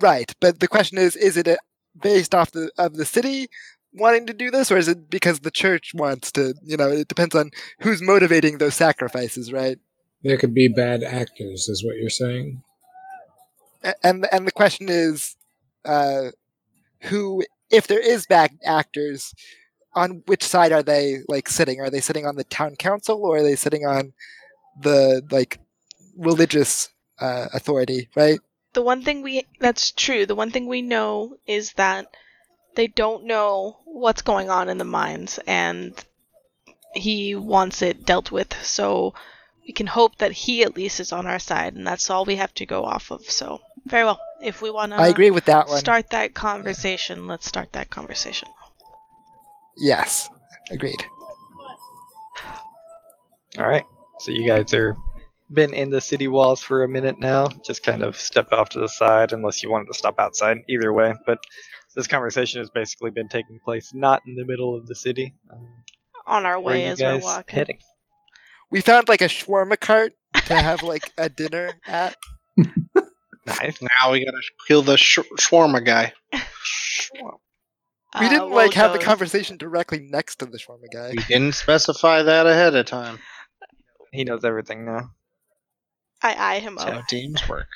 right. 0.00 0.32
But 0.40 0.60
the 0.60 0.68
question 0.68 0.98
is, 0.98 1.16
is 1.16 1.36
it 1.36 1.48
based 2.00 2.34
off 2.34 2.52
the 2.52 2.70
of 2.78 2.94
the 2.94 3.04
city 3.04 3.48
wanting 3.94 4.26
to 4.26 4.32
do 4.32 4.50
this, 4.50 4.70
or 4.70 4.78
is 4.78 4.88
it 4.88 5.10
because 5.10 5.40
the 5.40 5.50
church 5.50 5.92
wants 5.94 6.32
to? 6.32 6.54
You 6.62 6.76
know, 6.76 6.88
it 6.88 7.08
depends 7.08 7.34
on 7.34 7.50
who's 7.80 8.02
motivating 8.02 8.58
those 8.58 8.74
sacrifices, 8.74 9.52
right? 9.52 9.78
There 10.22 10.38
could 10.38 10.54
be 10.54 10.68
bad 10.68 11.02
actors, 11.02 11.68
is 11.68 11.84
what 11.84 11.96
you're 11.96 12.10
saying. 12.10 12.62
And 14.02 14.26
and 14.30 14.46
the 14.46 14.52
question 14.52 14.88
is 14.88 15.36
uh 15.84 16.30
who 17.02 17.42
if 17.70 17.86
there 17.86 18.00
is 18.00 18.26
bad 18.26 18.52
actors 18.64 19.34
on 19.94 20.22
which 20.26 20.44
side 20.44 20.72
are 20.72 20.82
they 20.82 21.18
like 21.28 21.48
sitting 21.48 21.80
are 21.80 21.90
they 21.90 22.00
sitting 22.00 22.26
on 22.26 22.36
the 22.36 22.44
town 22.44 22.76
council 22.76 23.24
or 23.24 23.38
are 23.38 23.42
they 23.42 23.56
sitting 23.56 23.84
on 23.84 24.12
the 24.80 25.26
like 25.30 25.58
religious 26.16 26.88
uh, 27.22 27.48
authority 27.54 28.08
right? 28.16 28.40
The 28.72 28.82
one 28.82 29.02
thing 29.02 29.22
we 29.22 29.46
that's 29.60 29.92
true. 29.92 30.26
The 30.26 30.34
one 30.34 30.50
thing 30.50 30.66
we 30.66 30.82
know 30.82 31.36
is 31.46 31.74
that 31.74 32.06
they 32.74 32.86
don't 32.86 33.24
know 33.24 33.78
what's 33.84 34.22
going 34.22 34.50
on 34.50 34.68
in 34.68 34.78
the 34.78 34.84
mines 34.84 35.38
and 35.46 35.94
he 36.94 37.34
wants 37.34 37.82
it 37.82 38.04
dealt 38.04 38.32
with. 38.32 38.54
So 38.64 39.14
we 39.66 39.72
can 39.72 39.86
hope 39.86 40.16
that 40.18 40.32
he 40.32 40.62
at 40.62 40.76
least 40.76 41.00
is 41.00 41.12
on 41.12 41.26
our 41.26 41.38
side 41.38 41.74
and 41.74 41.86
that's 41.86 42.10
all 42.10 42.24
we 42.24 42.36
have 42.36 42.54
to 42.54 42.66
go 42.66 42.84
off 42.84 43.10
of. 43.10 43.22
So 43.30 43.60
very 43.86 44.04
well. 44.04 44.20
If 44.42 44.60
we 44.60 44.70
want 44.70 44.92
to 44.92 44.98
i 44.98 45.08
agree 45.08 45.30
with 45.30 45.44
that 45.44 45.68
one. 45.68 45.78
start 45.78 46.10
that 46.10 46.34
conversation 46.34 47.28
let's 47.28 47.46
start 47.46 47.72
that 47.72 47.90
conversation. 47.90 48.48
Yes. 49.76 50.28
Agreed. 50.70 51.04
All 53.58 53.68
right. 53.68 53.84
So 54.20 54.30
you 54.32 54.46
guys 54.46 54.72
are 54.72 54.96
been 55.52 55.74
in 55.74 55.90
the 55.90 56.00
city 56.00 56.28
walls 56.28 56.62
for 56.62 56.82
a 56.84 56.88
minute 56.88 57.18
now. 57.18 57.48
Just 57.64 57.82
kind 57.82 58.02
of 58.02 58.16
step 58.18 58.52
off 58.52 58.70
to 58.70 58.80
the 58.80 58.88
side 58.88 59.32
unless 59.32 59.62
you 59.62 59.70
wanted 59.70 59.86
to 59.88 59.94
stop 59.94 60.18
outside. 60.18 60.58
Either 60.68 60.92
way, 60.92 61.14
but 61.26 61.38
this 61.94 62.06
conversation 62.06 62.60
has 62.60 62.70
basically 62.70 63.10
been 63.10 63.28
taking 63.28 63.58
place 63.64 63.92
not 63.94 64.22
in 64.26 64.34
the 64.34 64.44
middle 64.44 64.74
of 64.76 64.86
the 64.86 64.94
city. 64.94 65.34
Um, 65.52 65.68
on 66.26 66.46
our 66.46 66.58
where 66.60 66.74
are 66.74 66.78
way 66.78 66.84
you 66.86 66.92
as 66.92 67.00
we're 67.00 67.18
walking 67.18 67.54
heading? 67.56 67.78
we 68.70 68.80
found 68.80 69.08
like 69.08 69.20
a 69.20 69.26
shawarma 69.28 69.78
cart 69.78 70.12
to 70.46 70.54
have 70.54 70.82
like 70.82 71.12
a 71.18 71.28
dinner 71.28 71.72
at 71.86 72.16
Nice. 73.44 73.82
now 73.82 74.12
we 74.12 74.24
gotta 74.24 74.40
kill 74.68 74.82
the 74.82 74.96
sh- 74.96 75.18
shawarma 75.38 75.84
guy. 75.84 76.12
we 76.32 76.40
Uh, 78.14 78.28
didn't 78.28 78.50
Will 78.50 78.56
like 78.56 78.74
have 78.74 78.92
the 78.92 78.98
conversation 78.98 79.56
directly 79.56 79.98
next 80.10 80.36
to 80.36 80.46
the 80.46 80.58
shawarma 80.58 80.90
guy 80.92 81.10
We 81.10 81.24
didn't 81.24 81.54
specify 81.56 82.22
that 82.22 82.46
ahead 82.46 82.74
of 82.76 82.86
time. 82.86 83.18
He 84.12 84.22
knows 84.24 84.44
everything 84.44 84.84
now. 84.84 85.10
I 86.22 86.34
eye 86.38 86.58
him 86.60 86.76
That's 86.76 86.90
how 86.90 86.98
up 86.98 87.06
teams 87.08 87.48
work. 87.48 87.66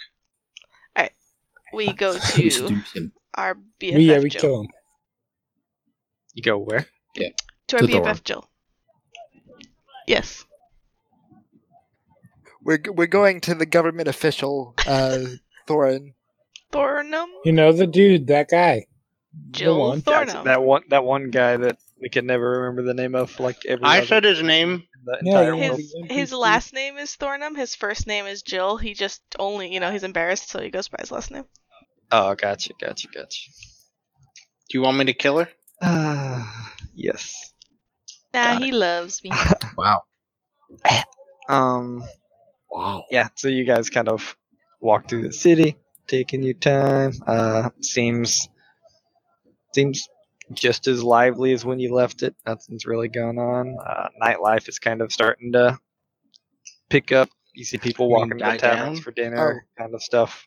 Alright. 0.96 1.12
We 1.72 1.92
go 1.92 2.16
to 2.18 3.10
our 3.34 3.54
bff 3.80 3.96
We, 3.96 4.04
yeah, 4.10 4.18
we 4.20 4.30
Jill. 4.30 4.40
kill 4.40 4.60
him. 4.62 4.68
You 6.34 6.42
go 6.42 6.58
where? 6.58 6.86
Yeah. 7.14 7.28
to 7.68 7.76
our 7.76 7.82
To 7.82 7.88
bff 7.88 8.02
Thorin. 8.04 8.24
jill 8.24 8.48
yes 10.06 10.44
we're 12.62 12.78
we're 12.94 13.06
going 13.06 13.40
to 13.42 13.54
the 13.54 13.66
government 13.66 14.08
official 14.08 14.74
uh 14.86 15.18
thorin 15.68 16.14
thornum 16.72 17.28
You 17.44 17.52
know 17.52 17.72
the 17.72 17.86
dude, 17.86 18.26
that 18.28 18.48
guy. 18.50 18.86
Jill 19.50 19.74
the 19.74 19.80
one. 19.80 20.00
Thornum. 20.02 20.44
that 20.44 20.62
one. 20.62 20.82
That 20.88 21.04
one 21.04 21.30
guy 21.30 21.56
that 21.58 21.76
we 22.00 22.08
can 22.08 22.26
never 22.26 22.60
remember 22.60 22.82
the 22.82 22.94
name 22.94 23.14
of. 23.14 23.38
Like 23.40 23.64
every. 23.66 23.86
I 23.86 24.04
said 24.04 24.24
his 24.24 24.42
name. 24.42 24.70
in 24.72 24.82
The 25.04 25.18
Yeah, 25.22 25.40
entire 25.40 25.54
you 25.54 25.62
his 25.62 25.94
NPC. 26.02 26.14
his 26.14 26.32
last 26.32 26.72
name 26.72 26.98
is 26.98 27.14
Thornham. 27.14 27.54
His 27.54 27.74
first 27.74 28.06
name 28.06 28.26
is 28.26 28.42
Jill. 28.42 28.76
He 28.76 28.94
just 28.94 29.22
only, 29.38 29.72
you 29.72 29.80
know, 29.80 29.90
he's 29.90 30.04
embarrassed, 30.04 30.48
so 30.50 30.60
he 30.60 30.70
goes 30.70 30.88
by 30.88 30.98
his 31.00 31.10
last 31.10 31.30
name. 31.30 31.44
Oh, 32.12 32.34
gotcha, 32.34 32.72
gotcha, 32.80 33.08
gotcha. 33.08 33.50
Do 34.68 34.78
you 34.78 34.82
want 34.82 34.98
me 34.98 35.04
to 35.06 35.14
kill 35.14 35.38
her? 35.38 35.48
Ah, 35.82 36.72
yes. 36.94 37.52
Nah, 38.34 38.42
Got 38.52 38.62
he 38.62 38.72
loves 38.72 39.22
me. 39.24 39.30
Wow. 39.76 40.02
Um. 41.48 42.02
Wow. 42.70 43.04
yeah, 43.10 43.28
so 43.34 43.48
you 43.48 43.64
guys 43.64 43.88
kind 43.90 44.08
of 44.08 44.36
walk 44.80 45.08
through 45.08 45.22
the 45.22 45.32
city, 45.32 45.76
taking 46.06 46.42
your 46.42 46.54
time. 46.54 47.12
Uh, 47.26 47.70
seems 47.80 48.48
seems 49.74 50.08
just 50.52 50.86
as 50.86 51.02
lively 51.02 51.52
as 51.52 51.64
when 51.64 51.78
you 51.78 51.94
left 51.94 52.22
it. 52.22 52.34
Nothing's 52.46 52.86
really 52.86 53.08
going 53.08 53.38
on. 53.38 53.76
Uh, 53.84 54.08
nightlife 54.22 54.68
is 54.68 54.78
kind 54.78 55.00
of 55.00 55.12
starting 55.12 55.52
to 55.52 55.78
pick 56.88 57.12
up. 57.12 57.28
You 57.54 57.64
see 57.64 57.78
people 57.78 58.08
walking 58.08 58.38
to 58.38 58.58
taverns 58.58 59.00
for 59.00 59.10
dinner, 59.12 59.66
kind 59.78 59.94
of 59.94 60.02
stuff. 60.02 60.46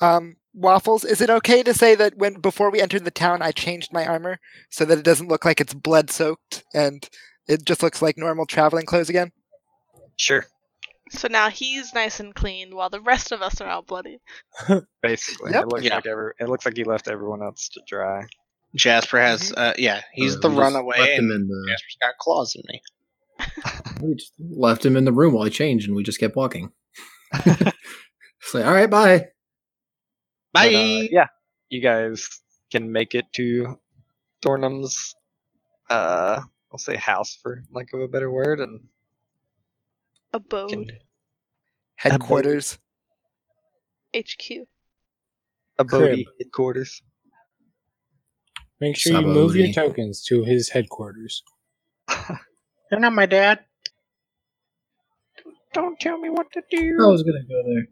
Um, 0.00 0.36
Waffles, 0.54 1.04
is 1.04 1.20
it 1.20 1.30
okay 1.30 1.62
to 1.62 1.74
say 1.74 1.94
that 1.94 2.16
when 2.16 2.34
before 2.34 2.70
we 2.70 2.80
entered 2.80 3.04
the 3.04 3.10
town, 3.10 3.42
I 3.42 3.52
changed 3.52 3.92
my 3.92 4.06
armor 4.06 4.38
so 4.70 4.84
that 4.84 4.98
it 4.98 5.04
doesn't 5.04 5.28
look 5.28 5.44
like 5.44 5.60
it's 5.60 5.74
blood 5.74 6.10
soaked 6.10 6.64
and 6.74 7.08
it 7.48 7.64
just 7.64 7.82
looks 7.82 8.02
like 8.02 8.16
normal 8.16 8.46
traveling 8.46 8.86
clothes 8.86 9.08
again? 9.08 9.32
Sure, 10.16 10.46
so 11.10 11.28
now 11.28 11.48
he's 11.50 11.92
nice 11.94 12.20
and 12.20 12.34
clean, 12.34 12.74
while 12.74 12.90
the 12.90 13.00
rest 13.00 13.32
of 13.32 13.42
us 13.42 13.60
are 13.60 13.68
all 13.68 13.82
bloody. 13.82 14.18
basically, 15.02 15.52
Yep. 15.52 15.62
it 15.62 15.68
looks 15.68 15.84
Yeah. 15.84 15.94
like 15.96 16.06
every, 16.06 16.32
it 16.38 16.48
looks 16.48 16.64
like 16.64 16.76
he 16.76 16.84
left 16.84 17.08
everyone 17.08 17.42
else 17.42 17.68
to 17.70 17.80
dry. 17.86 18.26
Jasper 18.74 19.20
has. 19.20 19.52
Uh, 19.52 19.74
yeah, 19.78 20.02
he's 20.12 20.36
Uh, 20.36 20.40
the 20.40 20.50
runaway, 20.50 20.98
Left 20.98 21.12
him 21.12 21.30
and 21.30 21.42
in 21.42 21.48
the, 21.48 21.66
Jasper's 21.68 21.96
got 22.00 22.18
claws 22.18 22.56
in 22.56 22.62
me. 22.68 22.82
we 24.00 24.14
just 24.14 24.32
left 24.38 24.84
him 24.84 24.96
in 24.96 25.04
the 25.04 25.12
room 25.12 25.34
while 25.34 25.44
he 25.44 25.50
changed, 25.50 25.86
and 25.86 25.96
we 25.96 26.02
just 26.02 26.20
kept 26.20 26.36
walking. 26.36 26.72
it's 27.34 28.54
like, 28.54 28.64
all 28.64 28.72
right, 28.72 28.90
bye. 28.90 29.28
Bye. 30.52 30.70
But, 30.70 30.74
uh, 30.74 31.08
yeah, 31.10 31.26
you 31.68 31.80
guys 31.80 32.28
can 32.70 32.92
make 32.92 33.14
it 33.14 33.26
to 33.34 33.78
Thornum's 34.42 35.14
uh, 35.92 36.40
I'll 36.72 36.78
say 36.78 36.96
house 36.96 37.38
for 37.40 37.62
lack 37.70 37.92
of 37.92 38.00
a 38.00 38.08
better 38.08 38.30
word, 38.30 38.60
and 38.60 38.80
Abode. 40.32 40.70
can 40.70 40.86
Headquarters. 41.96 42.78
HQ. 44.16 44.66
abode 45.78 45.88
Crib. 45.88 46.26
headquarters. 46.38 47.02
Make 48.82 48.96
sure 48.96 49.20
you 49.20 49.24
move 49.28 49.54
your 49.54 49.72
tokens 49.72 50.24
to 50.24 50.42
his 50.42 50.68
headquarters. 50.68 51.44
You're 52.90 52.98
not 52.98 53.12
my 53.12 53.26
dad. 53.26 53.60
Don't 55.72 56.00
tell 56.00 56.18
me 56.18 56.28
what 56.28 56.50
to 56.50 56.62
do. 56.68 56.96
I 57.00 57.06
was 57.06 57.22
gonna 57.22 57.44
go 57.48 57.62
there. 57.64 57.86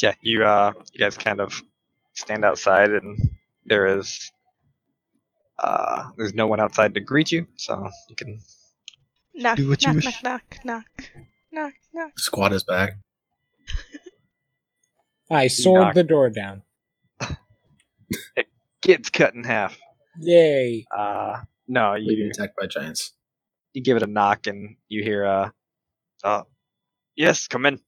Yeah, 0.00 0.14
you 0.22 0.44
uh, 0.44 0.72
you 0.94 0.98
guys 0.98 1.18
kind 1.18 1.42
of 1.42 1.62
stand 2.14 2.42
outside, 2.42 2.88
and 2.88 3.18
there 3.66 3.98
is 3.98 4.32
uh, 5.58 6.04
there's 6.16 6.32
no 6.32 6.46
one 6.46 6.58
outside 6.58 6.94
to 6.94 7.00
greet 7.00 7.30
you, 7.30 7.46
so 7.56 7.90
you 8.08 8.16
can 8.16 8.40
Knock, 9.34 9.58
Do 9.58 9.68
what 9.68 9.82
you 9.82 9.88
knock, 9.88 9.96
wish. 9.96 10.22
knock, 10.22 10.22
knock, 10.22 10.64
knock, 10.64 11.10
knock, 11.52 11.72
knock. 11.92 12.12
Squad 12.18 12.54
is 12.54 12.64
back. 12.64 12.94
I 15.30 15.48
sword 15.48 15.82
Knock. 15.82 15.94
the 15.94 16.02
door 16.04 16.30
down. 16.30 16.62
gets 18.86 19.10
cut 19.10 19.34
in 19.34 19.42
half. 19.42 19.76
Yay! 20.20 20.86
Uh, 20.96 21.40
no, 21.66 21.94
you 21.94 22.16
get 22.16 22.36
attacked 22.36 22.56
by 22.58 22.66
giants. 22.66 23.12
you 23.72 23.82
give 23.82 23.96
it 23.96 24.02
a 24.02 24.06
knock, 24.06 24.46
and 24.46 24.76
you 24.88 25.02
hear 25.02 25.26
uh, 25.26 25.50
uh, 26.22 26.42
yes, 27.16 27.48
come 27.48 27.66
in. 27.66 27.80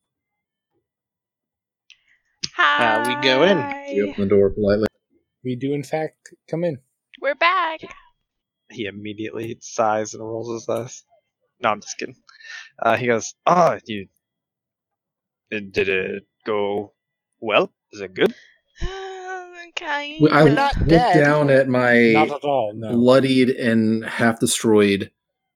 Hi. 2.56 2.98
we 3.06 3.22
go 3.22 3.44
in. 3.44 3.96
You 3.96 4.10
open 4.10 4.24
the 4.24 4.28
door 4.28 4.50
politely. 4.50 4.88
We 5.44 5.54
do 5.54 5.72
in 5.72 5.84
fact 5.84 6.34
come 6.50 6.64
in. 6.64 6.78
We're 7.20 7.36
back. 7.36 7.80
He 8.70 8.86
immediately 8.86 9.56
sighs 9.60 10.14
and 10.14 10.22
rolls 10.22 10.52
his 10.52 10.68
eyes. 10.68 11.04
No, 11.60 11.70
I'm 11.70 11.80
just 11.80 11.96
kidding. 11.96 12.16
Uh, 12.80 12.96
he 12.96 13.06
goes, 13.06 13.34
"Oh, 13.46 13.78
you 13.86 14.08
did 15.50 15.72
did 15.72 15.88
it 15.88 16.24
go 16.44 16.92
well? 17.40 17.72
Is 17.92 18.00
it 18.00 18.12
good?" 18.14 18.34
Kind 19.78 20.28
I 20.32 20.44
We're 20.44 20.50
look 20.50 20.72
dead. 20.86 21.14
down 21.24 21.50
at 21.50 21.68
my 21.68 22.12
Not 22.12 22.30
at 22.30 22.44
all. 22.44 22.72
No. 22.74 22.90
bloodied 22.92 23.50
and 23.50 24.04
half 24.04 24.40
destroyed 24.40 25.10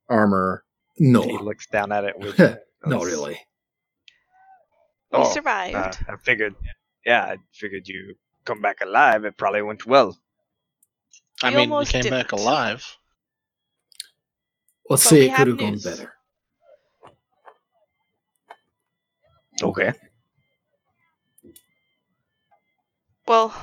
armor. 0.09 0.65
No, 0.99 1.23
He 1.23 1.39
looks 1.39 1.67
down 1.67 1.91
at 1.93 2.05
it 2.05 2.19
with. 2.19 2.39
not 2.87 3.05
really. 3.05 3.33
we 5.13 5.19
"Oh, 5.19 5.33
survived. 5.33 5.75
Uh, 5.77 6.13
I 6.13 6.17
figured, 6.23 6.55
yeah, 7.05 7.25
I 7.25 7.37
figured 7.53 7.89
you 7.89 8.15
come 8.45 8.61
back 8.61 8.81
alive. 8.83 9.25
It 9.25 9.37
probably 9.37 9.63
went 9.63 9.87
well. 9.87 10.17
I 11.43 11.51
We 11.51 11.57
mean, 11.57 11.71
we 11.77 11.85
came 11.87 12.03
back 12.05 12.29
didn't. 12.29 12.41
alive. 12.41 12.97
Let's 14.89 15.05
But 15.05 15.11
say 15.11 15.27
it 15.29 15.35
could 15.35 15.49
have 15.49 15.59
gone 15.59 15.79
better. 15.79 16.13
Okay. 19.63 19.93
Well, 23.27 23.55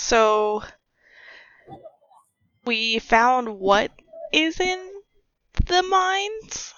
so 0.00 0.62
we 2.64 2.98
found 2.98 3.58
what 3.58 3.92
is 4.32 4.60
in 4.60 5.02
the 5.66 5.82
mines, 5.82 6.74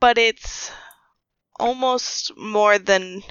but 0.00 0.18
it's 0.18 0.70
almost 1.58 2.36
more 2.36 2.78
than 2.78 3.22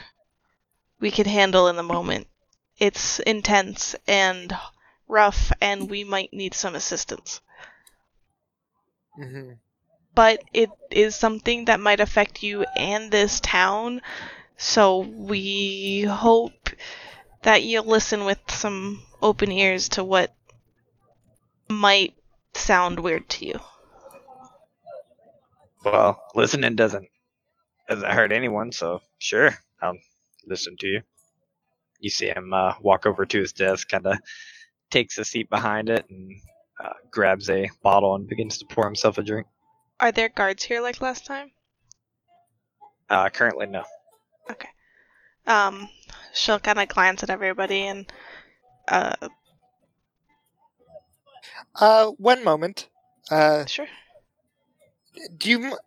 we 0.99 1.11
could 1.11 1.27
handle 1.27 1.67
in 1.67 1.75
the 1.75 1.83
moment. 1.83 2.27
It's 2.77 3.19
intense 3.19 3.95
and 4.07 4.57
rough, 5.07 5.51
and 5.61 5.89
we 5.89 6.03
might 6.03 6.33
need 6.33 6.53
some 6.53 6.75
assistance. 6.75 7.41
hmm 9.15 9.51
But 10.15 10.41
it 10.53 10.69
is 10.89 11.15
something 11.15 11.65
that 11.65 11.79
might 11.79 11.99
affect 11.99 12.41
you 12.43 12.63
and 12.75 13.11
this 13.11 13.39
town, 13.39 14.01
so 14.57 14.99
we 14.99 16.03
hope 16.03 16.69
that 17.43 17.63
you'll 17.63 17.85
listen 17.85 18.25
with 18.25 18.39
some 18.49 19.01
open 19.21 19.51
ears 19.51 19.89
to 19.89 20.03
what 20.03 20.33
might 21.69 22.15
sound 22.53 22.99
weird 22.99 23.27
to 23.29 23.45
you. 23.45 23.59
Well, 25.83 26.21
listening 26.35 26.75
doesn't 26.75 27.07
doesn't 27.89 28.09
hurt 28.09 28.31
anyone, 28.31 28.71
so 28.71 29.01
sure, 29.17 29.57
I'll 29.81 29.97
listen 30.45 30.75
to 30.79 30.87
you. 30.87 31.01
You 31.99 32.09
see 32.09 32.27
him 32.27 32.53
uh, 32.53 32.73
walk 32.81 33.05
over 33.05 33.25
to 33.25 33.39
his 33.39 33.53
desk, 33.53 33.89
kind 33.89 34.05
of 34.05 34.17
takes 34.89 35.17
a 35.17 35.25
seat 35.25 35.49
behind 35.49 35.89
it, 35.89 36.05
and 36.09 36.31
uh, 36.83 36.93
grabs 37.09 37.49
a 37.49 37.69
bottle 37.83 38.15
and 38.15 38.27
begins 38.27 38.59
to 38.59 38.65
pour 38.65 38.85
himself 38.85 39.17
a 39.17 39.23
drink. 39.23 39.47
Are 39.99 40.11
there 40.11 40.29
guards 40.29 40.63
here 40.63 40.81
like 40.81 41.01
last 41.01 41.25
time? 41.25 41.51
Uh, 43.09 43.29
currently, 43.29 43.67
no. 43.67 43.83
Um, 45.47 45.89
she'll 46.33 46.59
kind 46.59 46.79
of 46.79 46.87
glance 46.89 47.23
at 47.23 47.29
everybody 47.29 47.81
and, 47.87 48.11
uh, 48.87 49.15
Uh, 51.75 52.07
one 52.17 52.43
moment. 52.43 52.89
Uh, 53.29 53.65
sure. 53.65 53.87
do 55.37 55.49
you 55.49 55.77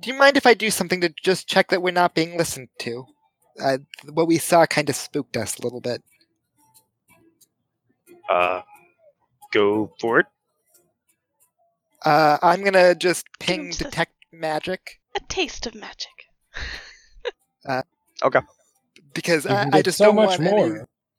do 0.00 0.10
you 0.10 0.16
mind 0.18 0.36
if 0.36 0.46
I 0.46 0.54
do 0.54 0.70
something 0.70 1.00
to 1.00 1.08
just 1.22 1.46
check 1.48 1.68
that 1.68 1.80
we're 1.82 1.90
not 1.92 2.14
being 2.14 2.36
listened 2.36 2.68
to? 2.80 3.06
Uh, 3.60 3.78
what 4.12 4.26
we 4.26 4.38
saw 4.38 4.66
kind 4.66 4.88
of 4.90 4.96
spooked 4.96 5.36
us 5.36 5.58
a 5.58 5.62
little 5.62 5.80
bit. 5.80 6.02
Uh, 8.28 8.62
go 9.52 9.94
for 10.00 10.20
it. 10.20 10.26
Uh, 12.04 12.38
I'm 12.42 12.62
gonna 12.64 12.94
just 12.94 13.26
ping 13.38 13.68
Just- 13.70 13.78
detect 13.84 14.12
magic 14.32 15.00
A 15.14 15.20
taste 15.20 15.66
of 15.66 15.74
magic. 15.74 16.12
Because 19.14 19.46
I, 19.46 19.68
I 19.72 19.82
just 19.82 19.98
so 19.98 20.06
don't 20.06 20.16
much 20.16 20.38
want 20.38 20.42
any 20.42 20.74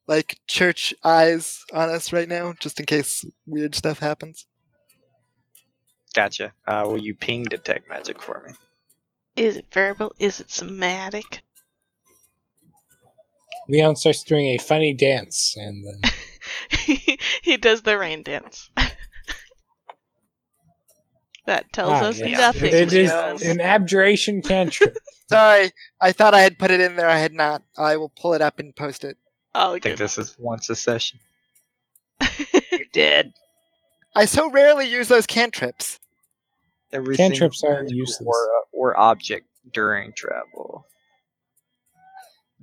like 0.08 0.40
church 0.48 0.94
eyes 1.04 1.64
on 1.74 1.90
us 1.90 2.14
right 2.14 2.30
now, 2.30 2.54
just 2.60 2.80
in 2.80 2.86
case 2.86 3.26
weird 3.46 3.76
stuff 3.76 4.00
happens. 4.00 4.46
Gotcha. 6.14 6.54
Uh, 6.66 6.84
will 6.86 6.98
you 6.98 7.14
ping 7.14 7.44
detect 7.44 7.90
magic 7.90 8.22
for 8.22 8.44
me? 8.48 8.54
Is 9.36 9.58
it 9.58 9.66
verbal? 9.72 10.14
Is 10.18 10.40
it 10.40 10.50
somatic? 10.50 11.42
Leon 13.70 13.98
starts 13.98 14.24
doing 14.24 14.48
a 14.48 14.58
funny 14.58 14.94
dance, 14.94 15.56
and 15.58 15.86
then 15.86 16.12
he 17.42 17.58
does 17.58 17.82
the 17.82 17.98
rain 17.98 18.24
dance. 18.24 18.70
that 21.48 21.72
tells 21.74 21.94
Ah, 21.94 22.06
us 22.06 22.20
yes. 22.20 22.38
nothing. 22.40 22.74
It 22.74 22.94
is 22.94 23.12
an 23.42 23.60
abjuration 23.60 24.42
cantrip. 24.42 24.96
Sorry, 25.30 25.72
I 26.00 26.12
thought 26.12 26.34
I 26.34 26.42
had 26.42 26.60
put 26.60 26.72
it 26.72 26.80
in 26.80 26.96
there. 26.96 27.10
I 27.10 27.18
had 27.18 27.34
not. 27.34 27.64
I 27.78 27.98
will 27.98 28.10
pull 28.10 28.34
it 28.34 28.42
up 28.42 28.60
and 28.60 28.76
post 28.76 29.04
it. 29.04 29.18
Oh, 29.56 29.74
I 29.76 29.80
think 29.80 29.98
this 29.98 30.18
is 30.18 30.36
once 30.40 30.70
a 30.70 30.76
session. 30.76 31.20
You're 32.72 32.82
dead. 32.94 33.34
I 34.16 34.26
so 34.26 34.50
rarely 34.52 34.90
use 34.90 35.08
those 35.08 35.26
cantrips. 35.28 36.00
Every 36.94 37.18
Cantrips 37.18 37.64
are 37.64 37.82
magical 37.82 37.98
useless. 37.98 38.28
Or, 38.74 38.92
or 38.92 39.00
object 39.00 39.48
during 39.74 40.14
travel. 40.14 40.86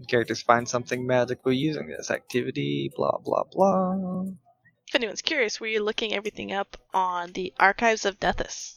Characters 0.08 0.42
find 0.42 0.68
something 0.68 1.06
magical 1.06 1.52
using 1.52 1.86
this 1.88 2.10
activity. 2.10 2.90
Blah 2.96 3.18
blah 3.24 3.44
blah. 3.52 4.24
If 4.88 4.94
anyone's 4.94 5.22
curious, 5.22 5.60
we're 5.60 5.80
looking 5.82 6.12
everything 6.12 6.52
up 6.52 6.76
on 6.92 7.32
the 7.32 7.52
Archives 7.58 8.04
of 8.04 8.20
Nethys. 8.20 8.74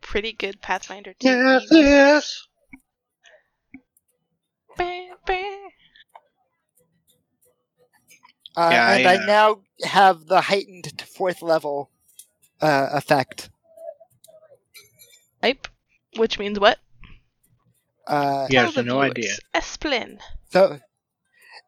Pretty 0.00 0.32
good 0.32 0.60
Pathfinder 0.60 1.14
2. 1.18 1.26
Yes, 1.28 1.66
yes. 1.70 2.46
Bah, 4.76 5.14
bah. 5.26 5.32
Uh, 8.56 8.68
Yeah, 8.70 8.92
and 8.92 9.08
I, 9.08 9.12
I 9.14 9.16
uh, 9.16 9.26
now 9.26 9.60
have 9.82 10.26
the 10.26 10.40
heightened 10.40 10.96
to 10.98 11.06
fourth 11.06 11.42
level 11.42 11.90
uh, 12.60 12.88
effect. 12.92 13.50
Hype. 15.42 15.68
Which 16.16 16.38
means 16.38 16.60
what? 16.60 16.78
Uh, 18.06 18.46
You 18.48 18.58
Tell 18.58 18.72
have 18.72 18.86
no 18.86 19.00
idea. 19.00 19.34
Esplin. 19.54 20.18
so, 20.50 20.78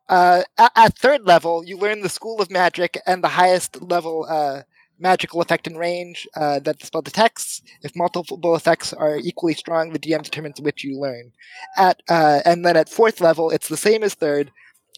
uh, 0.08 0.42
at, 0.58 0.72
at 0.76 0.98
third 0.98 1.26
level, 1.26 1.64
you 1.64 1.76
learn 1.76 2.00
the 2.02 2.08
School 2.08 2.40
of 2.40 2.50
Magic 2.50 3.00
and 3.06 3.22
the 3.24 3.28
highest 3.28 3.80
level 3.82 4.26
uh, 4.28 4.62
magical 4.98 5.40
effect 5.42 5.66
and 5.66 5.78
range 5.78 6.26
uh, 6.36 6.58
that 6.60 6.80
the 6.80 6.86
spell 6.86 7.02
detects. 7.02 7.60
If 7.82 7.94
multiple 7.96 8.54
effects 8.56 8.92
are 8.92 9.16
equally 9.18 9.54
strong, 9.54 9.92
the 9.92 9.98
DM 9.98 10.22
determines 10.22 10.60
which 10.60 10.84
you 10.84 10.98
learn. 10.98 11.32
At 11.76 12.02
uh, 12.08 12.40
and 12.44 12.64
then 12.64 12.76
at 12.76 12.88
fourth 12.88 13.20
level, 13.20 13.50
it's 13.50 13.68
the 13.68 13.76
same 13.76 14.02
as 14.02 14.14
third, 14.14 14.50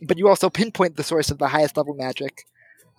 but 0.02 0.18
you 0.18 0.28
also 0.28 0.50
pinpoint 0.50 0.96
the 0.96 1.02
source 1.04 1.30
of 1.30 1.38
the 1.38 1.48
highest 1.48 1.76
level 1.76 1.94
magic. 1.94 2.44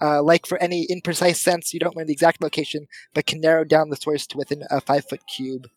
Uh, 0.02 0.24
like 0.24 0.46
for 0.46 0.58
any 0.60 0.88
imprecise 0.88 1.36
sense, 1.36 1.74
you 1.74 1.80
don't 1.80 1.96
learn 1.96 2.08
the 2.08 2.14
exact 2.14 2.42
location, 2.42 2.88
but 3.14 3.26
can 3.26 3.42
narrow 3.42 3.66
down 3.66 3.90
the 3.90 3.98
source 3.98 4.26
to 4.28 4.38
within 4.38 4.64
a 4.72 4.80
five 4.80 5.04
foot 5.08 5.22
cube. 5.28 5.68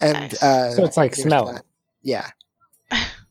And 0.00 0.14
Nice. 0.32 0.42
uh, 0.42 0.70
So 0.72 0.84
it's 0.84 0.96
like 0.96 1.12
there's 1.14 1.22
smelling. 1.28 1.54
that. 1.56 1.64
Yeah. 2.02 2.30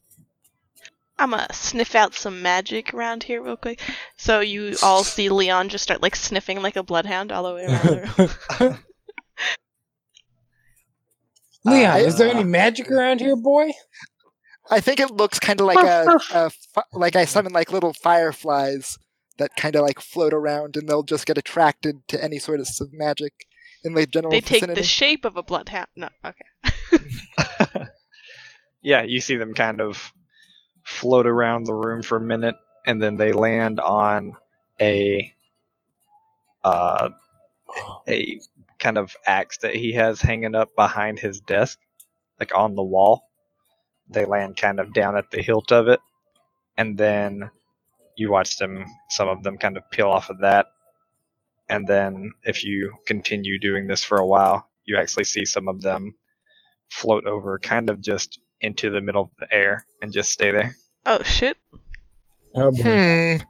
I'm 1.21 1.29
gonna 1.31 1.47
sniff 1.53 1.93
out 1.93 2.15
some 2.15 2.41
magic 2.41 2.93
around 2.93 3.23
here 3.23 3.41
real 3.43 3.55
quick. 3.55 3.79
So 4.17 4.39
you 4.39 4.75
all 4.81 5.03
see 5.03 5.29
Leon 5.29 5.69
just 5.69 5.83
start 5.83 6.01
like 6.01 6.15
sniffing 6.15 6.61
like 6.61 6.75
a 6.75 6.83
bloodhound 6.83 7.31
all 7.31 7.43
the 7.43 7.53
way 7.53 7.65
around 7.65 7.83
the 7.85 8.35
room. 8.59 8.77
Leon, 11.63 11.91
I- 11.91 11.99
is 11.99 12.17
there 12.17 12.27
uh, 12.27 12.31
any 12.31 12.43
magic 12.43 12.89
around 12.89 13.19
here, 13.19 13.35
boy? 13.35 13.71
I 14.71 14.79
think 14.79 14.99
it 14.99 15.11
looks 15.11 15.37
kind 15.37 15.59
of 15.59 15.67
like 15.67 15.77
oh, 15.79 16.17
a, 16.17 16.19
oh. 16.33 16.49
a 16.77 16.97
like 16.97 17.15
I 17.15 17.25
summon 17.25 17.53
like 17.53 17.71
little 17.71 17.93
fireflies 17.93 18.97
that 19.37 19.55
kind 19.55 19.75
of 19.75 19.83
like 19.83 19.99
float 19.99 20.33
around, 20.33 20.75
and 20.75 20.87
they'll 20.87 21.03
just 21.03 21.25
get 21.25 21.37
attracted 21.37 22.07
to 22.07 22.23
any 22.23 22.39
sort 22.39 22.59
of 22.59 22.67
s- 22.67 22.81
magic 22.91 23.33
in 23.83 23.93
the 23.93 24.05
general 24.05 24.31
they 24.31 24.41
take 24.41 24.65
the 24.65 24.83
shape 24.83 25.25
of 25.25 25.37
a 25.37 25.43
bloodhound. 25.43 25.87
No, 25.95 26.09
okay. 26.25 27.05
yeah, 28.81 29.03
you 29.03 29.19
see 29.19 29.35
them 29.35 29.53
kind 29.53 29.81
of 29.81 30.13
float 30.83 31.27
around 31.27 31.65
the 31.65 31.73
room 31.73 32.03
for 32.03 32.17
a 32.17 32.21
minute, 32.21 32.55
and 32.85 33.01
then 33.01 33.17
they 33.17 33.33
land 33.33 33.79
on 33.79 34.33
a 34.81 35.33
uh, 36.63 37.09
a 38.07 38.39
kind 38.79 38.97
of 38.97 39.15
axe 39.27 39.59
that 39.59 39.75
he 39.75 39.93
has 39.93 40.21
hanging 40.21 40.55
up 40.55 40.75
behind 40.75 41.19
his 41.19 41.41
desk, 41.41 41.79
like 42.39 42.55
on 42.55 42.75
the 42.75 42.83
wall. 42.83 43.29
They 44.09 44.25
land 44.25 44.57
kind 44.57 44.79
of 44.79 44.93
down 44.93 45.17
at 45.17 45.31
the 45.31 45.41
hilt 45.41 45.71
of 45.71 45.87
it, 45.87 46.01
and 46.77 46.97
then 46.97 47.51
you 48.17 48.31
watch 48.31 48.57
them. 48.57 48.85
Some 49.09 49.29
of 49.29 49.43
them 49.43 49.57
kind 49.57 49.77
of 49.77 49.89
peel 49.91 50.09
off 50.09 50.29
of 50.29 50.39
that, 50.41 50.67
and 51.69 51.87
then 51.87 52.31
if 52.43 52.63
you 52.63 52.93
continue 53.07 53.59
doing 53.59 53.87
this 53.87 54.03
for 54.03 54.17
a 54.19 54.27
while, 54.27 54.69
you 54.85 54.97
actually 54.97 55.25
see 55.25 55.45
some 55.45 55.67
of 55.67 55.81
them 55.81 56.15
float 56.91 57.25
over, 57.25 57.59
kind 57.59 57.89
of 57.89 58.01
just 58.01 58.39
into 58.61 58.89
the 58.89 59.01
middle 59.01 59.23
of 59.23 59.29
the 59.39 59.53
air 59.53 59.85
and 60.01 60.11
just 60.13 60.31
stay 60.31 60.51
there. 60.51 60.75
Oh 61.05 61.21
shit. 61.23 61.57
Oh 62.55 62.71
boy. 62.71 62.83
Hmm. 62.83 63.43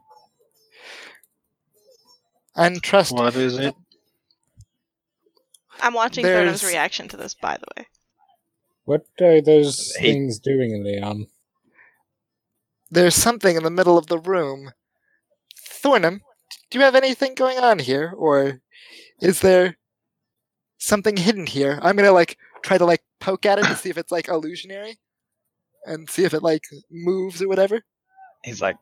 Untrust. 2.56 3.12
What 3.14 3.36
is 3.36 3.58
it? 3.58 3.76
I'm 5.80 5.94
watching 5.94 6.24
There's- 6.24 6.40
Burnham's 6.40 6.64
reaction 6.64 7.08
to 7.10 7.18
this, 7.18 7.34
by 7.34 7.58
the 7.58 7.66
way. 7.82 7.88
What 8.86 9.06
are 9.22 9.42
those 9.42 9.96
Hey. 9.96 10.12
things 10.14 10.40
doing, 10.40 10.84
Leon? 10.84 11.28
There's 12.90 13.16
something 13.16 13.56
in 13.56 13.64
the 13.64 13.70
middle 13.70 13.98
of 13.98 14.08
the 14.08 14.20
room. 14.20 14.74
Thornham, 15.56 16.22
do 16.70 16.78
you 16.78 16.84
have 16.84 16.96
anything 16.96 17.36
going 17.36 17.58
on 17.58 17.80
here, 17.80 18.14
or 18.16 18.62
is 19.22 19.40
there 19.42 19.78
something 20.78 21.16
hidden 21.18 21.48
here? 21.48 21.80
I'm 21.82 21.96
gonna 21.96 22.12
like 22.12 22.38
try 22.62 22.78
to 22.78 22.86
like 22.86 23.02
poke 23.22 23.46
at 23.46 23.60
it 23.60 23.66
to 23.66 23.76
see 23.76 23.90
if 23.90 23.98
it's 23.98 24.12
like 24.12 24.28
illusionary, 24.28 24.98
and 25.86 26.10
see 26.10 26.26
if 26.26 26.34
it 26.34 26.44
like 26.44 26.64
moves 26.92 27.42
or 27.42 27.48
whatever. 27.48 27.82
He's 28.44 28.62
like, 28.62 28.76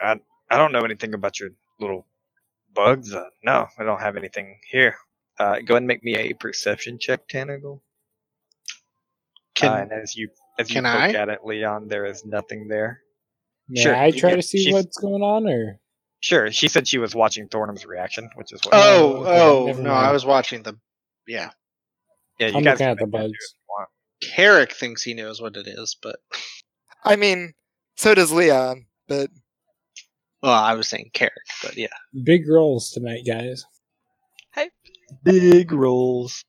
I, 0.00 0.20
I 0.50 0.56
don't 0.58 0.72
know 0.72 0.84
anything 0.84 1.14
about 1.14 1.40
your 1.40 1.50
little 1.80 2.06
bugs. 2.74 3.14
Uh, 3.14 3.24
no, 3.42 3.66
I 3.78 3.84
don't 3.84 4.00
have 4.00 4.16
anything 4.16 4.58
here. 4.70 4.96
Uh, 5.38 5.60
go 5.60 5.74
ahead 5.74 5.78
and 5.78 5.86
make 5.86 6.02
me 6.04 6.16
a 6.16 6.32
perception 6.34 6.98
check, 6.98 7.28
Tanagle. 7.28 7.80
Can 9.54 9.72
uh, 9.72 9.76
and 9.76 9.92
as 9.92 10.14
you 10.16 10.28
as 10.58 10.68
you 10.70 10.74
can 10.74 10.84
poke 10.84 11.14
I? 11.16 11.18
at 11.20 11.28
it, 11.28 11.40
Leon, 11.44 11.88
there 11.88 12.04
is 12.04 12.24
nothing 12.24 12.68
there. 12.68 13.00
May 13.68 13.82
Sure, 13.82 13.94
I 13.94 14.10
try 14.10 14.30
can- 14.30 14.38
to 14.38 14.42
see 14.42 14.72
what's 14.72 14.98
going 14.98 15.22
on, 15.22 15.46
or 15.48 15.78
Sure, 16.20 16.50
she 16.50 16.66
said 16.68 16.88
she 16.88 16.98
was 16.98 17.14
watching 17.14 17.46
Thornham's 17.48 17.84
reaction, 17.86 18.28
which 18.36 18.52
is 18.52 18.60
what. 18.64 18.74
Oh, 18.74 19.24
oh 19.26 19.72
no! 19.78 19.90
I 19.92 20.10
was 20.12 20.24
watching 20.24 20.62
the. 20.62 20.76
Yeah, 21.28 21.50
yeah, 22.38 22.48
you 22.48 22.56
I'm 22.56 22.62
guys 22.62 22.74
looking 22.74 22.86
at 22.86 22.98
the 22.98 23.06
make 23.06 23.12
that 23.12 23.18
too 23.18 23.28
bugs. 23.28 23.54
if. 23.68 23.88
Carrick 24.22 24.72
thinks 24.72 25.02
he 25.02 25.14
knows 25.14 25.40
what 25.40 25.56
it 25.56 25.66
is, 25.66 25.96
but 26.02 26.16
I 27.04 27.16
mean, 27.16 27.52
so 27.96 28.14
does 28.14 28.32
Leon, 28.32 28.86
but 29.08 29.30
well, 30.42 30.52
I 30.52 30.74
was 30.74 30.88
saying 30.88 31.10
Carrick, 31.12 31.32
but 31.62 31.76
yeah. 31.76 31.88
big 32.24 32.48
rolls 32.48 32.90
tonight, 32.90 33.22
guys? 33.26 33.64
Hey, 34.54 34.70
big 35.22 35.72
rolls. 35.72 36.44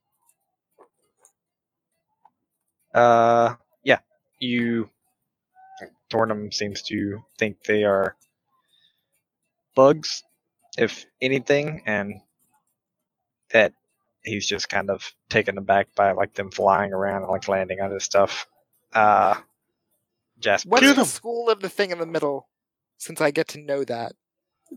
Uh, 2.94 3.56
yeah. 3.84 4.00
You. 4.40 4.90
Tornum 6.10 6.54
seems 6.54 6.82
to 6.84 7.22
think 7.38 7.64
they 7.64 7.84
are 7.84 8.16
bugs, 9.76 10.24
if 10.78 11.06
anything, 11.22 11.82
and 11.86 12.22
that 13.52 13.74
he's 14.28 14.48
just 14.48 14.70
kind 14.70 14.90
of 14.92 15.14
taken 15.30 15.58
aback 15.58 15.88
by 15.96 16.12
like 16.14 16.34
them 16.36 16.52
flying 16.52 16.94
around 16.94 17.24
and 17.24 17.32
like 17.32 17.48
landing 17.48 17.82
on 17.82 17.92
his 17.92 18.04
stuff. 18.04 18.48
Uh, 18.94 19.36
Jasper. 20.40 20.70
what's 20.70 20.94
the 20.94 21.06
school 21.06 21.50
of 21.50 21.62
the 21.62 21.70
thing 21.70 21.92
in 21.92 22.00
the 22.00 22.06
middle? 22.06 22.48
Since 23.00 23.22
I 23.22 23.32
get 23.32 23.48
to 23.50 23.60
know 23.62 23.84
that, 23.86 24.14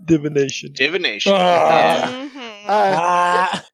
divination? 0.05 0.73
Divination. 0.73 1.33
Ah. 1.35 2.29
Mhm. 2.35 2.65
uh, 2.67 2.69
Ah! 2.69 3.67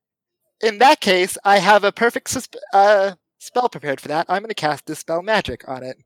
in 0.63 0.79
that 0.79 1.01
case, 1.01 1.37
I 1.45 1.59
have 1.59 1.85
a 1.85 1.93
perfect 1.93 2.29
susp- 2.29 2.57
uh, 2.73 3.15
spell 3.39 3.69
prepared 3.69 4.01
for 4.01 4.09
that. 4.09 4.27
I'm 4.29 4.43
going 4.43 4.49
to 4.51 4.55
cast 4.55 4.87
dispel 4.87 5.23
magic 5.23 5.69
on 5.69 5.83
it. 5.85 5.99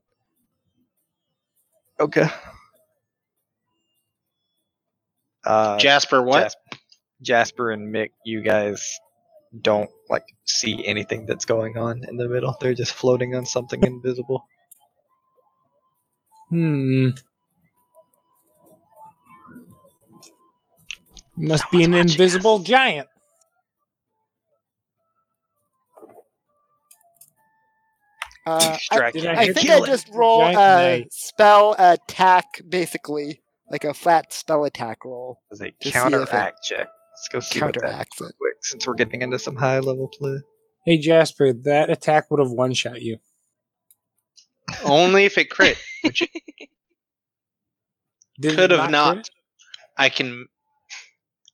Okay. 1.99 2.27
Uh, 5.45 5.77
Jasper, 5.77 6.21
what? 6.21 6.43
Jasper, 6.43 6.61
Jasper 7.21 7.71
and 7.71 7.93
Mick, 7.93 8.11
you 8.25 8.41
guys 8.43 8.99
don't 9.59 9.89
like 10.09 10.25
see 10.45 10.85
anything 10.85 11.25
that's 11.25 11.45
going 11.45 11.77
on 11.77 12.03
in 12.07 12.17
the 12.17 12.27
middle. 12.27 12.55
They're 12.59 12.73
just 12.73 12.93
floating 12.93 13.35
on 13.35 13.45
something 13.45 13.83
invisible. 13.83 14.45
Hmm. 16.49 17.09
Must 21.37 21.69
be 21.71 21.83
an 21.83 21.93
invisible 21.93 22.57
us. 22.57 22.63
giant. 22.63 23.07
Uh, 28.45 28.59
I, 28.91 29.11
Distract 29.11 29.17
I 29.17 29.53
think? 29.53 29.69
I 29.69 29.85
just 29.85 30.09
roll 30.13 30.43
a 30.43 30.53
knight. 30.53 31.13
spell 31.13 31.75
attack, 31.77 32.45
basically 32.67 33.41
like 33.69 33.85
a 33.85 33.93
flat 33.93 34.33
spell 34.33 34.65
attack 34.65 35.05
roll. 35.05 35.39
As 35.51 35.61
a 35.61 35.65
see 35.65 35.73
if 35.79 35.93
counteract 35.93 36.63
check. 36.63 36.87
Let's 37.21 37.27
go 37.29 37.39
see 37.39 37.59
what 37.59 37.73
that 37.75 37.81
Counteracts 37.81 38.21
it. 38.21 38.33
quick, 38.39 38.55
since 38.61 38.87
we're 38.87 38.95
getting 38.95 39.21
into 39.21 39.37
some 39.37 39.55
high 39.55 39.79
level 39.79 40.07
play. 40.07 40.37
Hey 40.85 40.97
Jasper, 40.97 41.53
that 41.53 41.91
attack 41.91 42.31
would 42.31 42.39
have 42.39 42.49
one 42.49 42.73
shot 42.73 42.99
you. 43.01 43.17
Only 44.83 45.25
if 45.25 45.37
it 45.37 45.49
crit. 45.51 45.77
Did 46.03 46.29
it 48.53 48.55
Could 48.55 48.71
have 48.71 48.89
not. 48.89 49.15
crit? 49.17 49.29
I 49.97 50.09
can. 50.09 50.47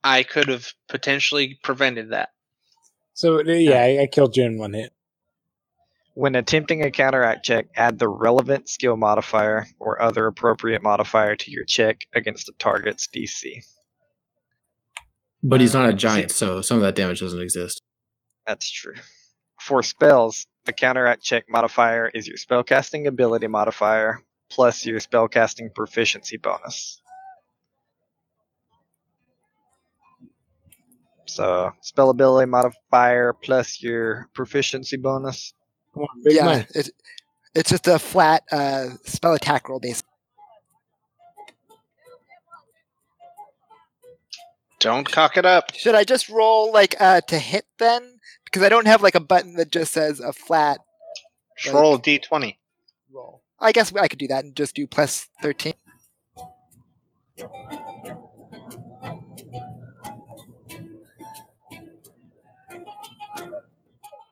I 0.04 0.24
could 0.24 0.48
have 0.48 0.72
potentially 0.88 1.60
prevented 1.64 2.12
that. 2.12 2.30
So 3.14 3.40
uh, 3.40 3.44
yeah, 3.44 3.82
I, 3.82 4.04
I 4.04 4.08
killed 4.08 4.38
you 4.38 4.46
in 4.46 4.58
one 4.58 4.74
hit. 4.74 4.94
When 6.14 6.36
attempting 6.36 6.82
a 6.84 6.92
counteract 6.92 7.44
check, 7.46 7.68
add 7.76 8.00
the 8.00 8.08
relevant 8.08 8.70
skill 8.70 8.96
modifier 8.96 9.68
or 9.80 10.02
other 10.02 10.28
appropriate 10.28 10.82
modifier 10.82 11.36
to 11.36 11.52
your 11.52 11.66
check 11.66 12.08
against 12.16 12.46
the 12.46 12.54
target's 12.54 13.08
DC. 13.08 13.64
But 15.44 15.62
he's 15.62 15.74
not 15.74 15.90
a 15.90 15.94
giant, 15.94 16.32
so 16.32 16.62
some 16.62 16.78
of 16.78 16.84
that 16.84 16.96
damage 16.96 17.20
doesn't 17.20 17.42
exist. 17.42 17.82
That's 18.46 18.70
true. 18.70 18.96
For 19.60 19.84
spells, 19.84 20.46
the 20.66 20.74
counteract 20.74 21.24
check 21.24 21.46
modifier 21.50 22.10
is 22.14 22.28
your 22.28 22.38
spellcasting 22.38 23.08
ability 23.08 23.48
modifier 23.48 24.22
plus 24.50 24.86
your 24.86 25.00
spellcasting 25.00 25.74
proficiency 25.74 26.38
bonus. 26.38 27.02
So, 31.26 31.72
spell 31.82 32.10
ability 32.10 32.50
modifier 32.50 33.34
plus 33.34 33.82
your 33.82 34.28
proficiency 34.34 34.98
bonus. 34.98 35.54
On, 35.96 36.08
yeah, 36.24 36.46
money. 36.46 36.66
it, 36.74 36.90
it's 37.54 37.70
just 37.70 37.88
a 37.88 38.00
flat 38.00 38.44
uh, 38.52 38.90
spell 39.04 39.34
attack 39.34 39.68
roll, 39.68 39.80
basically. 39.80 40.10
Don't 44.88 45.12
cock 45.12 45.36
it 45.36 45.46
up. 45.46 45.74
Should 45.76 45.96
I 45.96 46.06
just 46.06 46.30
roll 46.30 46.72
like 46.72 46.96
uh, 46.98 47.20
to 47.28 47.38
hit 47.38 47.66
then? 47.78 48.20
Because 48.46 48.64
I 48.64 48.70
don't 48.70 48.88
have 48.88 49.04
like 49.04 49.16
a 49.16 49.20
button 49.20 49.56
that 49.58 49.70
just 49.70 49.92
says 49.92 50.22
a 50.22 50.32
flat 50.32 50.80
Just 51.58 51.76
roll 51.76 51.96
a 51.96 52.00
d20. 52.00 52.56
roll. 53.12 53.44
I 53.60 53.74
guess 53.74 53.94
I 53.94 54.08
could 54.08 54.18
do 54.18 54.28
that 54.30 54.46
and 54.46 54.56
just 54.56 54.76
do 54.76 54.88
plus 54.88 55.28
thirteen. 55.42 55.74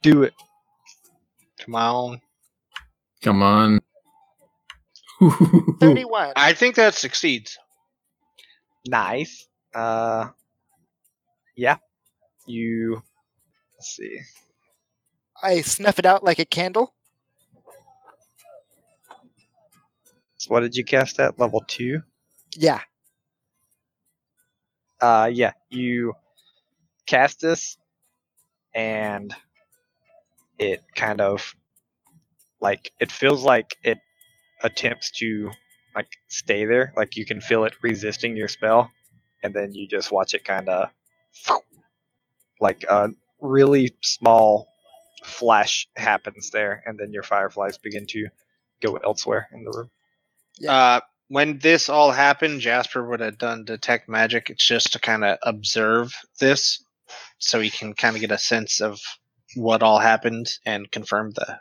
Do 0.02 0.24
it. 0.24 0.34
Come 1.60 1.76
on. 1.76 2.22
Come 3.22 3.44
on. 3.44 3.82
Thirty-one. 5.82 6.32
I 6.38 6.54
think 6.54 6.76
that 6.76 6.94
succeeds. 6.94 7.58
Nice. 8.88 9.48
Uh, 9.74 10.30
yeah. 11.56 11.78
You. 12.46 13.02
Let's 13.78 13.96
see. 13.96 14.20
I 15.42 15.62
snuff 15.62 16.00
it 16.00 16.06
out 16.06 16.24
like 16.24 16.40
a 16.40 16.46
candle. 16.46 16.94
So 20.38 20.50
what 20.50 20.62
did 20.62 20.76
you 20.76 20.84
cast 20.84 21.20
at 21.20 21.40
level 21.40 21.64
two? 21.68 22.04
Yeah. 22.56 22.82
Uh, 25.02 25.30
yeah, 25.32 25.52
you 25.70 26.14
cast 27.06 27.42
this, 27.42 27.78
and 28.74 29.36
it 30.58 30.84
kind 30.96 31.20
of 31.20 31.56
like 32.62 32.92
it 33.00 33.12
feels 33.12 33.44
like 33.44 33.78
it 33.84 33.98
attempts 34.64 35.12
to 35.20 35.52
like 35.96 36.08
stay 36.28 36.66
there. 36.66 36.94
Like 36.96 37.18
you 37.18 37.26
can 37.26 37.42
feel 37.42 37.66
it 37.66 37.74
resisting 37.82 38.38
your 38.38 38.48
spell, 38.48 38.90
and 39.44 39.54
then 39.54 39.74
you 39.74 39.88
just 39.88 40.12
watch 40.12 40.34
it 40.34 40.46
kind 40.46 40.70
of 40.70 40.90
like 42.60 42.84
a 42.84 43.10
really 43.42 43.96
small 44.02 44.68
flash 45.24 45.88
happens 45.96 46.52
there, 46.52 46.84
and 46.86 46.98
then 46.98 47.12
your 47.12 47.24
fireflies 47.24 47.78
begin 47.78 48.06
to 48.08 48.28
go 48.82 48.96
elsewhere 48.98 49.48
in 49.52 49.64
the 49.64 49.72
room. 49.72 49.90
Uh, 50.68 51.02
when 51.28 51.58
this 51.60 51.90
all 51.90 52.12
happened, 52.12 52.62
Jasper 52.62 53.08
would 53.08 53.20
have 53.20 53.38
done 53.38 53.66
detect 53.66 54.08
magic. 54.08 54.50
It's 54.50 54.66
just 54.66 54.94
to 54.94 55.00
kind 55.00 55.24
of 55.24 55.38
observe 55.44 56.14
this, 56.40 56.84
so 57.40 57.60
he 57.60 57.70
can 57.70 57.94
kind 57.94 58.16
of 58.16 58.22
get 58.22 58.32
a 58.32 58.38
sense 58.38 58.82
of 58.82 59.00
what 59.56 59.84
all 59.84 60.00
happened 60.00 60.48
and 60.66 60.92
confirm 60.92 61.32
the 61.32 61.60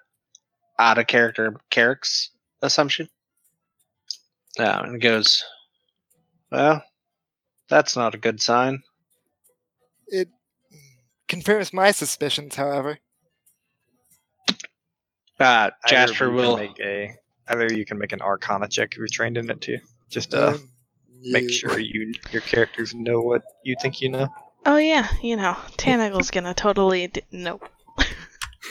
out 0.78 0.98
of 0.98 1.06
character 1.06 1.54
Carrick's 1.70 2.30
assumption. 2.62 3.08
Uh, 4.58 4.82
and 4.84 5.00
goes, 5.00 5.44
well, 6.52 6.82
that's 7.68 7.96
not 7.96 8.14
a 8.14 8.18
good 8.18 8.40
sign. 8.40 8.82
It 10.08 10.28
confirms 11.28 11.72
my 11.72 11.90
suspicions, 11.90 12.54
however. 12.56 12.98
Uh, 15.40 15.70
Jasper 15.88 16.26
of 16.26 16.32
you 16.34 16.38
can 16.40 16.48
will. 16.48 16.56
make 16.56 16.80
a 16.80 17.14
either 17.48 17.72
you 17.72 17.84
can 17.84 17.98
make 17.98 18.12
an 18.12 18.22
Arcana 18.22 18.68
check 18.68 18.92
if 18.92 18.98
you're 18.98 19.08
trained 19.08 19.36
in 19.36 19.50
it 19.50 19.60
too, 19.60 19.78
just 20.08 20.32
uh, 20.34 20.52
Um, 20.54 20.68
make 21.22 21.44
you- 21.44 21.48
sure 21.52 21.78
you 21.78 22.12
your 22.30 22.42
characters 22.42 22.94
know 22.94 23.20
what 23.20 23.42
you 23.64 23.74
think 23.80 24.00
you 24.00 24.10
know. 24.10 24.28
Oh 24.66 24.76
yeah, 24.76 25.08
you 25.22 25.36
know, 25.36 25.54
Tanagel's 25.76 26.30
gonna 26.30 26.54
totally 26.54 27.08
d- 27.08 27.22
nope. 27.32 27.68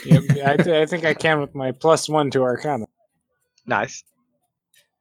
Yep, 0.04 0.22
I, 0.44 0.56
th- 0.56 0.68
I 0.68 0.86
think 0.86 1.04
I 1.04 1.14
can 1.14 1.40
with 1.40 1.54
my 1.54 1.70
plus 1.72 2.08
one 2.08 2.30
to 2.32 2.42
Arcana. 2.42 2.86
Nice. 3.64 4.02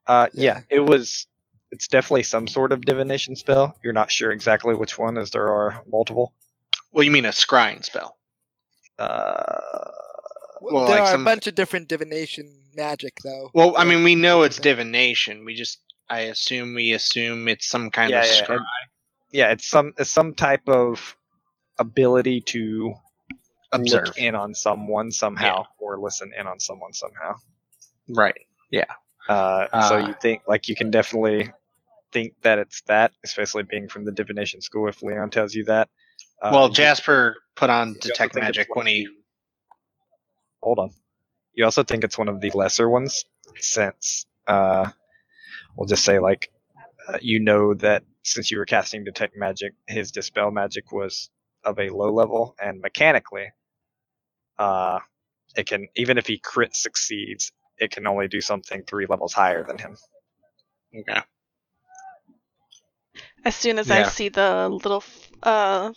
Uh, 0.05 0.27
Yeah. 0.33 0.61
yeah, 0.69 0.77
it 0.77 0.79
was. 0.81 1.25
It's 1.73 1.87
definitely 1.87 2.23
some 2.23 2.47
sort 2.47 2.71
of 2.71 2.81
divination 2.85 3.35
spell. 3.35 3.75
You're 3.83 3.93
not 3.93 4.11
sure 4.11 4.31
exactly 4.31 4.75
which 4.75 4.97
one, 4.99 5.17
as 5.17 5.31
there 5.31 5.49
are 5.49 5.81
multiple. 5.91 6.33
Well, 6.91 7.03
you 7.03 7.09
mean 7.09 7.25
a 7.25 7.29
scrying 7.29 7.83
spell? 7.83 8.15
Uh, 8.99 9.89
well, 10.61 10.85
there 10.85 10.95
like 10.99 11.01
are 11.01 11.11
some- 11.13 11.21
a 11.21 11.25
bunch 11.25 11.47
of 11.47 11.55
different 11.55 11.87
divination 11.87 12.61
magic, 12.75 13.17
though. 13.23 13.49
Well, 13.55 13.75
I 13.75 13.85
mean, 13.85 14.03
we 14.03 14.13
know 14.15 14.43
it's 14.43 14.59
divination. 14.59 15.45
We 15.45 15.55
just, 15.55 15.79
I 16.09 16.21
assume, 16.21 16.75
we 16.75 16.93
assume 16.93 17.47
it's 17.47 17.67
some 17.67 17.89
kind 17.89 18.11
yeah, 18.11 18.21
of 18.21 18.27
yeah, 18.27 18.45
scry. 18.45 18.59
yeah, 19.31 19.51
it's 19.51 19.67
some 19.67 19.93
it's 19.97 20.11
some 20.11 20.35
type 20.35 20.67
of 20.69 21.15
ability 21.79 22.41
to 22.41 22.93
Observe. 23.71 24.05
look 24.07 24.17
in 24.17 24.35
on 24.35 24.53
someone 24.53 25.11
somehow 25.11 25.65
or 25.79 25.99
listen 25.99 26.31
in 26.39 26.45
on 26.45 26.59
someone 26.59 26.93
somehow. 26.93 27.33
Right. 28.07 28.37
Yeah. 28.69 28.85
Uh, 29.27 29.67
so 29.89 29.95
Ah. 29.97 30.07
you 30.07 30.13
think 30.21 30.43
like 30.47 30.67
you 30.69 30.75
can 30.75 30.91
definitely 30.91 31.51
think 32.13 32.33
that 32.43 32.59
it's 32.59 32.81
that, 32.87 33.11
especially 33.25 33.63
being 33.63 33.89
from 33.89 34.05
the 34.05 34.11
divination 34.11 34.61
school. 34.61 34.87
If 34.87 35.01
Leon 35.01 35.31
tells 35.31 35.53
you 35.53 35.65
that, 35.65 35.89
uh, 36.41 36.51
well, 36.53 36.69
Jasper 36.69 37.35
put 37.55 37.69
on 37.69 37.95
detect 37.99 38.35
magic 38.35 38.75
when 38.75 38.87
he. 38.87 39.07
hold 40.61 40.79
on. 40.79 40.91
You 41.53 41.65
also 41.65 41.83
think 41.83 42.03
it's 42.03 42.17
one 42.17 42.29
of 42.29 42.39
the 42.41 42.51
lesser 42.53 42.89
ones, 42.89 43.25
since 43.59 44.25
uh, 44.47 44.89
we'll 45.75 45.87
just 45.87 46.05
say 46.05 46.19
like 46.19 46.49
uh, 47.07 47.17
you 47.21 47.39
know 47.39 47.73
that 47.75 48.03
since 48.23 48.51
you 48.51 48.57
were 48.57 48.65
casting 48.65 49.03
detect 49.03 49.35
magic, 49.35 49.73
his 49.87 50.11
dispel 50.11 50.51
magic 50.51 50.91
was 50.91 51.29
of 51.63 51.79
a 51.79 51.89
low 51.89 52.13
level, 52.13 52.55
and 52.61 52.81
mechanically, 52.81 53.47
uh, 54.57 54.99
it 55.55 55.67
can 55.67 55.87
even 55.95 56.17
if 56.17 56.27
he 56.27 56.37
crit 56.37 56.75
succeeds, 56.75 57.51
it 57.77 57.91
can 57.91 58.07
only 58.07 58.27
do 58.27 58.41
something 58.41 58.83
three 58.83 59.05
levels 59.07 59.33
higher 59.33 59.63
than 59.63 59.77
him. 59.77 59.97
Okay. 60.95 61.21
As 63.45 63.55
soon 63.55 63.77
as 63.79 63.91
I 63.91 64.03
see 64.03 64.29
the 64.29 64.69
little 64.69 64.97
f- 64.97 65.29
uh 65.43 65.93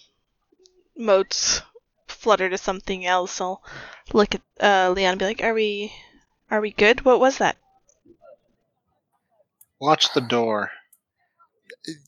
motes 0.97 1.63
flutter 2.09 2.49
to 2.51 2.59
something 2.59 3.07
else, 3.07 3.41
I'll 3.41 3.63
look 4.13 4.35
at 4.35 4.43
uh 4.61 4.93
Leon 4.93 5.13
and 5.13 5.19
be 5.19 5.25
like, 5.25 5.43
"Are 5.43 5.55
we, 5.55 5.93
are 6.51 6.61
we 6.61 6.71
good? 6.73 7.05
What 7.05 7.21
was 7.21 7.39
that?" 7.39 7.57
Watch 9.81 10.13
the 10.15 10.21
door. 10.23 10.71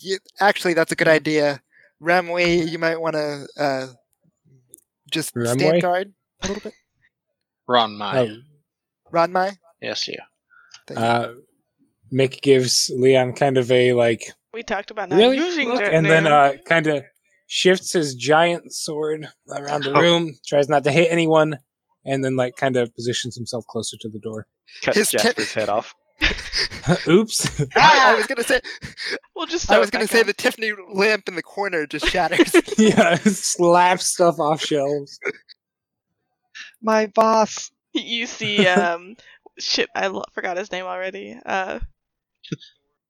You, 0.01 0.19
actually, 0.41 0.75
that's 0.75 0.93
a 0.93 0.97
good 0.97 1.09
idea. 1.09 1.63
Ramway, 2.01 2.69
you 2.69 2.79
might 2.79 3.01
want 3.01 3.15
to 3.15 3.47
uh, 3.59 3.87
just 5.11 5.35
Ramway? 5.35 5.59
stand 5.59 5.83
guard 5.83 6.13
a 6.43 6.47
little 6.49 6.63
bit. 6.63 6.75
Ron 7.67 7.97
my. 7.97 8.19
Oh, 8.19 8.37
Ranmai? 9.13 9.59
Yes, 9.81 10.09
you. 10.09 10.17
Thank 10.87 10.99
you. 11.01 11.07
uh, 11.07 11.35
Mick 12.13 12.41
gives 12.41 12.91
Leon 12.95 13.35
kind 13.35 13.59
of 13.59 13.71
a 13.71 13.93
like 13.93 14.33
We 14.59 14.65
talked 14.65 14.91
about 14.91 15.09
not 15.09 15.19
really, 15.19 15.37
using 15.37 15.69
Look, 15.69 15.81
and 15.81 16.05
then 16.05 16.27
uh, 16.27 16.55
kind 16.67 16.89
of 16.89 17.05
shifts 17.47 17.93
his 17.93 18.17
giant 18.17 18.73
sword 18.73 19.29
around 19.49 19.85
the 19.85 19.93
room, 19.93 20.35
tries 20.45 20.69
not 20.69 20.83
to 20.83 20.91
hit 20.91 21.13
anyone, 21.13 21.59
and 22.05 22.25
then 22.25 22.35
like 22.35 22.57
kind 22.57 22.77
of 22.77 22.93
positions 22.97 23.37
himself 23.37 23.65
closer 23.69 23.97
to 24.01 24.09
the 24.09 24.19
door. 24.19 24.49
Cuts 24.83 24.97
His 24.97 25.11
te- 25.11 25.19
Jasper's 25.19 25.55
head 25.55 25.69
off. 25.69 25.95
Oops. 27.07 27.61
I, 27.77 28.11
I 28.11 28.15
was 28.17 28.27
gonna 28.27 28.43
say, 28.43 28.61
we'll 29.37 29.47
just. 29.47 29.71
I 29.71 29.79
was 29.79 29.91
gonna 29.91 30.09
say 30.09 30.23
on. 30.23 30.27
the 30.27 30.33
Tiffany 30.33 30.73
lamp 30.93 31.29
in 31.29 31.37
the 31.37 31.43
corner 31.45 31.87
just 31.87 32.07
shatters. 32.11 32.53
yeah, 32.77 33.15
slaps 33.15 34.07
stuff 34.07 34.41
off 34.41 34.61
shelves. 34.61 35.21
My 36.83 37.07
boss. 37.07 37.71
You 37.93 38.27
see, 38.27 38.67
um, 38.67 39.15
shit, 39.61 39.89
I 39.95 40.09
lo- 40.09 40.25
forgot 40.33 40.57
his 40.57 40.73
name 40.73 40.87
already. 40.87 41.39
Uh, 41.47 41.79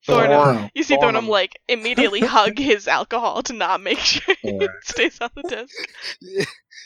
Thornum. 0.08 0.30
Thornum. 0.30 0.70
you 0.74 0.82
see 0.82 0.94
Thornum 0.96 1.14
Thornum. 1.26 1.28
like 1.30 1.60
immediately 1.68 2.20
hug 2.36 2.58
his 2.58 2.88
alcohol 2.88 3.42
to 3.44 3.52
not 3.52 3.80
make 3.82 3.98
sure 3.98 4.34
it 4.42 4.70
stays 4.82 5.20
on 5.20 5.30
the 5.36 5.42
desk. 5.42 5.74
yeah, 6.20 6.44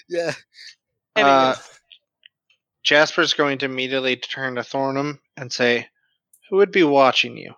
yeah. 0.08 0.32
Uh, 1.16 1.54
Jasper's 2.84 3.34
going 3.34 3.58
to 3.58 3.66
immediately 3.66 4.16
turn 4.16 4.56
to 4.56 4.64
Thornum 4.64 5.20
and 5.36 5.52
say, 5.52 5.88
"Who 6.50 6.56
would 6.56 6.72
be 6.72 6.82
watching 6.82 7.36
you? 7.36 7.54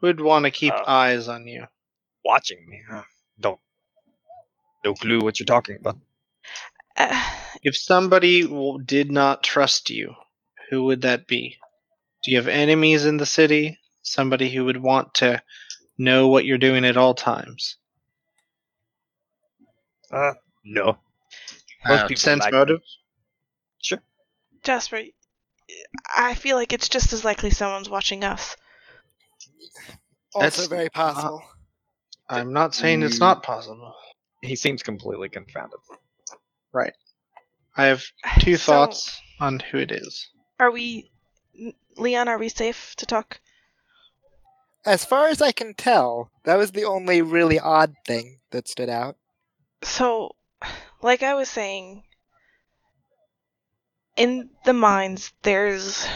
Who 0.00 0.08
would 0.08 0.20
want 0.20 0.44
to 0.44 0.50
keep 0.50 0.74
Uh, 0.74 0.84
eyes 0.86 1.28
on 1.28 1.46
you?" 1.46 1.66
watching 2.24 2.68
me. 2.68 2.82
Huh? 2.88 3.02
Don't. 3.40 3.60
No 4.84 4.94
clue 4.94 5.20
what 5.20 5.38
you're 5.40 5.46
talking 5.46 5.76
about. 5.76 5.98
uh, 6.96 7.30
If 7.62 7.76
somebody 7.76 8.42
w- 8.42 8.82
did 8.84 9.10
not 9.10 9.42
trust 9.42 9.88
you, 9.88 10.14
who 10.68 10.84
would 10.84 11.00
that 11.02 11.26
be? 11.26 11.56
Do 12.22 12.30
you 12.30 12.36
have 12.36 12.48
enemies 12.48 13.06
in 13.06 13.16
the 13.16 13.26
city? 13.26 13.78
Somebody 14.04 14.50
who 14.50 14.66
would 14.66 14.80
want 14.80 15.14
to 15.14 15.42
know 15.98 16.28
what 16.28 16.44
you're 16.44 16.58
doing 16.58 16.84
at 16.84 16.96
all 16.96 17.14
times? 17.14 17.78
Uh, 20.12 20.32
no. 20.64 20.98
Most 21.86 22.02
Uh, 22.02 22.06
people 22.08 22.20
sense 22.20 22.44
like- 22.44 22.52
motive. 22.52 22.80
Sure. 23.82 24.02
Jasper, 24.62 25.02
I 26.14 26.34
feel 26.34 26.56
like 26.56 26.72
it's 26.72 26.88
just 26.88 27.12
as 27.12 27.24
likely 27.24 27.50
someone's 27.50 27.88
watching 27.88 28.24
us. 28.24 28.56
Also 30.34 30.40
That's 30.62 30.66
very 30.66 30.90
possible. 30.90 31.42
I'm 32.28 32.52
not 32.52 32.74
saying 32.74 33.02
it's 33.02 33.18
not 33.20 33.42
possible. 33.42 33.94
He 34.42 34.56
seems 34.56 34.82
completely 34.82 35.28
confounded. 35.28 35.78
Right. 36.72 36.92
I 37.76 37.86
have 37.86 38.04
two 38.40 38.56
So, 38.56 38.72
thoughts 38.72 39.20
on 39.40 39.60
who 39.60 39.78
it 39.78 39.90
is. 39.92 40.28
Are 40.58 40.70
we, 40.70 41.10
Leon? 41.96 42.28
Are 42.28 42.38
we 42.38 42.48
safe 42.48 42.94
to 42.96 43.06
talk? 43.06 43.40
As 44.86 45.04
far 45.04 45.28
as 45.28 45.40
I 45.40 45.52
can 45.52 45.74
tell, 45.74 46.30
that 46.44 46.56
was 46.56 46.72
the 46.72 46.84
only 46.84 47.22
really 47.22 47.58
odd 47.58 47.94
thing 48.06 48.40
that 48.50 48.68
stood 48.68 48.88
out. 48.88 49.16
So, 49.82 50.36
like 51.02 51.22
I 51.22 51.34
was 51.34 51.48
saying, 51.48 52.04
in 54.16 54.50
the 54.64 54.72
mines, 54.72 55.32
there's. 55.42 56.06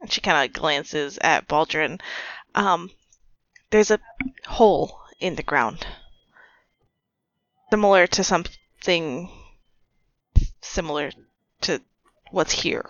And 0.00 0.12
she 0.12 0.20
kind 0.20 0.46
of 0.46 0.54
glances 0.54 1.18
at 1.22 1.48
Baldrin. 1.48 2.00
Um, 2.54 2.90
there's 3.70 3.90
a 3.90 3.98
hole 4.46 5.00
in 5.20 5.36
the 5.36 5.42
ground, 5.42 5.86
similar 7.70 8.06
to 8.06 8.22
something 8.22 9.30
similar 10.60 11.10
to 11.62 11.80
what's 12.30 12.52
here 12.52 12.88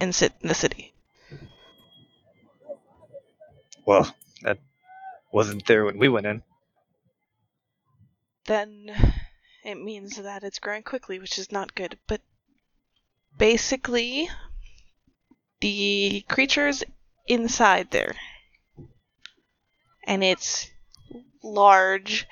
in, 0.00 0.08
in 0.08 0.48
the 0.48 0.54
city. 0.54 0.93
Well, 3.86 4.14
that 4.42 4.58
wasn't 5.32 5.66
there 5.66 5.84
when 5.84 5.98
we 5.98 6.08
went 6.08 6.26
in. 6.26 6.42
then 8.46 8.90
it 9.64 9.76
means 9.76 10.16
that 10.16 10.44
it's 10.44 10.58
growing 10.58 10.82
quickly, 10.82 11.18
which 11.18 11.38
is 11.38 11.50
not 11.50 11.74
good. 11.74 11.98
But 12.06 12.20
basically, 13.36 14.28
the 15.60 16.24
creatures 16.28 16.84
inside 17.26 17.90
there. 17.90 18.14
And 20.06 20.22
it's 20.22 20.70
large 21.42 22.26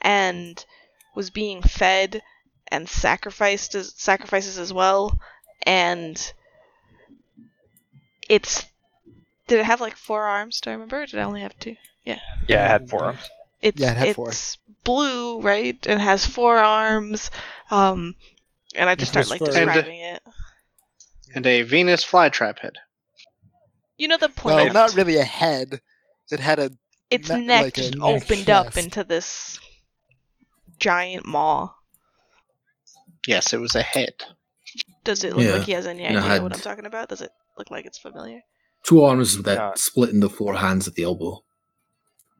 and 0.00 0.64
was 1.14 1.30
being 1.30 1.62
fed 1.62 2.22
and 2.68 2.88
sacrificed 2.88 3.74
as, 3.74 3.92
sacrifices 3.96 4.58
as 4.58 4.72
well 4.72 5.18
and 5.62 6.32
it's 8.28 8.64
did 9.50 9.58
it 9.60 9.66
have 9.66 9.80
like 9.80 9.96
four 9.96 10.22
arms 10.24 10.60
do 10.60 10.70
i 10.70 10.72
remember 10.72 11.02
or 11.02 11.06
did 11.06 11.20
i 11.20 11.24
only 11.24 11.42
have 11.42 11.58
two 11.58 11.76
Yeah, 12.04 12.18
Yeah, 12.48 12.64
it 12.64 12.70
had 12.70 12.88
four 12.88 13.04
arms. 13.04 13.28
it's 13.60 13.80
Yeah, 13.80 13.90
it 13.92 13.96
had 13.98 14.14
four. 14.16 14.28
it's 14.30 14.56
blue 14.84 15.40
right 15.42 15.76
and 15.86 16.00
has 16.00 16.24
four 16.24 16.56
arms 16.58 17.30
um 17.70 18.14
and 18.74 18.88
i 18.88 18.94
just 18.94 19.10
It 19.10 19.24
start 19.24 19.28
like 19.28 19.40
furry. 19.40 19.54
describing 19.54 20.00
it 20.00 20.22
And 21.34 21.46
a 21.46 21.62
Venus 21.62 22.04
flytrap 22.04 22.58
head. 22.60 22.76
you 23.98 24.08
know 24.08 24.16
the 24.16 24.28
point 24.30 24.56
Well, 24.56 24.66
of- 24.68 24.72
not 24.72 24.94
really 24.94 25.16
a 25.18 25.24
head. 25.24 25.80
It 26.30 26.40
had 26.40 26.58
a 26.58 26.70
its 27.10 27.28
ne- 27.30 27.40
neck 27.44 27.64
like 27.64 27.78
a 27.78 27.82
just 27.82 27.96
neck 27.96 28.22
opened 28.22 28.50
up 28.50 28.76
into 28.78 29.04
this 29.04 29.58
giant 30.78 31.26
maw 31.26 31.70
Yes, 33.26 33.52
it 33.52 33.60
was 33.60 33.74
a 33.74 33.82
head. 33.82 34.14
does 35.04 35.24
it 35.24 35.34
look 35.36 35.44
Yeah, 35.44 35.52
like 35.52 35.66
he 35.66 35.72
has 35.72 35.86
any 35.86 36.04
and 36.04 36.16
it 36.16 36.22
idea 36.22 36.42
what 36.42 36.52
i'm 36.54 36.60
talking 36.60 36.86
about 36.86 37.08
does 37.08 37.20
it 37.20 37.30
look 37.58 37.70
like 37.70 37.84
it's 37.86 37.98
familiar 37.98 38.40
Two 38.84 39.02
arms 39.04 39.42
that 39.42 39.56
Yeah. 39.56 39.72
split 39.74 40.10
into 40.10 40.28
four 40.28 40.54
hands 40.56 40.88
at 40.88 40.94
the 40.94 41.04
elbow. 41.04 41.42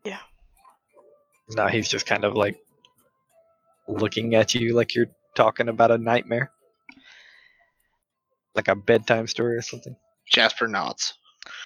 Yeah. 0.04 0.20
Now 1.50 1.68
he's 1.68 1.88
just 1.88 2.06
kind 2.06 2.24
of 2.24 2.34
like 2.34 2.58
looking 3.88 4.34
at 4.34 4.54
you 4.54 4.74
like 4.74 4.94
you're 4.94 5.10
talking 5.34 5.68
about 5.68 5.90
a 5.90 5.98
nightmare. 5.98 6.50
Like 8.54 8.68
a 8.68 8.74
bedtime 8.74 9.26
story 9.26 9.56
or 9.56 9.62
something. 9.62 9.96
Jasper 10.30 10.66
nods. 10.66 11.14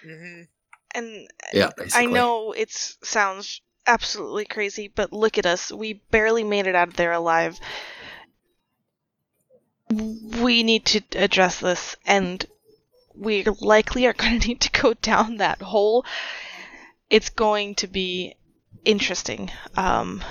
Mm-hmm. 0.07 0.43
and 0.95 1.29
Yeah, 1.53 1.71
I 1.95 2.07
know 2.07 2.53
it 2.53 2.71
sounds 2.71 3.61
absolutely 3.87 4.45
crazy, 4.45 4.89
but 4.89 5.13
look 5.13 5.39
at 5.39 5.47
us. 5.47 5.73
We 5.73 5.95
barely 6.11 6.45
made 6.45 6.67
it 6.67 6.75
out 6.75 6.89
of 6.89 6.97
there 6.97 7.13
alive. 7.13 7.59
We 9.91 10.63
need 10.63 10.85
to 10.87 11.03
address 11.15 11.61
this, 11.61 11.97
and 12.07 12.45
we 13.15 13.45
likely 13.45 14.07
are 14.07 14.13
going 14.13 14.41
to 14.41 14.49
need 14.49 14.61
to 14.63 14.81
go 14.83 14.95
down 14.95 15.37
that 15.37 15.63
hole. 15.63 16.05
It's 17.11 17.31
going 17.31 17.77
to 17.77 17.87
be 17.87 18.35
interesting. 18.85 19.51
Um, 19.77 20.23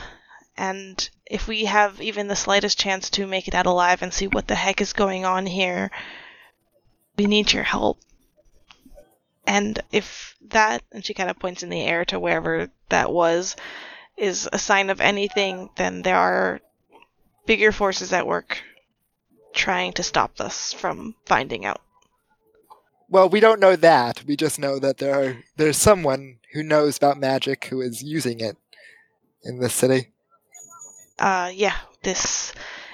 and 0.57 1.09
if 1.25 1.47
we 1.47 1.65
have 1.65 2.01
even 2.01 2.27
the 2.27 2.35
slightest 2.35 2.79
chance 2.79 3.09
to 3.11 3.27
make 3.27 3.47
it 3.47 3.55
out 3.55 3.65
alive 3.65 4.01
and 4.01 4.13
see 4.13 4.27
what 4.27 4.47
the 4.47 4.55
heck 4.55 4.81
is 4.81 4.93
going 4.93 5.25
on 5.25 5.45
here, 5.45 5.91
we 7.17 7.25
need 7.25 7.51
your 7.51 7.63
help. 7.63 7.99
And 9.45 9.79
if 9.91 10.35
that, 10.49 10.83
and 10.91 11.03
she 11.03 11.13
kind 11.13 11.29
of 11.29 11.39
points 11.39 11.63
in 11.63 11.69
the 11.69 11.81
air 11.81 12.05
to 12.05 12.19
wherever 12.19 12.69
that 12.89 13.11
was, 13.11 13.55
is 14.15 14.47
a 14.53 14.59
sign 14.59 14.89
of 14.89 15.01
anything, 15.01 15.69
then 15.75 16.01
there 16.01 16.17
are 16.17 16.61
bigger 17.45 17.71
forces 17.71 18.13
at 18.13 18.27
work 18.27 18.61
trying 19.53 19.93
to 19.93 20.03
stop 20.03 20.39
us 20.39 20.73
from 20.73 21.15
finding 21.25 21.65
out. 21.65 21.81
Well, 23.13 23.29
we 23.29 23.41
don't 23.41 23.59
know 23.59 23.75
that. 23.75 24.23
We 24.25 24.35
just 24.35 24.57
know 24.57 24.79
that 24.79 24.97
there 24.97 25.13
are 25.13 25.37
there's 25.55 25.77
someone 25.77 26.39
who 26.51 26.63
knows 26.63 26.97
about 26.97 27.19
magic 27.19 27.65
who 27.65 27.79
is 27.79 28.01
using 28.01 28.39
it 28.39 28.57
in 29.43 29.59
this 29.59 29.75
city. 29.75 30.09
Uh, 31.19 31.51
yeah, 31.53 31.75
this 32.01 32.53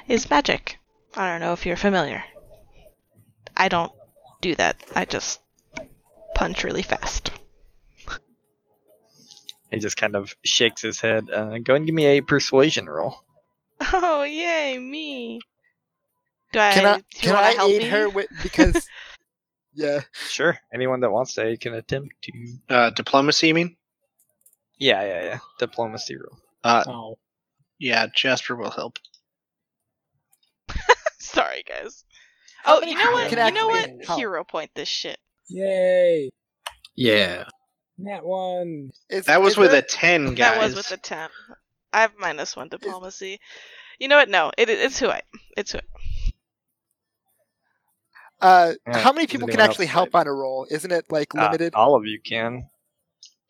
is 0.10 0.30
magic. 0.30 0.78
I 1.16 1.32
don't 1.32 1.40
know 1.40 1.54
if 1.54 1.66
you're 1.66 1.78
familiar. 1.78 2.22
I 3.56 3.70
don't 3.70 3.94
do 4.42 4.56
that. 4.56 4.84
I 4.94 5.06
just 5.06 5.40
punch 6.36 6.66
really 6.66 6.84
fast. 6.84 7.32
He 9.72 9.80
just 9.80 9.96
kind 9.96 10.18
of 10.18 10.36
shakes 10.44 10.82
his 10.82 11.00
head. 11.00 11.30
Uh, 11.30 11.60
go 11.60 11.76
and 11.76 11.86
give 11.86 11.96
me 11.96 12.06
a 12.08 12.22
persuasion 12.22 12.90
roll. 12.90 13.24
Oh, 13.94 14.24
yay, 14.24 14.78
me. 14.78 15.40
Do 16.52 16.60
I, 16.60 16.72
Can 16.74 16.86
I 16.86 17.02
can 17.14 17.36
I 17.38 17.52
help 17.52 17.72
aid 17.72 17.84
me? 17.84 17.88
her 17.88 18.10
with 18.10 18.28
because 18.44 18.86
yeah. 19.80 20.02
Sure. 20.14 20.58
Anyone 20.74 21.00
that 21.02 21.12
wants 21.12 21.34
to 21.36 21.58
can 21.58 21.74
attempt 21.74 22.14
to. 22.24 22.32
Uh, 22.70 22.90
diplomacy, 22.92 23.48
you 23.48 23.54
mean? 23.54 23.76
Yeah, 24.78 25.04
yeah, 25.04 25.24
yeah. 25.24 25.40
Diplomacy 25.60 26.16
rule. 26.18 26.38
Uh, 26.64 26.84
Oh, 26.88 27.18
yeah, 27.80 28.08
Jasper 28.14 28.56
will 28.56 28.72
help. 28.72 29.00
Sorry, 31.20 31.64
guys. 31.68 32.04
Oh, 32.66 32.82
you 32.84 32.96
know 32.96 33.12
what? 33.12 33.32
You 33.32 33.52
know 33.52 33.68
what? 33.68 34.18
Hero 34.18 34.44
point 34.44 34.72
this 34.76 34.88
shit. 34.90 35.18
yay! 35.48 36.30
Yeah. 36.96 37.46
That 38.00 38.26
one. 38.26 38.92
Is, 39.10 39.26
That 39.26 39.42
was 39.42 39.54
is 39.54 39.58
with 39.58 39.72
there- 39.72 39.80
a 39.80 39.84
10, 39.84 40.36
guys. 40.36 40.38
That 40.56 40.62
was 40.62 40.76
with 40.76 40.92
a 40.92 40.98
ten. 40.98 41.30
I 41.92 42.02
have 42.02 42.12
minus 42.20 42.56
one 42.56 42.70
diplomacy. 42.70 43.40
You 44.00 44.08
know 44.08 44.18
what? 44.18 44.30
No, 44.30 44.52
it, 44.58 44.70
it's 44.70 45.00
who 45.00 45.10
I. 45.10 45.22
It's 45.58 45.72
who. 45.74 45.80
I, 45.80 45.82
uh 48.42 48.74
Yeah, 48.88 48.98
how 49.00 49.12
many 49.12 49.28
people 49.28 49.48
can 49.48 49.60
actually 49.60 49.86
help 49.88 50.16
on 50.16 50.28
a 50.28 50.34
roll? 50.34 50.66
Isn't 50.70 50.92
it 50.92 51.06
like 51.12 51.34
Uh, 51.36 51.44
limited? 51.44 51.74
all 51.76 51.96
of 51.96 52.06
you 52.06 52.20
can. 52.22 52.70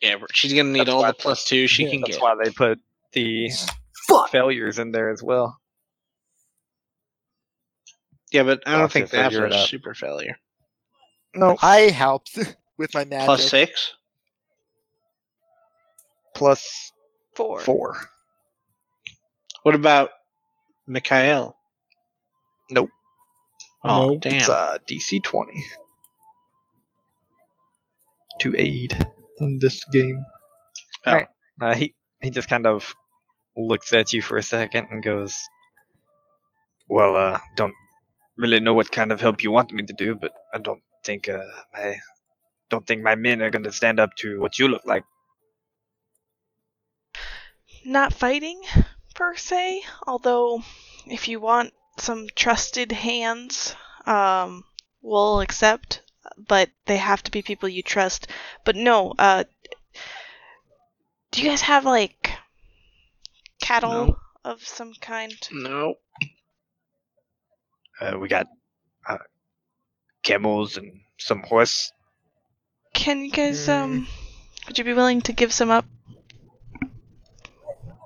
Yeah, 0.02 0.16
she's 0.32 0.54
gonna 0.54 0.70
need 0.70 0.80
That's 0.82 0.90
all 0.90 1.04
the 1.04 1.14
plus 1.14 1.44
two 1.44 1.68
she 1.68 1.84
yeah, 1.84 1.90
can 1.92 2.02
That's 2.02 2.12
get. 2.18 2.22
That's 2.22 2.24
why 2.40 2.44
they 2.44 2.52
put 2.52 2.80
the 3.14 3.50
Fuck! 4.08 4.30
failures 4.30 4.80
in 4.80 4.92
there 4.92 5.10
as 5.10 5.22
well. 5.22 5.60
Yeah, 8.32 8.44
but 8.44 8.62
I 8.66 8.72
don't 8.74 8.82
Gotcha, 8.82 8.94
think 8.94 9.10
that's 9.10 9.34
figure 9.34 9.46
a 9.48 9.54
super 9.66 9.94
failure. 9.94 10.38
No. 11.36 11.58
I 11.62 11.82
helped 11.90 12.38
with 12.78 12.94
my 12.94 13.04
magic. 13.06 13.26
Plus 13.26 13.50
six? 13.50 13.94
Plus 16.36 16.92
four. 17.36 17.60
four. 17.62 17.98
What 19.64 19.76
about 19.76 20.12
Mikhail? 20.88 21.58
Nope. 22.70 22.90
Oh, 23.84 24.10
Nope. 24.12 24.22
damn. 24.22 24.36
It's 24.36 24.50
uh, 24.50 24.78
DC 24.90 25.24
20. 25.24 25.64
To 28.42 28.56
aid 28.58 29.08
in 29.40 29.60
this 29.60 29.84
game. 29.86 30.24
Oh. 31.06 31.12
Alright. 31.12 31.28
Uh, 31.62 31.76
he, 31.76 31.94
he 32.22 32.30
just 32.30 32.50
kind 32.50 32.66
of 32.66 32.94
looks 33.58 33.92
at 33.94 34.14
you 34.14 34.22
for 34.22 34.38
a 34.38 34.44
second 34.44 34.88
and 34.92 35.04
goes, 35.04 35.38
Well, 36.88 37.16
uh, 37.16 37.40
don't 37.58 37.74
really 38.38 38.60
know 38.62 38.74
what 38.74 38.92
kind 38.92 39.12
of 39.12 39.20
help 39.20 39.44
you 39.44 39.52
want 39.52 39.72
me 39.74 39.84
to 39.84 39.94
do, 39.94 40.16
but 40.16 40.32
I 40.54 40.60
don't 40.60 40.82
think, 41.04 41.28
uh, 41.28 41.44
my, 41.74 41.98
don't 42.70 42.86
think 42.88 43.02
my 43.04 43.16
men 43.16 43.42
are 43.42 43.50
gonna 43.50 43.72
stand 43.72 44.00
up 44.00 44.16
to 44.18 44.40
what 44.40 44.58
you 44.60 44.68
look 44.70 44.86
like. 44.86 45.04
Not 47.86 48.14
fighting 48.14 48.62
per 49.16 49.36
se, 49.36 49.84
although 50.06 50.62
if 51.08 51.28
you 51.28 51.40
want 51.40 51.74
some 52.00 52.28
trusted 52.36 52.92
hands, 52.92 53.76
um, 54.06 54.64
we'll 55.02 55.42
accept. 55.42 56.02
But 56.38 56.70
they 56.86 56.98
have 56.98 57.24
to 57.24 57.32
be 57.32 57.42
people 57.42 57.70
you 57.70 57.82
trust. 57.84 58.28
But 58.66 58.76
no, 58.76 59.14
uh, 59.18 59.46
do 61.32 61.42
you 61.42 61.50
guys 61.50 61.62
have 61.62 61.86
like 61.86 62.32
cattle 63.62 64.06
No. 64.08 64.18
of 64.44 64.62
some 64.66 64.94
kind? 65.02 65.34
No. 65.52 65.96
Uh, 68.00 68.18
we 68.20 68.28
got, 68.28 68.48
uh, 69.08 69.18
camels 70.24 70.78
and 70.78 71.02
some 71.18 71.42
horse. 71.44 71.92
Can 72.94 73.26
you 73.26 73.32
guys 73.32 73.66
Hmm. 73.66 73.72
um, 73.72 74.08
would 74.68 74.78
you 74.78 74.84
be 74.84 74.94
willing 74.94 75.22
to 75.22 75.34
give 75.34 75.52
some 75.54 75.70
up 75.70 75.86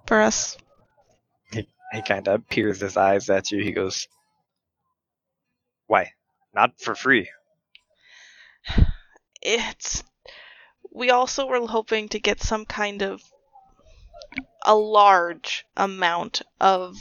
for 0.07 0.21
us? 0.21 0.57
He 1.93 2.01
kind 2.01 2.27
of 2.27 2.47
peers 2.49 2.81
his 2.81 2.97
eyes 2.97 3.29
at 3.29 3.51
you. 3.51 3.63
He 3.63 3.71
goes, 3.71 4.07
Why? 5.87 6.13
Not 6.53 6.79
for 6.81 6.95
free. 6.95 7.29
it's 9.41 10.03
we 10.91 11.09
also 11.09 11.45
were 11.45 11.65
hoping 11.67 12.09
to 12.09 12.19
get 12.19 12.41
some 12.41 12.65
kind 12.65 13.01
of 13.01 13.21
a 14.65 14.75
large 14.75 15.65
amount 15.75 16.41
of 16.59 16.95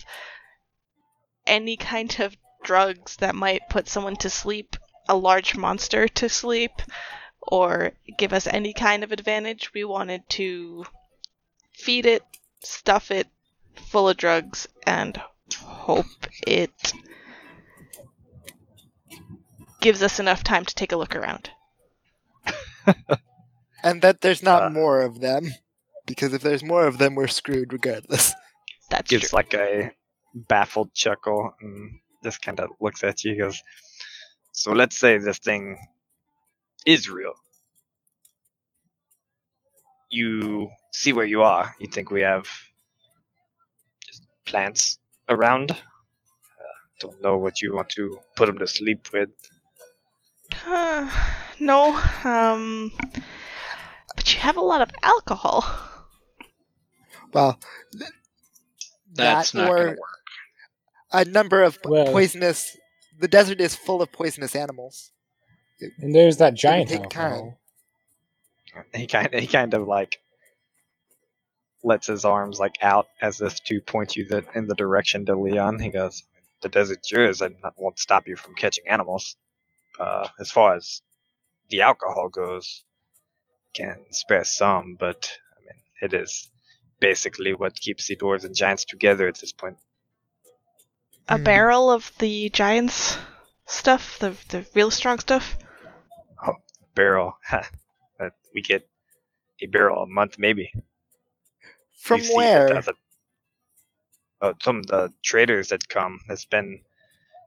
any 1.47 1.76
kind 1.76 2.18
of 2.20 2.36
drugs 2.64 3.16
that 3.16 3.34
might 3.34 3.68
put 3.68 3.88
someone 3.88 4.16
to 4.16 4.30
sleep 4.30 4.76
a 5.09 5.16
large 5.16 5.57
monster 5.57 6.09
to 6.09 6.28
sleep 6.28 6.72
or 7.40 7.93
give 8.18 8.32
us 8.32 8.47
any 8.47 8.72
kind 8.72 9.03
of 9.03 9.12
advantage 9.12 9.72
we 9.74 9.84
wanted 9.84 10.26
to 10.28 10.84
feed 11.72 12.07
it 12.07 12.22
stuff 12.61 13.11
it 13.11 13.26
full 13.77 14.09
of 14.09 14.16
drugs 14.16 14.66
and 14.87 15.20
hope 15.57 16.07
it 16.47 16.93
gives 19.81 20.03
us 20.03 20.18
enough 20.20 20.43
time 20.45 20.64
to 20.64 20.75
take 20.75 20.93
a 20.93 20.97
look 20.97 21.14
around 21.16 21.51
And 23.85 24.01
that 24.03 24.20
there's 24.20 24.43
not 24.43 24.62
Uh. 24.64 24.70
more 24.70 25.03
of 25.03 25.20
them. 25.20 25.53
Because 26.07 26.33
if 26.33 26.43
there's 26.43 26.62
more 26.64 26.87
of 26.87 26.99
them, 26.99 27.14
we're 27.14 27.29
screwed 27.29 27.73
regardless. 27.73 28.33
that's 28.91 29.09
Gives 29.11 29.31
true. 29.31 29.37
like 29.37 29.55
a 29.55 29.93
baffled 30.35 30.93
chuckle 30.95 31.55
and 31.61 31.99
just 32.25 32.43
kind 32.43 32.59
of 32.61 32.70
looks 32.81 33.03
at 33.05 33.25
you. 33.25 33.33
He 33.33 33.39
goes, 33.39 33.61
So 34.53 34.73
let's 34.73 34.97
say 34.99 35.18
this 35.18 35.39
thing 35.39 35.79
is 36.87 37.09
real. 37.09 37.35
you 40.11 40.68
see 40.93 41.12
where 41.12 41.25
you 41.25 41.43
are. 41.43 41.75
You 41.81 41.87
think 41.89 42.11
we 42.11 42.20
have 42.20 42.45
just 42.45 42.72
plants 44.45 44.99
around. 45.28 45.70
Uh, 45.70 45.76
don't 47.01 47.20
know 47.22 47.36
what 47.38 47.61
you 47.62 47.74
want 47.74 47.88
to 47.90 48.18
put 48.36 48.47
them 48.47 48.59
to 48.59 48.66
sleep 48.66 49.09
with. 49.12 49.30
Uh, 50.66 51.11
no. 51.59 51.95
Um. 52.24 52.93
But 54.14 54.34
you 54.34 54.40
have 54.40 54.57
a 54.57 54.61
lot 54.61 54.82
of 54.82 54.90
alcohol. 55.03 55.64
Well, 57.32 57.59
That's 59.14 59.53
That 59.53 59.59
not 59.59 59.66
going 59.68 59.82
to 59.82 59.90
work. 59.93 59.99
a 61.12 61.24
number 61.24 61.62
of 61.62 61.78
Well- 61.84 62.07
poisonous. 62.12 62.76
The 63.18 63.28
desert 63.28 63.61
is 63.61 63.74
full 63.76 64.03
of 64.03 64.11
poisonous 64.12 64.55
animals. 64.57 65.12
And 65.99 66.14
there's 66.14 66.36
that 66.38 66.55
giant 66.55 66.88
take 66.90 67.01
alcohol. 67.03 67.59
He 68.95 69.07
kind 69.07 69.32
of, 69.34 69.40
he 69.40 69.47
kind 69.47 69.74
of 69.74 69.86
like 69.86 70.20
lets 71.85 72.07
his 72.07 72.24
arms 72.24 72.59
like 72.59 72.78
out 72.83 73.09
as 73.20 73.41
if 73.41 73.62
to 73.64 73.80
point 73.80 74.16
you 74.16 74.26
the, 74.26 74.45
in 74.55 74.66
the 74.66 74.74
direction 74.74 75.26
to 75.26 75.37
Leon. 75.37 75.78
He 75.80 75.91
goes, 75.91 76.22
"The 76.62 76.68
desert's 76.68 77.11
yours. 77.11 77.43
I 77.43 77.51
won't 77.76 77.99
stop 77.99 78.28
you 78.28 78.37
from 78.37 78.55
catching 78.55 78.89
animals. 78.89 79.37
Uh, 79.99 80.28
as 80.41 80.51
far 80.51 80.74
as 80.76 81.03
the 81.70 81.83
alcohol 81.83 82.28
goes, 82.28 82.85
can 83.74 84.05
spare 84.12 84.45
some, 84.45 84.97
but 84.99 85.30
I 85.57 85.61
mean, 85.61 85.83
it 86.03 86.14
is 86.14 86.51
basically 87.01 87.55
what 87.55 87.74
keeps 87.74 88.07
the 88.07 88.16
dwarves 88.16 88.45
and 88.45 88.55
giants 88.57 88.85
together 88.85 89.28
at 89.28 89.39
this 89.41 89.53
point. 89.53 89.78
A 91.28 91.37
Hmm. 91.37 91.45
barrel 91.45 91.91
of 91.91 92.12
the 92.18 92.49
giants 92.51 93.18
stuff, 93.66 94.18
the 94.20 94.37
the 94.51 94.66
real 94.74 94.91
strong 94.93 95.18
stuff. 95.18 95.57
Oh, 96.47 96.57
barrel, 96.95 97.37
we 98.55 98.62
get 98.62 98.89
a 99.61 99.66
barrel 99.66 100.03
a 100.03 100.07
month, 100.07 100.39
maybe. 100.39 100.72
From 101.99 102.20
You 102.20 102.26
that 102.28 102.34
where? 102.34 102.76
other- 102.76 102.93
Oh, 104.40 104.55
some 104.61 104.78
of 104.78 104.86
the 104.86 105.12
traders 105.22 105.68
that 105.68 105.88
come 105.88 106.18
has 106.28 106.45
been 106.45 106.82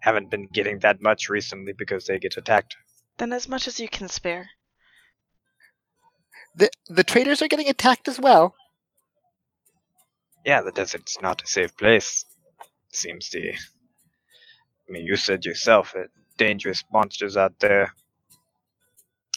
haven't 0.01 0.29
been 0.29 0.47
getting 0.47 0.79
that 0.79 1.01
much 1.01 1.29
recently 1.29 1.73
because 1.73 2.05
they 2.05 2.19
get 2.19 2.37
attacked. 2.37 2.77
Then 3.17 3.33
as 3.33 3.49
much 3.49 3.67
as 3.67 3.79
you 3.79 3.89
can 3.89 4.07
spare. 4.07 4.49
The 6.55 6.69
the 6.87 7.03
traders 7.03 7.41
are 7.41 7.47
getting 7.49 7.67
attacked 7.67 8.07
as 8.07 8.19
well. 8.19 8.55
Yeah, 10.45 10.61
the 10.61 10.71
desert's 10.71 11.19
not 11.21 11.43
a 11.43 11.47
safe 11.47 11.75
place. 11.75 12.23
Seems 12.93 13.29
the. 13.29 13.49
I 13.51 14.91
mean, 14.91 15.05
you 15.05 15.15
said 15.17 15.43
yourself 15.43 15.93
that 15.93 16.09
dangerous 16.37 16.83
monsters 16.93 17.35
out 17.35 17.59
there, 17.59 17.93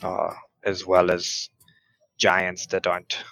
uh, 0.02 0.34
as 0.62 0.86
well 0.86 1.10
as 1.10 1.48
giants 2.18 2.66
that 2.66 2.86
aren't 2.86 3.24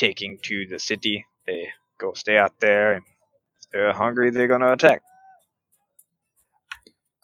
taking 0.00 0.38
to 0.42 0.66
the 0.66 0.78
city. 0.78 1.26
They 1.46 1.68
go 1.98 2.14
stay 2.14 2.38
out 2.38 2.58
there, 2.58 2.94
and 2.94 3.04
if 3.60 3.70
they're 3.70 3.92
hungry, 3.92 4.30
they're 4.30 4.48
gonna 4.48 4.72
attack. 4.72 5.02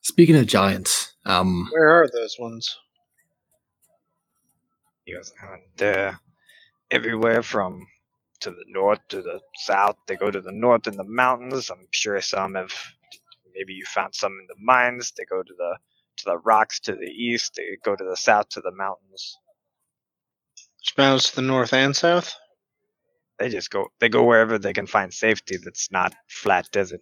Speaking 0.03 0.37
of 0.37 0.47
giants, 0.47 1.15
um, 1.25 1.69
Where 1.73 2.03
are 2.03 2.09
those 2.13 2.37
ones? 2.39 2.79
He 5.07 5.15
goes, 5.15 5.33
"Uh, 5.43 5.57
they're 5.77 6.21
everywhere 6.91 7.43
from 7.43 7.87
to 8.41 8.51
the 8.51 8.65
north 8.69 9.01
to 9.09 9.23
the 9.23 9.41
south. 9.57 9.97
They 10.07 10.17
go 10.17 10.31
to 10.31 10.41
the 10.43 10.53
north 10.53 10.87
in 10.87 10.97
the 10.97 11.05
mountains. 11.05 11.71
I'm 11.71 11.89
sure 11.93 12.21
some 12.21 12.55
have. 12.55 12.75
Maybe 13.55 13.73
you 13.73 13.87
found 13.87 14.15
some 14.15 14.33
in 14.39 14.47
the 14.49 14.63
mines. 14.63 15.13
They 15.17 15.25
go 15.25 15.43
to 15.43 15.55
the 15.57 15.79
to 16.19 16.25
the 16.27 16.39
rocks 16.39 16.79
to 16.81 16.95
the 16.95 17.11
east. 17.11 17.55
They 17.57 17.79
go 17.83 17.97
to 17.97 18.05
the 18.05 18.17
south 18.17 18.51
to 18.51 18.61
the 18.61 18.73
mountains. 18.73 19.39
Smells 20.83 21.31
to 21.31 21.37
the 21.37 21.43
north 21.43 21.73
and 21.73 21.97
south? 21.97 22.37
They 23.39 23.49
just 23.51 23.71
go. 23.71 23.89
They 24.01 24.09
go 24.09 24.25
wherever 24.25 24.59
they 24.59 24.73
can 24.73 24.87
find 24.87 25.13
safety. 25.13 25.59
That's 25.63 25.91
not 25.91 26.15
flat 26.29 26.69
desert. 26.73 27.01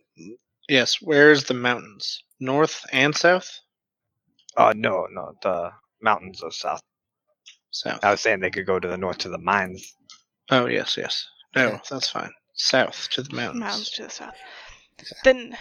Yes, 0.69 1.01
where's 1.01 1.45
the 1.45 1.55
mountains? 1.55 2.23
North 2.41 2.85
and 2.93 3.15
south? 3.15 3.61
Oh 4.57 4.73
no, 4.75 5.07
no, 5.11 5.35
the 5.43 5.71
mountains 6.01 6.43
are 6.43 6.51
south. 6.51 6.83
South. 7.71 8.05
I 8.05 8.11
was 8.11 8.21
saying 8.21 8.41
they 8.41 8.51
could 8.51 8.67
go 8.67 8.79
to 8.79 8.89
the 8.89 8.97
north 8.97 9.19
to 9.19 9.29
the 9.29 9.39
mines. 9.39 9.95
Oh, 10.51 10.67
yes, 10.67 10.97
yes. 10.97 11.27
No, 11.57 11.81
that's 11.91 12.09
fine. 12.09 12.31
South 12.55 13.09
to 13.13 13.23
the 13.23 13.35
mountains. 13.35 13.61
Mountains 13.61 13.91
to 13.91 14.03
the 14.05 14.11
south. 14.11 14.35
Then, 15.25 15.57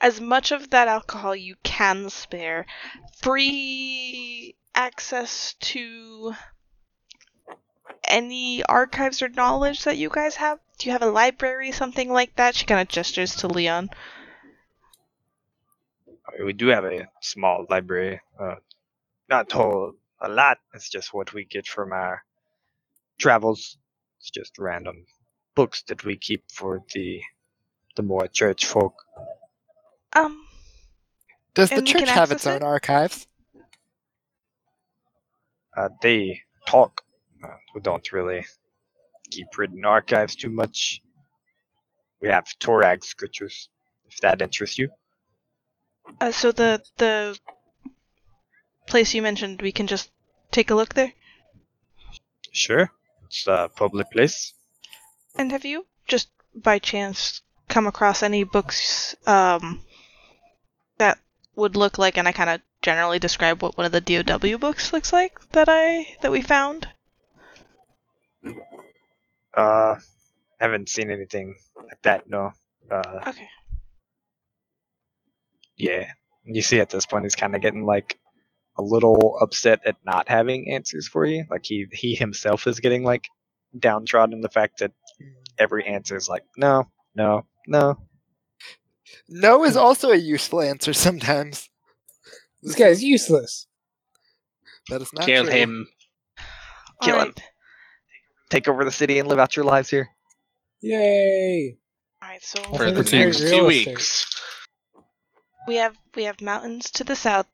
as 0.00 0.20
much 0.20 0.52
of 0.52 0.70
that 0.70 0.88
alcohol 0.88 1.36
you 1.36 1.56
can 1.62 2.08
spare, 2.08 2.66
free 3.22 4.56
access 4.74 5.54
to 5.60 6.34
any 8.08 8.62
archives 8.64 9.22
or 9.22 9.28
knowledge 9.28 9.84
that 9.84 9.96
you 9.96 10.08
guys 10.08 10.36
have. 10.36 10.58
Do 10.78 10.86
you 10.86 10.92
have 10.92 11.02
a 11.02 11.10
library, 11.10 11.72
something 11.72 12.10
like 12.12 12.36
that? 12.36 12.54
She 12.54 12.66
kind 12.66 12.80
of 12.80 12.88
gestures 12.88 13.36
to 13.36 13.48
Leon. 13.48 13.90
We 16.42 16.52
do 16.52 16.68
have 16.68 16.84
a 16.84 17.08
small 17.20 17.66
library. 17.70 18.20
Uh, 18.40 18.56
not 19.28 19.52
whole 19.52 19.94
a 20.20 20.28
lot. 20.28 20.58
It's 20.74 20.88
just 20.88 21.14
what 21.14 21.32
we 21.32 21.44
get 21.44 21.66
from 21.66 21.92
our 21.92 22.24
travels. 23.18 23.76
It's 24.18 24.30
just 24.30 24.58
random 24.58 25.04
books 25.54 25.82
that 25.88 26.04
we 26.04 26.16
keep 26.16 26.50
for 26.50 26.82
the 26.94 27.20
the 27.96 28.02
more 28.02 28.26
church 28.26 28.66
folk. 28.66 28.94
Um, 30.14 30.44
Does 31.54 31.70
the 31.70 31.76
And 31.76 31.86
we 31.86 31.92
can 31.92 32.00
church 32.00 32.08
have 32.10 32.32
access 32.32 32.36
its 32.36 32.46
own 32.46 32.62
archives? 32.62 33.26
Uh, 35.76 35.88
they 36.02 36.40
talk. 36.66 37.03
We 37.74 37.80
don't 37.80 38.12
really 38.12 38.44
keep 39.30 39.56
written 39.58 39.84
archives 39.84 40.36
too 40.36 40.50
much. 40.50 41.00
We 42.20 42.28
have 42.28 42.46
Torag 42.60 43.04
scriptures, 43.04 43.68
if 44.06 44.20
that 44.20 44.42
interests 44.42 44.78
you. 44.78 44.90
uh, 46.20 46.32
so 46.32 46.52
the 46.52 46.82
the 46.98 47.38
place 48.86 49.14
you 49.14 49.22
mentioned, 49.22 49.62
we 49.62 49.72
can 49.72 49.86
just 49.86 50.10
take 50.50 50.70
a 50.70 50.74
look 50.74 50.94
there. 50.94 51.12
Sure, 52.52 52.90
it's 53.26 53.46
a 53.46 53.70
public 53.74 54.10
place. 54.10 54.54
And 55.34 55.50
have 55.52 55.64
you 55.64 55.86
just 56.06 56.28
by 56.54 56.78
chance 56.78 57.42
come 57.68 57.86
across 57.86 58.22
any 58.22 58.44
books 58.44 59.16
um, 59.26 59.80
that 60.98 61.18
would 61.56 61.76
look 61.76 61.98
like, 61.98 62.16
and 62.16 62.28
I 62.28 62.32
kind 62.32 62.50
of 62.50 62.60
generally 62.82 63.18
describe 63.18 63.62
what 63.62 63.76
one 63.76 63.86
of 63.86 63.92
the 63.92 64.00
DOW 64.00 64.58
books 64.58 64.92
looks 64.92 65.12
like 65.12 65.40
that 65.50 65.68
I 65.68 66.16
that 66.20 66.30
we 66.30 66.42
found? 66.42 66.88
Uh, 69.56 69.96
haven't 70.60 70.88
seen 70.88 71.10
anything 71.10 71.54
like 71.76 72.00
that. 72.02 72.28
No. 72.28 72.52
Uh, 72.90 73.20
Okay. 73.28 73.48
yeah. 75.76 76.06
You 76.44 76.62
see, 76.62 76.80
at 76.80 76.90
this 76.90 77.06
point, 77.06 77.24
he's 77.24 77.34
kind 77.36 77.54
of 77.54 77.62
getting 77.62 77.86
like 77.86 78.18
a 78.76 78.82
little 78.82 79.38
upset 79.40 79.80
at 79.86 79.96
not 80.04 80.28
having 80.28 80.70
answers 80.72 81.08
for 81.08 81.24
you. 81.24 81.44
Like 81.50 81.64
he 81.64 81.86
he 81.92 82.14
himself 82.14 82.66
is 82.66 82.80
getting 82.80 83.02
like 83.04 83.26
downtrodden 83.78 84.40
the 84.40 84.48
fact 84.48 84.78
that 84.80 84.92
every 85.58 85.86
answer 85.86 86.16
is 86.16 86.28
like 86.28 86.44
no, 86.56 86.84
no, 87.14 87.46
no. 87.66 87.98
No 89.28 89.64
is 89.64 89.76
also 89.76 90.10
a 90.10 90.16
useful 90.16 90.60
answer 90.60 90.92
sometimes. 90.92 91.70
This 92.62 92.74
guy's 92.74 93.02
useless. 93.02 93.66
That 94.90 95.00
is 95.02 95.12
not 95.12 95.24
Kill 95.26 95.44
true. 95.44 95.52
him. 95.52 95.86
Kill 97.02 97.14
him. 97.14 97.20
Alright. 97.20 97.42
Take 98.54 98.68
over 98.68 98.84
the 98.84 98.92
city 98.92 99.18
and 99.18 99.28
live 99.28 99.40
out 99.40 99.56
your 99.56 99.64
lives 99.64 99.90
here. 99.90 100.10
Yay! 100.80 101.76
Alright, 102.22 102.44
so 102.44 102.62
For 102.62 102.92
the 102.92 103.02
next 103.02 103.40
two 103.40 103.66
weeks. 103.66 104.32
we 105.66 105.74
have 105.74 105.96
we 106.14 106.22
have 106.22 106.40
mountains 106.40 106.88
to 106.92 107.02
the 107.02 107.16
south. 107.16 107.48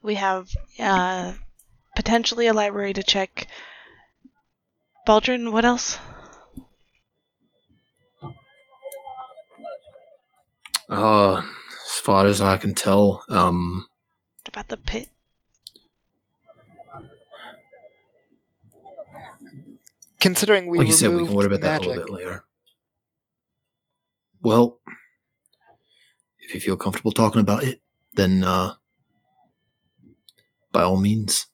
We 0.00 0.14
have 0.14 0.48
uh, 0.78 1.34
potentially 1.94 2.46
a 2.46 2.54
library 2.54 2.94
to 2.94 3.02
check. 3.02 3.46
Baldrin, 5.06 5.52
what 5.52 5.66
else? 5.66 5.98
uh, 10.88 11.42
as 11.42 11.98
far 12.00 12.24
as 12.26 12.40
I 12.40 12.56
can 12.56 12.74
tell, 12.74 13.22
um, 13.28 13.86
about 14.46 14.68
the 14.68 14.78
pit? 14.78 15.10
Considering 20.22 20.68
we 20.68 20.78
like 20.78 20.86
you 20.86 20.92
said, 20.92 21.10
we 21.10 21.24
can 21.26 21.34
worry 21.34 21.46
about 21.46 21.62
that 21.62 21.84
a 21.84 21.88
little 21.88 22.04
bit 22.04 22.12
later. 22.12 22.44
Well, 24.40 24.78
if 26.38 26.54
you 26.54 26.60
feel 26.60 26.76
comfortable 26.76 27.10
talking 27.10 27.40
about 27.40 27.64
it, 27.64 27.80
then 28.14 28.44
uh, 28.44 28.74
by 30.70 30.82
all 30.82 30.96
means. 30.96 31.48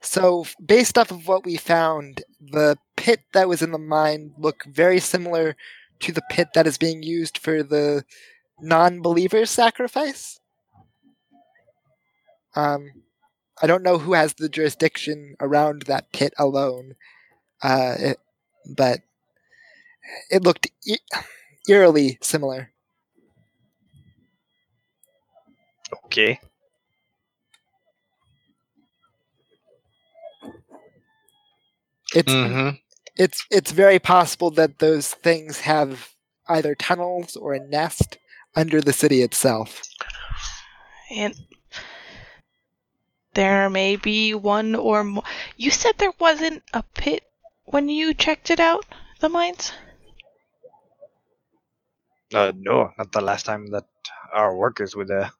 So, 0.00 0.46
based 0.64 0.96
off 0.96 1.10
of 1.10 1.26
what 1.26 1.44
we 1.44 1.56
found, 1.56 2.22
the 2.40 2.78
pit 2.96 3.22
that 3.32 3.48
was 3.48 3.60
in 3.60 3.72
the 3.72 3.78
mine 3.78 4.34
looked 4.38 4.66
very 4.66 5.00
similar 5.00 5.56
to 5.98 6.12
the 6.12 6.22
pit 6.30 6.50
that 6.54 6.68
is 6.68 6.78
being 6.78 7.02
used 7.02 7.38
for 7.38 7.64
the 7.64 8.04
non-believer 8.60 9.44
sacrifice. 9.46 10.38
Um, 12.54 12.92
I 13.62 13.66
don't 13.66 13.82
know 13.82 13.98
who 13.98 14.12
has 14.14 14.34
the 14.34 14.48
jurisdiction 14.48 15.36
around 15.40 15.82
that 15.82 16.12
pit 16.12 16.34
alone, 16.38 16.94
uh, 17.62 17.94
it, 17.98 18.20
but 18.66 19.00
it 20.30 20.42
looked 20.42 20.68
e- 20.86 20.96
eerily 21.68 22.18
similar. 22.22 22.72
Okay. 26.06 26.40
It's 32.14 32.36
hmm 32.36 32.70
it's 33.16 33.44
it's 33.50 33.70
very 33.72 33.98
possible 33.98 34.50
that 34.52 34.78
those 34.78 35.08
things 35.14 35.60
have 35.60 36.10
either 36.48 36.74
tunnels 36.74 37.36
or 37.36 37.54
a 37.54 37.60
nest 37.60 38.18
under 38.56 38.80
the 38.80 38.92
city 38.92 39.22
itself. 39.22 39.82
And 41.10 41.34
there 43.36 43.68
may 43.68 43.96
be 43.96 44.34
one 44.34 44.74
or 44.74 45.04
more. 45.04 45.22
You 45.56 45.70
said 45.70 45.92
there 45.98 46.14
wasn't 46.18 46.62
a 46.72 46.82
pit 46.82 47.22
when 47.66 47.88
you 47.88 48.14
checked 48.14 48.50
it 48.50 48.58
out, 48.58 48.86
the 49.20 49.28
mines? 49.28 49.72
Uh, 52.34 52.52
no, 52.56 52.90
not 52.96 53.12
the 53.12 53.20
last 53.20 53.44
time 53.44 53.66
that 53.68 53.84
our 54.32 54.56
workers 54.56 54.96
were 54.96 55.04
there. 55.04 55.30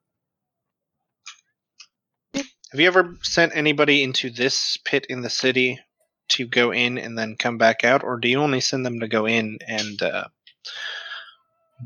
Have 2.34 2.80
you 2.80 2.86
ever 2.86 3.16
sent 3.22 3.56
anybody 3.56 4.02
into 4.02 4.28
this 4.28 4.76
pit 4.76 5.06
in 5.08 5.22
the 5.22 5.30
city 5.30 5.80
to 6.28 6.46
go 6.46 6.72
in 6.72 6.98
and 6.98 7.16
then 7.16 7.36
come 7.36 7.56
back 7.56 7.82
out, 7.82 8.04
or 8.04 8.18
do 8.18 8.28
you 8.28 8.40
only 8.40 8.60
send 8.60 8.84
them 8.84 9.00
to 9.00 9.08
go 9.08 9.26
in 9.26 9.58
and 9.66 10.02
uh, 10.02 10.24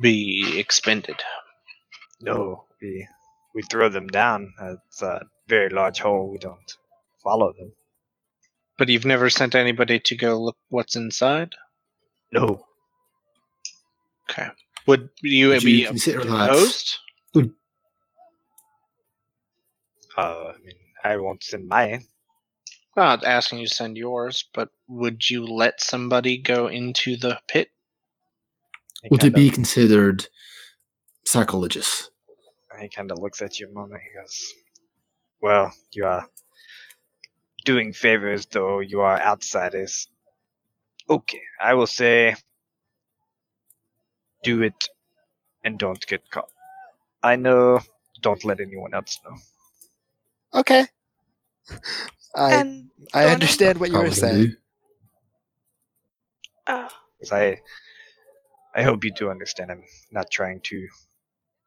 be 0.01 0.59
expended? 0.59 1.23
No, 2.21 2.65
we 2.83 3.07
we 3.55 3.63
throw 3.63 3.89
them 3.89 4.09
down. 4.09 4.53
It's 4.61 5.03
a 5.03 5.23
very 5.51 5.69
large 5.69 5.99
hole. 6.01 6.31
We 6.31 6.39
don't 6.39 6.77
follow 7.23 7.53
them. 7.53 7.73
But 8.79 8.89
you've 8.89 9.05
never 9.05 9.29
sent 9.29 9.55
anybody 9.55 10.01
to 10.01 10.17
go 10.17 10.41
look 10.41 10.57
what's 10.71 10.97
inside. 10.97 11.55
No. 12.33 12.65
Okay. 14.31 14.49
Would 14.87 15.11
you 15.23 15.49
Would 15.49 15.63
be 15.65 15.73
you 15.83 15.87
consider 15.89 16.25
that? 16.25 16.51
opposed? 16.51 16.97
Uh, 20.17 20.53
I 20.55 20.59
mean, 20.65 20.75
I 21.05 21.17
won't 21.17 21.43
send 21.43 21.69
mine. 21.69 22.05
Not 22.97 23.25
asking 23.25 23.61
you 23.61 23.67
to 23.67 23.75
send 23.75 23.97
yours, 23.97 24.45
but 24.53 24.69
would 24.89 25.29
you 25.31 25.47
let 25.47 25.81
somebody 25.81 26.37
go 26.39 26.67
into 26.67 27.17
the 27.17 27.41
pit? 27.49 27.71
He 29.03 29.09
Would 29.11 29.21
it 29.21 29.33
kinda- 29.33 29.37
be 29.39 29.51
considered 29.51 30.27
sacrilegious? 31.25 32.11
He 32.81 32.89
kind 32.89 33.11
of 33.11 33.19
looks 33.19 33.41
at 33.43 33.59
you 33.61 33.69
a 33.69 33.73
moment. 33.73 34.03
He 34.03 34.19
goes, 34.21 34.53
"Well, 35.41 35.73
you 35.93 36.07
are 36.07 36.29
doing 37.65 37.93
favors, 37.93 38.47
though 38.47 38.81
you 38.81 39.01
are 39.01 39.21
outsiders. 39.21 40.09
Okay, 41.09 41.43
I 41.61 41.75
will 41.75 41.87
say, 41.87 42.37
do 44.43 44.63
it, 44.63 44.89
and 45.65 45.79
don't 45.79 46.05
get 46.07 46.31
caught. 46.31 46.51
I 47.23 47.37
know. 47.37 47.81
Don't 48.23 48.45
let 48.45 48.61
anyone 48.61 48.95
else 48.95 49.19
know. 49.25 49.37
Okay. 50.61 50.87
I 52.35 52.55
and 52.55 52.91
I 53.15 53.27
understand 53.27 53.79
what 53.81 53.91
you 53.91 53.99
were 53.99 54.11
saying. 54.11 54.43
do. 54.51 54.57
uh, 56.67 56.89
'Cause 57.19 57.33
I, 57.33 57.61
I 58.75 58.83
hope 58.83 59.05
you 59.05 59.13
do 59.13 59.31
understand. 59.31 59.71
I'm 59.71 59.85
not 60.11 60.31
trying 60.31 60.61
to 60.65 60.89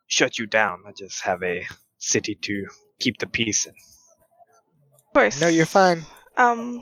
shut 0.08 0.40
you 0.40 0.48
down. 0.48 0.84
I 0.88 0.92
just 0.92 1.22
have 1.22 1.44
a 1.44 1.66
city 1.98 2.36
to 2.36 2.68
keep 3.04 3.18
the 3.18 3.28
peace 3.28 3.66
in. 3.66 3.74
of 3.74 5.14
course. 5.14 5.42
No, 5.42 5.48
you're 5.48 5.66
fine. 5.66 6.04
Um, 6.38 6.82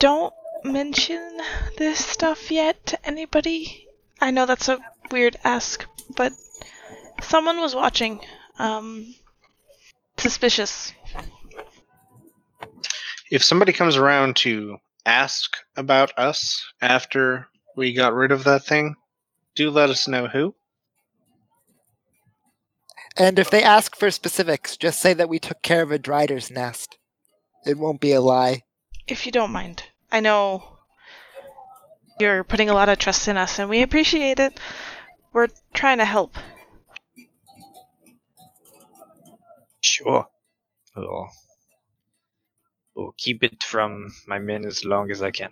don't 0.00 0.32
mention 0.64 1.40
this 1.76 2.04
stuff 2.04 2.50
yet 2.50 2.86
to 2.86 3.06
anybody. 3.06 3.88
I 4.20 4.30
know 4.30 4.46
that's 4.46 4.68
a 4.68 4.78
weird 5.10 5.36
ask, 5.42 5.84
but 6.16 6.32
someone 7.22 7.58
was 7.58 7.74
watching. 7.74 8.20
Um, 8.58 9.14
suspicious. 10.16 10.92
If 13.30 13.42
somebody 13.42 13.72
comes 13.72 13.96
around 13.96 14.36
to 14.36 14.76
ask 15.04 15.56
about 15.76 16.16
us 16.16 16.64
after 16.80 17.48
we 17.76 17.94
got 17.94 18.14
rid 18.14 18.30
of 18.30 18.44
that 18.44 18.64
thing, 18.64 18.94
do 19.56 19.70
let 19.70 19.90
us 19.90 20.06
know 20.06 20.28
who. 20.28 20.54
And 23.16 23.38
if 23.38 23.50
they 23.50 23.62
ask 23.62 23.94
for 23.96 24.10
specifics, 24.10 24.76
just 24.76 25.00
say 25.00 25.12
that 25.14 25.28
we 25.28 25.38
took 25.38 25.62
care 25.62 25.82
of 25.82 25.92
a 25.92 25.98
drider's 25.98 26.50
nest. 26.50 26.98
It 27.66 27.78
won't 27.78 28.00
be 28.00 28.12
a 28.12 28.20
lie. 28.20 28.62
If 29.06 29.26
you 29.26 29.32
don't 29.32 29.52
mind. 29.52 29.84
I 30.10 30.20
know 30.20 30.78
you're 32.18 32.44
putting 32.44 32.70
a 32.70 32.74
lot 32.74 32.88
of 32.88 32.98
trust 32.98 33.28
in 33.28 33.36
us, 33.36 33.58
and 33.58 33.68
we 33.68 33.82
appreciate 33.82 34.38
it. 34.38 34.58
We're 35.32 35.48
trying 35.74 35.98
to 35.98 36.04
help. 36.04 36.36
Sure. 39.80 40.26
We'll, 40.96 41.28
we'll 42.94 43.14
keep 43.16 43.42
it 43.42 43.62
from 43.62 44.12
my 44.26 44.38
men 44.38 44.64
as 44.64 44.84
long 44.84 45.10
as 45.10 45.22
I 45.22 45.30
can. 45.30 45.50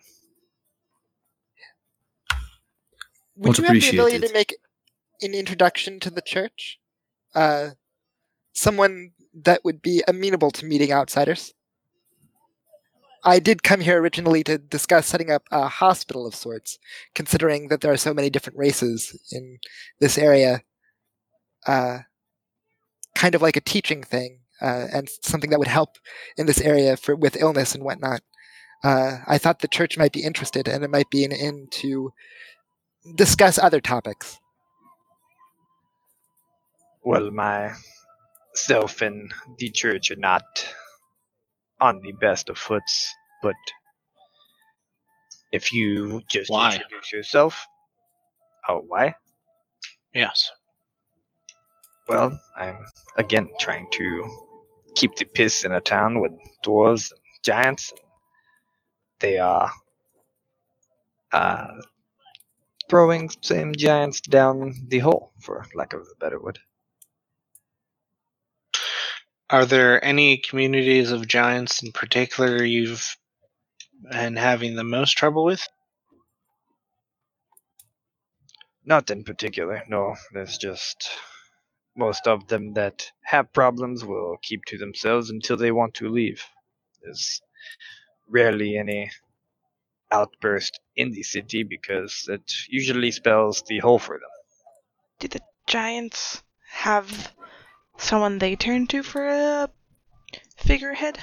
Would 3.36 3.48
Much 3.48 3.58
you 3.58 3.64
have 3.64 3.72
the 3.72 3.88
ability 3.88 4.16
appreciated. 4.16 4.28
to 4.28 4.34
make 4.34 4.56
an 5.22 5.34
introduction 5.34 5.98
to 6.00 6.10
the 6.10 6.22
church? 6.22 6.79
Uh, 7.34 7.70
someone 8.52 9.12
that 9.34 9.64
would 9.64 9.80
be 9.80 10.02
amenable 10.08 10.50
to 10.50 10.66
meeting 10.66 10.92
outsiders. 10.92 11.54
I 13.22 13.38
did 13.38 13.62
come 13.62 13.80
here 13.80 14.00
originally 14.00 14.42
to 14.44 14.58
discuss 14.58 15.06
setting 15.06 15.30
up 15.30 15.42
a 15.50 15.68
hospital 15.68 16.26
of 16.26 16.34
sorts, 16.34 16.78
considering 17.14 17.68
that 17.68 17.80
there 17.82 17.92
are 17.92 17.98
so 17.98 18.14
many 18.14 18.30
different 18.30 18.58
races 18.58 19.20
in 19.30 19.58
this 20.00 20.16
area. 20.16 20.62
Uh, 21.66 21.98
kind 23.14 23.34
of 23.34 23.42
like 23.42 23.56
a 23.56 23.60
teaching 23.60 24.02
thing, 24.02 24.40
uh, 24.62 24.86
and 24.92 25.10
something 25.22 25.50
that 25.50 25.58
would 25.58 25.68
help 25.68 25.98
in 26.36 26.46
this 26.46 26.60
area 26.60 26.96
for 26.96 27.14
with 27.14 27.36
illness 27.36 27.74
and 27.74 27.84
whatnot. 27.84 28.22
Uh, 28.82 29.18
I 29.26 29.36
thought 29.36 29.60
the 29.60 29.68
church 29.68 29.98
might 29.98 30.12
be 30.12 30.22
interested, 30.22 30.66
and 30.66 30.82
it 30.82 30.90
might 30.90 31.10
be 31.10 31.24
an 31.24 31.32
in 31.32 31.68
to 31.72 32.12
discuss 33.14 33.58
other 33.58 33.80
topics. 33.80 34.38
Well, 37.02 37.30
myself 37.30 39.00
and 39.02 39.32
the 39.58 39.70
church 39.70 40.10
are 40.10 40.16
not 40.16 40.44
on 41.80 42.00
the 42.02 42.12
best 42.12 42.50
of 42.50 42.58
foots, 42.58 43.14
but 43.42 43.54
if 45.52 45.72
you 45.72 46.22
just 46.28 46.50
Why? 46.50 46.74
introduce 46.74 47.12
yourself. 47.12 47.66
Oh, 48.68 48.84
why? 48.86 49.14
Yes. 50.14 50.50
Well, 52.08 52.38
I'm 52.56 52.84
again 53.16 53.48
trying 53.58 53.88
to 53.92 54.28
keep 54.94 55.16
the 55.16 55.24
piss 55.24 55.64
in 55.64 55.72
a 55.72 55.80
town 55.80 56.20
with 56.20 56.32
dwarves 56.64 57.12
and 57.12 57.20
giants. 57.42 57.92
They 59.20 59.38
are 59.38 59.70
uh, 61.32 61.68
throwing 62.88 63.30
same 63.42 63.74
giants 63.74 64.20
down 64.20 64.74
the 64.88 64.98
hole, 64.98 65.32
for 65.40 65.64
lack 65.74 65.92
of 65.92 66.00
a 66.02 66.18
better 66.18 66.40
word. 66.40 66.58
Are 69.50 69.66
there 69.66 70.02
any 70.04 70.38
communities 70.38 71.10
of 71.10 71.26
giants 71.26 71.82
in 71.82 71.90
particular 71.90 72.62
you've 72.62 73.16
been 74.08 74.36
having 74.36 74.76
the 74.76 74.84
most 74.84 75.18
trouble 75.18 75.44
with? 75.44 75.66
Not 78.84 79.10
in 79.10 79.24
particular, 79.24 79.82
no. 79.88 80.14
There's 80.32 80.56
just 80.56 81.10
most 81.96 82.28
of 82.28 82.46
them 82.46 82.74
that 82.74 83.10
have 83.22 83.52
problems 83.52 84.04
will 84.04 84.36
keep 84.40 84.64
to 84.66 84.78
themselves 84.78 85.30
until 85.30 85.56
they 85.56 85.72
want 85.72 85.94
to 85.94 86.08
leave. 86.08 86.44
There's 87.02 87.40
rarely 88.28 88.76
any 88.76 89.10
outburst 90.12 90.78
in 90.94 91.10
the 91.10 91.24
city 91.24 91.64
because 91.64 92.28
it 92.28 92.52
usually 92.68 93.10
spells 93.10 93.64
the 93.66 93.80
hole 93.80 93.98
for 93.98 94.14
them. 94.14 94.30
Do 95.18 95.26
the 95.26 95.40
giants 95.66 96.40
have 96.70 97.34
someone 98.00 98.38
they 98.38 98.56
turn 98.56 98.86
to 98.88 99.02
for 99.02 99.28
a 99.28 99.70
figurehead? 100.56 101.18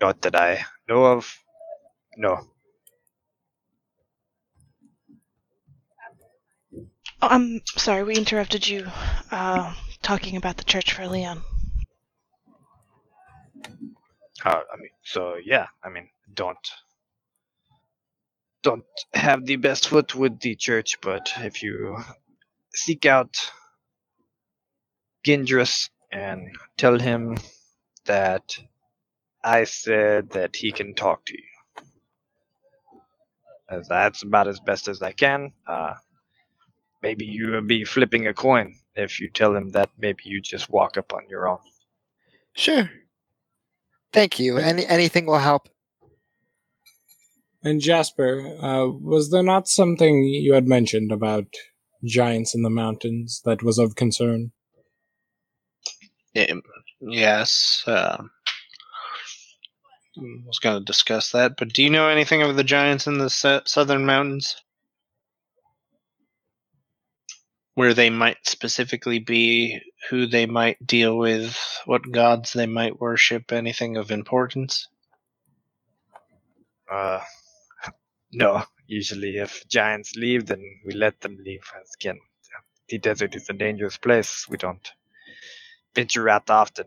Not 0.00 0.22
that 0.22 0.34
I 0.34 0.64
know 0.88 1.04
of. 1.04 1.38
No. 2.16 2.40
Oh, 7.22 7.28
I'm 7.28 7.60
sorry, 7.76 8.02
we 8.02 8.16
interrupted 8.16 8.66
you 8.66 8.86
uh, 9.30 9.74
talking 10.02 10.36
about 10.36 10.56
the 10.56 10.64
church 10.64 10.94
for 10.94 11.06
Leon. 11.06 11.42
Uh, 14.42 14.62
I 14.72 14.76
mean, 14.78 14.90
so 15.02 15.34
yeah, 15.44 15.66
I 15.84 15.90
mean, 15.90 16.08
don't 16.32 16.56
don't 18.62 18.84
have 19.12 19.44
the 19.44 19.56
best 19.56 19.88
foot 19.88 20.14
with 20.14 20.40
the 20.40 20.56
church, 20.56 21.00
but 21.02 21.30
if 21.38 21.62
you 21.62 21.98
seek 22.74 23.04
out 23.04 23.50
Gindrus 25.24 25.88
and 26.10 26.48
tell 26.76 26.98
him 26.98 27.36
that 28.06 28.56
I 29.42 29.64
said 29.64 30.30
that 30.30 30.56
he 30.56 30.72
can 30.72 30.94
talk 30.94 31.24
to 31.26 31.34
you. 31.34 31.44
As 33.68 33.88
that's 33.88 34.22
about 34.22 34.48
as 34.48 34.60
best 34.60 34.88
as 34.88 35.00
I 35.00 35.12
can. 35.12 35.52
Uh, 35.66 35.94
maybe 37.02 37.24
you 37.24 37.52
will 37.52 37.62
be 37.62 37.84
flipping 37.84 38.26
a 38.26 38.34
coin 38.34 38.74
if 38.96 39.20
you 39.20 39.30
tell 39.30 39.54
him 39.54 39.70
that 39.70 39.90
maybe 39.98 40.22
you 40.24 40.40
just 40.40 40.68
walk 40.68 40.96
up 40.96 41.12
on 41.12 41.22
your 41.28 41.48
own. 41.48 41.58
Sure. 42.54 42.90
Thank 44.12 44.40
you. 44.40 44.58
Any 44.58 44.84
anything 44.86 45.26
will 45.26 45.38
help. 45.38 45.68
And 47.62 47.80
Jasper, 47.80 48.56
uh, 48.60 48.88
was 48.88 49.30
there 49.30 49.42
not 49.42 49.68
something 49.68 50.24
you 50.24 50.54
had 50.54 50.66
mentioned 50.66 51.12
about 51.12 51.46
giants 52.04 52.54
in 52.54 52.62
the 52.62 52.70
mountains 52.70 53.42
that 53.44 53.62
was 53.62 53.78
of 53.78 53.94
concern? 53.94 54.52
Yes. 56.34 57.82
Uh, 57.86 58.22
was 60.16 60.58
going 60.58 60.78
to 60.78 60.84
discuss 60.84 61.32
that, 61.32 61.56
but 61.56 61.72
do 61.72 61.82
you 61.82 61.90
know 61.90 62.08
anything 62.08 62.42
of 62.42 62.56
the 62.56 62.64
giants 62.64 63.06
in 63.06 63.18
the 63.18 63.62
southern 63.64 64.04
mountains? 64.04 64.56
Where 67.74 67.94
they 67.94 68.10
might 68.10 68.38
specifically 68.42 69.20
be, 69.20 69.80
who 70.10 70.26
they 70.26 70.44
might 70.44 70.84
deal 70.86 71.16
with, 71.16 71.56
what 71.86 72.10
gods 72.10 72.52
they 72.52 72.66
might 72.66 73.00
worship, 73.00 73.52
anything 73.52 73.96
of 73.96 74.10
importance? 74.10 74.88
Uh, 76.90 77.20
no, 78.32 78.64
usually 78.86 79.38
if 79.38 79.66
giants 79.68 80.16
leave, 80.16 80.46
then 80.46 80.62
we 80.84 80.92
let 80.92 81.20
them 81.20 81.38
leave. 81.42 81.62
Again, 82.00 82.18
the 82.88 82.98
desert 82.98 83.34
is 83.36 83.48
a 83.48 83.54
dangerous 83.54 83.96
place. 83.96 84.46
We 84.48 84.56
don't 84.56 84.90
venture 85.94 86.28
out 86.28 86.50
often. 86.50 86.86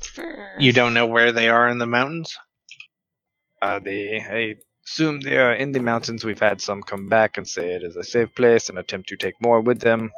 For... 0.00 0.56
You 0.58 0.72
don't 0.72 0.94
know 0.94 1.06
where 1.06 1.32
they 1.32 1.48
are 1.48 1.68
in 1.68 1.78
the 1.78 1.86
mountains? 1.86 2.36
Uh, 3.60 3.78
they, 3.78 4.18
I 4.18 4.56
assume 4.86 5.20
they 5.20 5.36
are 5.36 5.52
in 5.52 5.72
the 5.72 5.80
mountains. 5.80 6.24
We've 6.24 6.40
had 6.40 6.60
some 6.60 6.82
come 6.82 7.08
back 7.08 7.36
and 7.36 7.46
say 7.46 7.74
it 7.74 7.82
is 7.82 7.96
a 7.96 8.02
safe 8.02 8.34
place 8.34 8.68
and 8.68 8.78
attempt 8.78 9.10
to 9.10 9.16
take 9.16 9.40
more 9.40 9.60
with 9.60 9.80
them. 9.80 10.10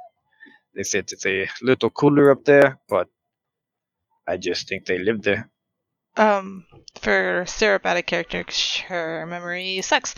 They 0.74 0.84
said 0.84 1.10
it's 1.12 1.26
a 1.26 1.48
little 1.60 1.90
cooler 1.90 2.30
up 2.30 2.44
there, 2.44 2.78
but 2.88 3.08
I 4.26 4.36
just 4.36 4.68
think 4.68 4.86
they 4.86 4.98
live 4.98 5.22
there. 5.22 5.50
Um, 6.16 6.66
for 7.00 7.44
syrup 7.46 7.84
out 7.84 7.96
of 7.96 8.06
character, 8.06 8.44
'cause 8.44 8.76
her 8.86 9.26
memory 9.26 9.82
sucks. 9.82 10.14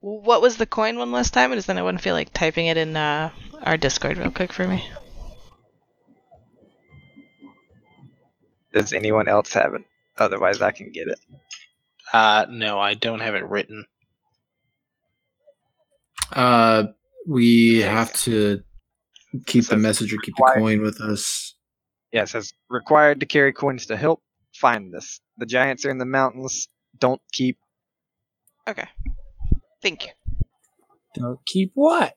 What 0.00 0.42
was 0.42 0.56
the 0.56 0.66
coin 0.66 0.96
one 0.96 1.10
last 1.12 1.32
time? 1.34 1.50
Does 1.50 1.68
anyone 1.68 1.98
feel 1.98 2.14
like 2.14 2.32
typing 2.32 2.66
it 2.66 2.76
in 2.76 2.96
uh, 2.96 3.30
our 3.62 3.76
Discord 3.76 4.16
real 4.16 4.30
quick 4.30 4.52
for 4.52 4.66
me? 4.66 4.84
Does 8.72 8.92
anyone 8.92 9.28
else 9.28 9.52
have 9.54 9.74
it? 9.74 9.82
Otherwise, 10.18 10.62
I 10.62 10.70
can 10.70 10.92
get 10.92 11.08
it. 11.08 11.18
Uh, 12.12 12.46
no, 12.48 12.78
I 12.78 12.94
don't 12.94 13.20
have 13.20 13.34
it 13.34 13.44
written. 13.48 13.86
Uh, 16.32 16.84
we 17.26 17.78
have 17.80 18.12
to 18.12 18.62
keep 19.46 19.64
the 19.64 19.70
Says 19.70 19.82
message 19.82 20.12
or 20.12 20.18
keep 20.18 20.36
the 20.36 20.42
required. 20.44 20.58
coin 20.60 20.82
with 20.82 21.00
us. 21.00 21.54
Yeah, 22.12 22.22
it 22.22 22.28
says 22.28 22.52
required 22.70 23.20
to 23.20 23.26
carry 23.26 23.52
coins 23.52 23.86
to 23.86 23.96
help 23.96 24.22
find 24.54 24.92
this. 24.92 25.20
The 25.38 25.46
giants 25.46 25.84
are 25.84 25.90
in 25.90 25.98
the 25.98 26.04
mountains. 26.04 26.68
Don't 26.98 27.20
keep. 27.32 27.58
Okay. 28.68 28.88
Thank 29.82 30.06
you. 30.06 30.12
Don't 31.14 31.38
keep 31.46 31.72
what? 31.74 32.14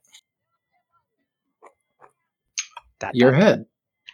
That 3.00 3.16
Your 3.16 3.34
head. 3.34 3.66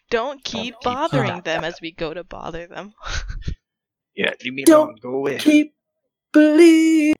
Don't 0.09 0.43
keep 0.43 0.75
keep- 0.75 0.83
bothering 0.83 1.41
them 1.41 1.63
as 1.63 1.79
we 1.81 1.91
go 1.91 2.13
to 2.13 2.23
bother 2.23 2.67
them. 2.67 2.93
Yeah, 4.15 4.31
leave 4.43 4.53
me 4.55 4.63
Don't 4.63 4.87
alone. 4.87 4.95
Go 4.99 5.09
away. 5.17 5.37
Keep 5.37 5.75
believe. 6.33 7.13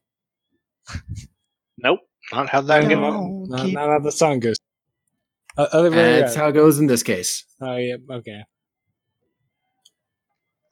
Nope, 1.78 1.99
not 2.34 2.49
how 2.49 2.62
that 2.62 2.86
No. 2.86 2.90
go. 2.90 3.02
Don't 3.02 3.49
Not, 3.49 3.66
keep- 3.66 3.74
not 3.76 3.88
how 3.90 3.99
the 3.99 4.12
song 4.12 4.40
goes. 4.40 4.56
Uh, 5.56 5.68
other 5.72 5.91
way 5.91 6.20
That's 6.22 6.34
how 6.34 6.48
it 6.48 6.54
goes 6.54 6.80
in 6.80 6.88
this 6.88 7.04
case. 7.04 7.45
Oh, 7.62 7.76
yeah, 7.76 7.98
okay. 8.10 8.41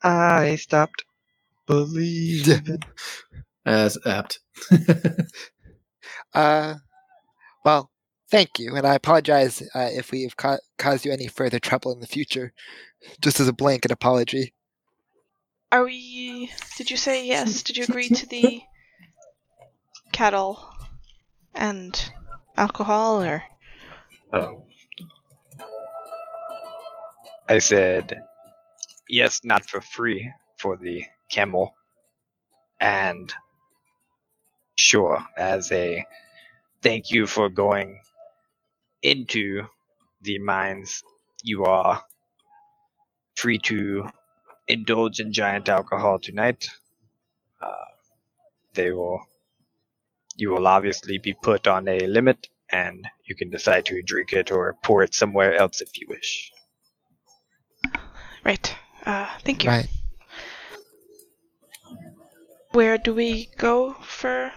I 0.02 0.56
stopped 0.56 1.04
believing. 1.66 2.82
As 3.66 3.98
apt. 4.06 4.38
Uh, 6.34 6.74
well, 7.64 7.90
thank 8.30 8.58
you, 8.58 8.76
and 8.76 8.86
I 8.86 8.94
apologize 8.94 9.62
uh, 9.74 9.88
if 9.90 10.10
we 10.10 10.22
have 10.24 10.36
ca- 10.36 10.58
caused 10.76 11.06
you 11.06 11.12
any 11.12 11.28
further 11.28 11.58
trouble 11.58 11.92
in 11.92 12.00
the 12.00 12.06
future. 12.06 12.52
Just 13.22 13.40
as 13.40 13.48
a 13.48 13.52
blanket 13.52 13.90
apology. 13.90 14.52
Are 15.72 15.84
we. 15.84 16.50
Did 16.76 16.90
you 16.90 16.96
say 16.96 17.26
yes? 17.26 17.62
Did 17.62 17.78
you 17.78 17.84
agree 17.84 18.08
to 18.10 18.26
the 18.26 18.60
cattle 20.12 20.60
and 21.54 22.10
alcohol, 22.56 23.22
or. 23.22 23.42
Oh. 24.32 24.64
I 27.48 27.58
said, 27.58 28.20
yes, 29.08 29.40
not 29.44 29.64
for 29.64 29.80
free 29.80 30.30
for 30.58 30.76
the 30.76 31.04
camel. 31.30 31.74
And 32.80 33.32
sure, 34.86 35.18
as 35.36 35.72
a 35.72 36.06
thank 36.80 37.10
you 37.10 37.26
for 37.26 37.48
going 37.48 38.00
into 39.02 39.62
the 40.22 40.38
mines, 40.38 41.02
you 41.42 41.64
are 41.64 42.02
free 43.34 43.58
to 43.58 44.08
indulge 44.68 45.18
in 45.18 45.32
giant 45.32 45.68
alcohol 45.68 46.18
tonight. 46.20 46.68
Uh, 47.60 47.88
they 48.74 48.92
will, 48.92 49.20
you 50.36 50.50
will 50.50 50.68
obviously 50.68 51.18
be 51.18 51.34
put 51.34 51.66
on 51.66 51.88
a 51.88 52.06
limit 52.06 52.48
and 52.70 53.08
you 53.24 53.34
can 53.34 53.50
decide 53.50 53.84
to 53.86 54.02
drink 54.02 54.32
it 54.32 54.52
or 54.52 54.76
pour 54.84 55.02
it 55.02 55.14
somewhere 55.14 55.54
else 55.54 55.80
if 55.80 55.90
you 55.98 56.06
wish. 56.08 56.52
Right. 58.44 58.76
Uh, 59.04 59.28
thank 59.44 59.64
you. 59.64 59.70
Right. 59.70 59.88
Where 62.70 62.98
do 62.98 63.14
we 63.14 63.48
go 63.56 63.94
for 63.94 64.52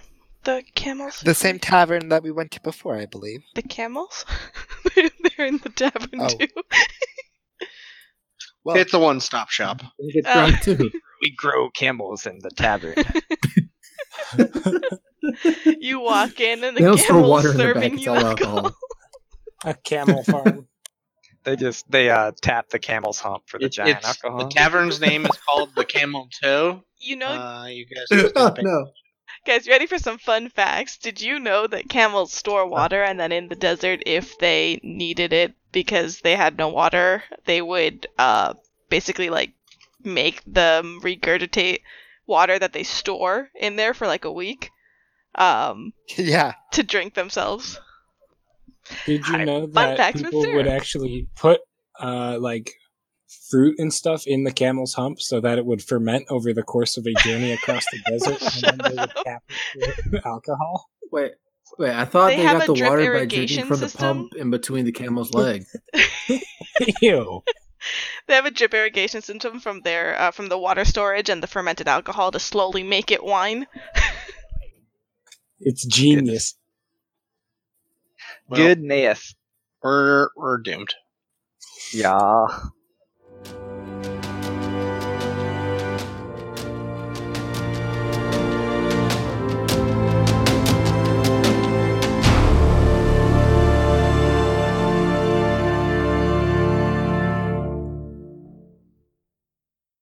the 0.58 0.64
camels? 0.76 1.20
The 1.22 1.34
same 1.36 1.60
tavern 1.60 2.10
that 2.10 2.24
we 2.24 2.32
went 2.32 2.52
to 2.52 2.62
before, 2.62 2.98
I 2.98 3.06
believe. 3.06 3.42
The 3.56 3.62
camels? 3.64 4.26
They're 4.96 5.46
in 5.48 5.58
the 5.60 5.70
tavern 5.76 6.10
Oh. 6.20 6.28
too. 6.28 6.48
Well, 8.64 8.78
It's 8.78 8.94
a 8.94 9.00
one-stop 9.00 9.50
shop. 9.50 9.82
You 10.00 10.22
get 10.22 10.26
Uh, 10.28 10.52
too. 10.58 10.92
We 11.22 11.32
grow 11.36 11.70
camels 11.70 12.26
in 12.26 12.40
the 12.40 12.50
tavern. 12.50 12.96
you 15.82 16.00
walk 16.00 16.40
in 16.40 16.64
and 16.64 16.78
They 16.78 16.82
the 16.82 16.88
don't 16.90 16.98
camel's 17.00 17.30
water 17.30 17.52
in 17.52 17.58
the 17.58 17.64
back. 17.66 17.74
serving 17.76 17.94
It's 17.96 18.06
you 18.06 18.12
all 18.12 18.18
alcohol. 18.18 18.58
alcohol. 18.58 18.76
A 19.66 19.74
camel 19.74 20.24
farm. 20.24 20.68
they 21.44 21.58
just 21.58 21.92
they 21.92 22.10
uh 22.10 22.32
tap 22.42 22.70
the 22.70 22.80
camel's 22.80 23.20
hump 23.20 23.44
for 23.48 23.60
the 23.60 23.66
It- 23.66 23.74
giant 23.74 24.06
alcohol. 24.06 24.38
The 24.40 24.48
tavern's 24.50 25.02
name 25.02 25.26
is 25.26 25.38
called 25.46 25.76
the 25.76 25.84
Camel 25.84 26.30
Toe. 26.42 26.84
You 27.00 27.18
know, 27.18 27.28
Uh, 27.28 27.66
you 27.66 27.86
guys 27.86 28.32
oh, 28.38 28.54
no. 28.62 28.92
Guys, 29.46 29.68
ready 29.68 29.86
for 29.86 29.98
some 29.98 30.18
fun 30.18 30.50
facts? 30.50 30.98
Did 30.98 31.22
you 31.22 31.40
know 31.40 31.68
that 31.68 31.90
camels 31.90 32.34
store 32.34 32.68
water 32.68 33.04
and 33.04 33.20
then 33.20 33.32
in 33.32 33.48
the 33.48 33.56
desert, 33.56 34.04
if 34.06 34.38
they 34.38 34.80
needed 34.84 35.34
it 35.34 35.54
because 35.72 36.22
they 36.22 36.36
had 36.36 36.58
no 36.58 36.70
water, 36.70 37.24
they 37.46 37.62
would 37.62 38.08
uh 38.18 38.54
basically 38.90 39.30
like 39.30 39.54
make 40.04 40.42
them 40.46 41.00
regurgitate 41.02 41.82
water 42.26 42.58
that 42.58 42.74
they 42.74 42.84
store 42.84 43.50
in 43.56 43.76
there 43.76 43.94
for 43.94 44.08
like 44.08 44.26
a 44.26 44.32
week 44.32 44.72
um 45.36 45.94
yeah. 46.18 46.54
to 46.72 46.84
drink 46.84 47.14
themselves. 47.14 47.80
Did 49.06 49.28
you 49.28 49.46
know 49.46 49.68
Fun 49.68 49.98
that 49.98 50.16
people 50.16 50.42
would 50.54 50.68
actually 50.68 51.28
put 51.36 51.62
uh, 52.00 52.38
like 52.40 52.79
fruit 53.50 53.76
and 53.78 53.94
stuff 53.94 54.26
in 54.26 54.44
the 54.44 54.52
camel's 54.52 54.94
hump 54.94 55.22
so 55.22 55.40
that 55.40 55.58
it 55.58 55.66
would 55.66 55.84
ferment 55.84 56.26
over 56.30 56.54
the 56.54 56.64
course 56.64 56.98
of 56.98 57.06
a 57.06 57.14
journey 57.24 57.52
across 57.52 57.86
the 57.92 58.00
desert, 58.08 58.64
and 58.64 58.80
then 58.80 58.96
they 58.96 59.02
would 59.02 59.16
cap 59.24 59.44
it 59.76 60.12
with 60.12 60.26
alcohol? 60.26 60.90
Wait, 61.12 61.34
wait. 61.78 61.92
I 61.92 62.06
thought 62.06 62.28
They 62.30 62.38
they, 62.38 62.44
got 62.44 62.66
the 62.66 62.74
water 62.74 62.98
by 62.98 63.04
irrigation 63.04 63.68
drinking 63.68 63.78
from 63.78 63.88
the 63.88 63.98
pump 63.98 64.36
in 64.36 64.50
between 64.50 64.86
the 64.86 64.92
camel's 64.92 65.34
leg. 65.34 65.66
Ew. 67.02 67.44
They 68.28 68.36
have 68.36 68.46
a 68.46 68.52
drip 68.52 68.74
irrigation 68.74 69.22
system 69.22 69.60
from 69.60 69.82
their 69.82 70.20
uh, 70.20 70.32
from 70.32 70.50
the 70.50 70.58
water 70.58 70.84
storage 70.84 71.30
and 71.30 71.42
the 71.42 71.48
fermented 71.48 71.88
alcohol 71.88 72.32
to 72.32 72.40
slowly 72.40 72.84
make 72.84 73.10
it 73.12 73.24
wine. 73.24 73.68
It's 75.60 75.86
genius. 75.86 76.56
Well, 78.48 78.60
Goodness. 78.60 79.36
We're 79.84 80.30
we're 80.36 80.58
doomed. 80.58 80.94
Yeah. 81.94 82.48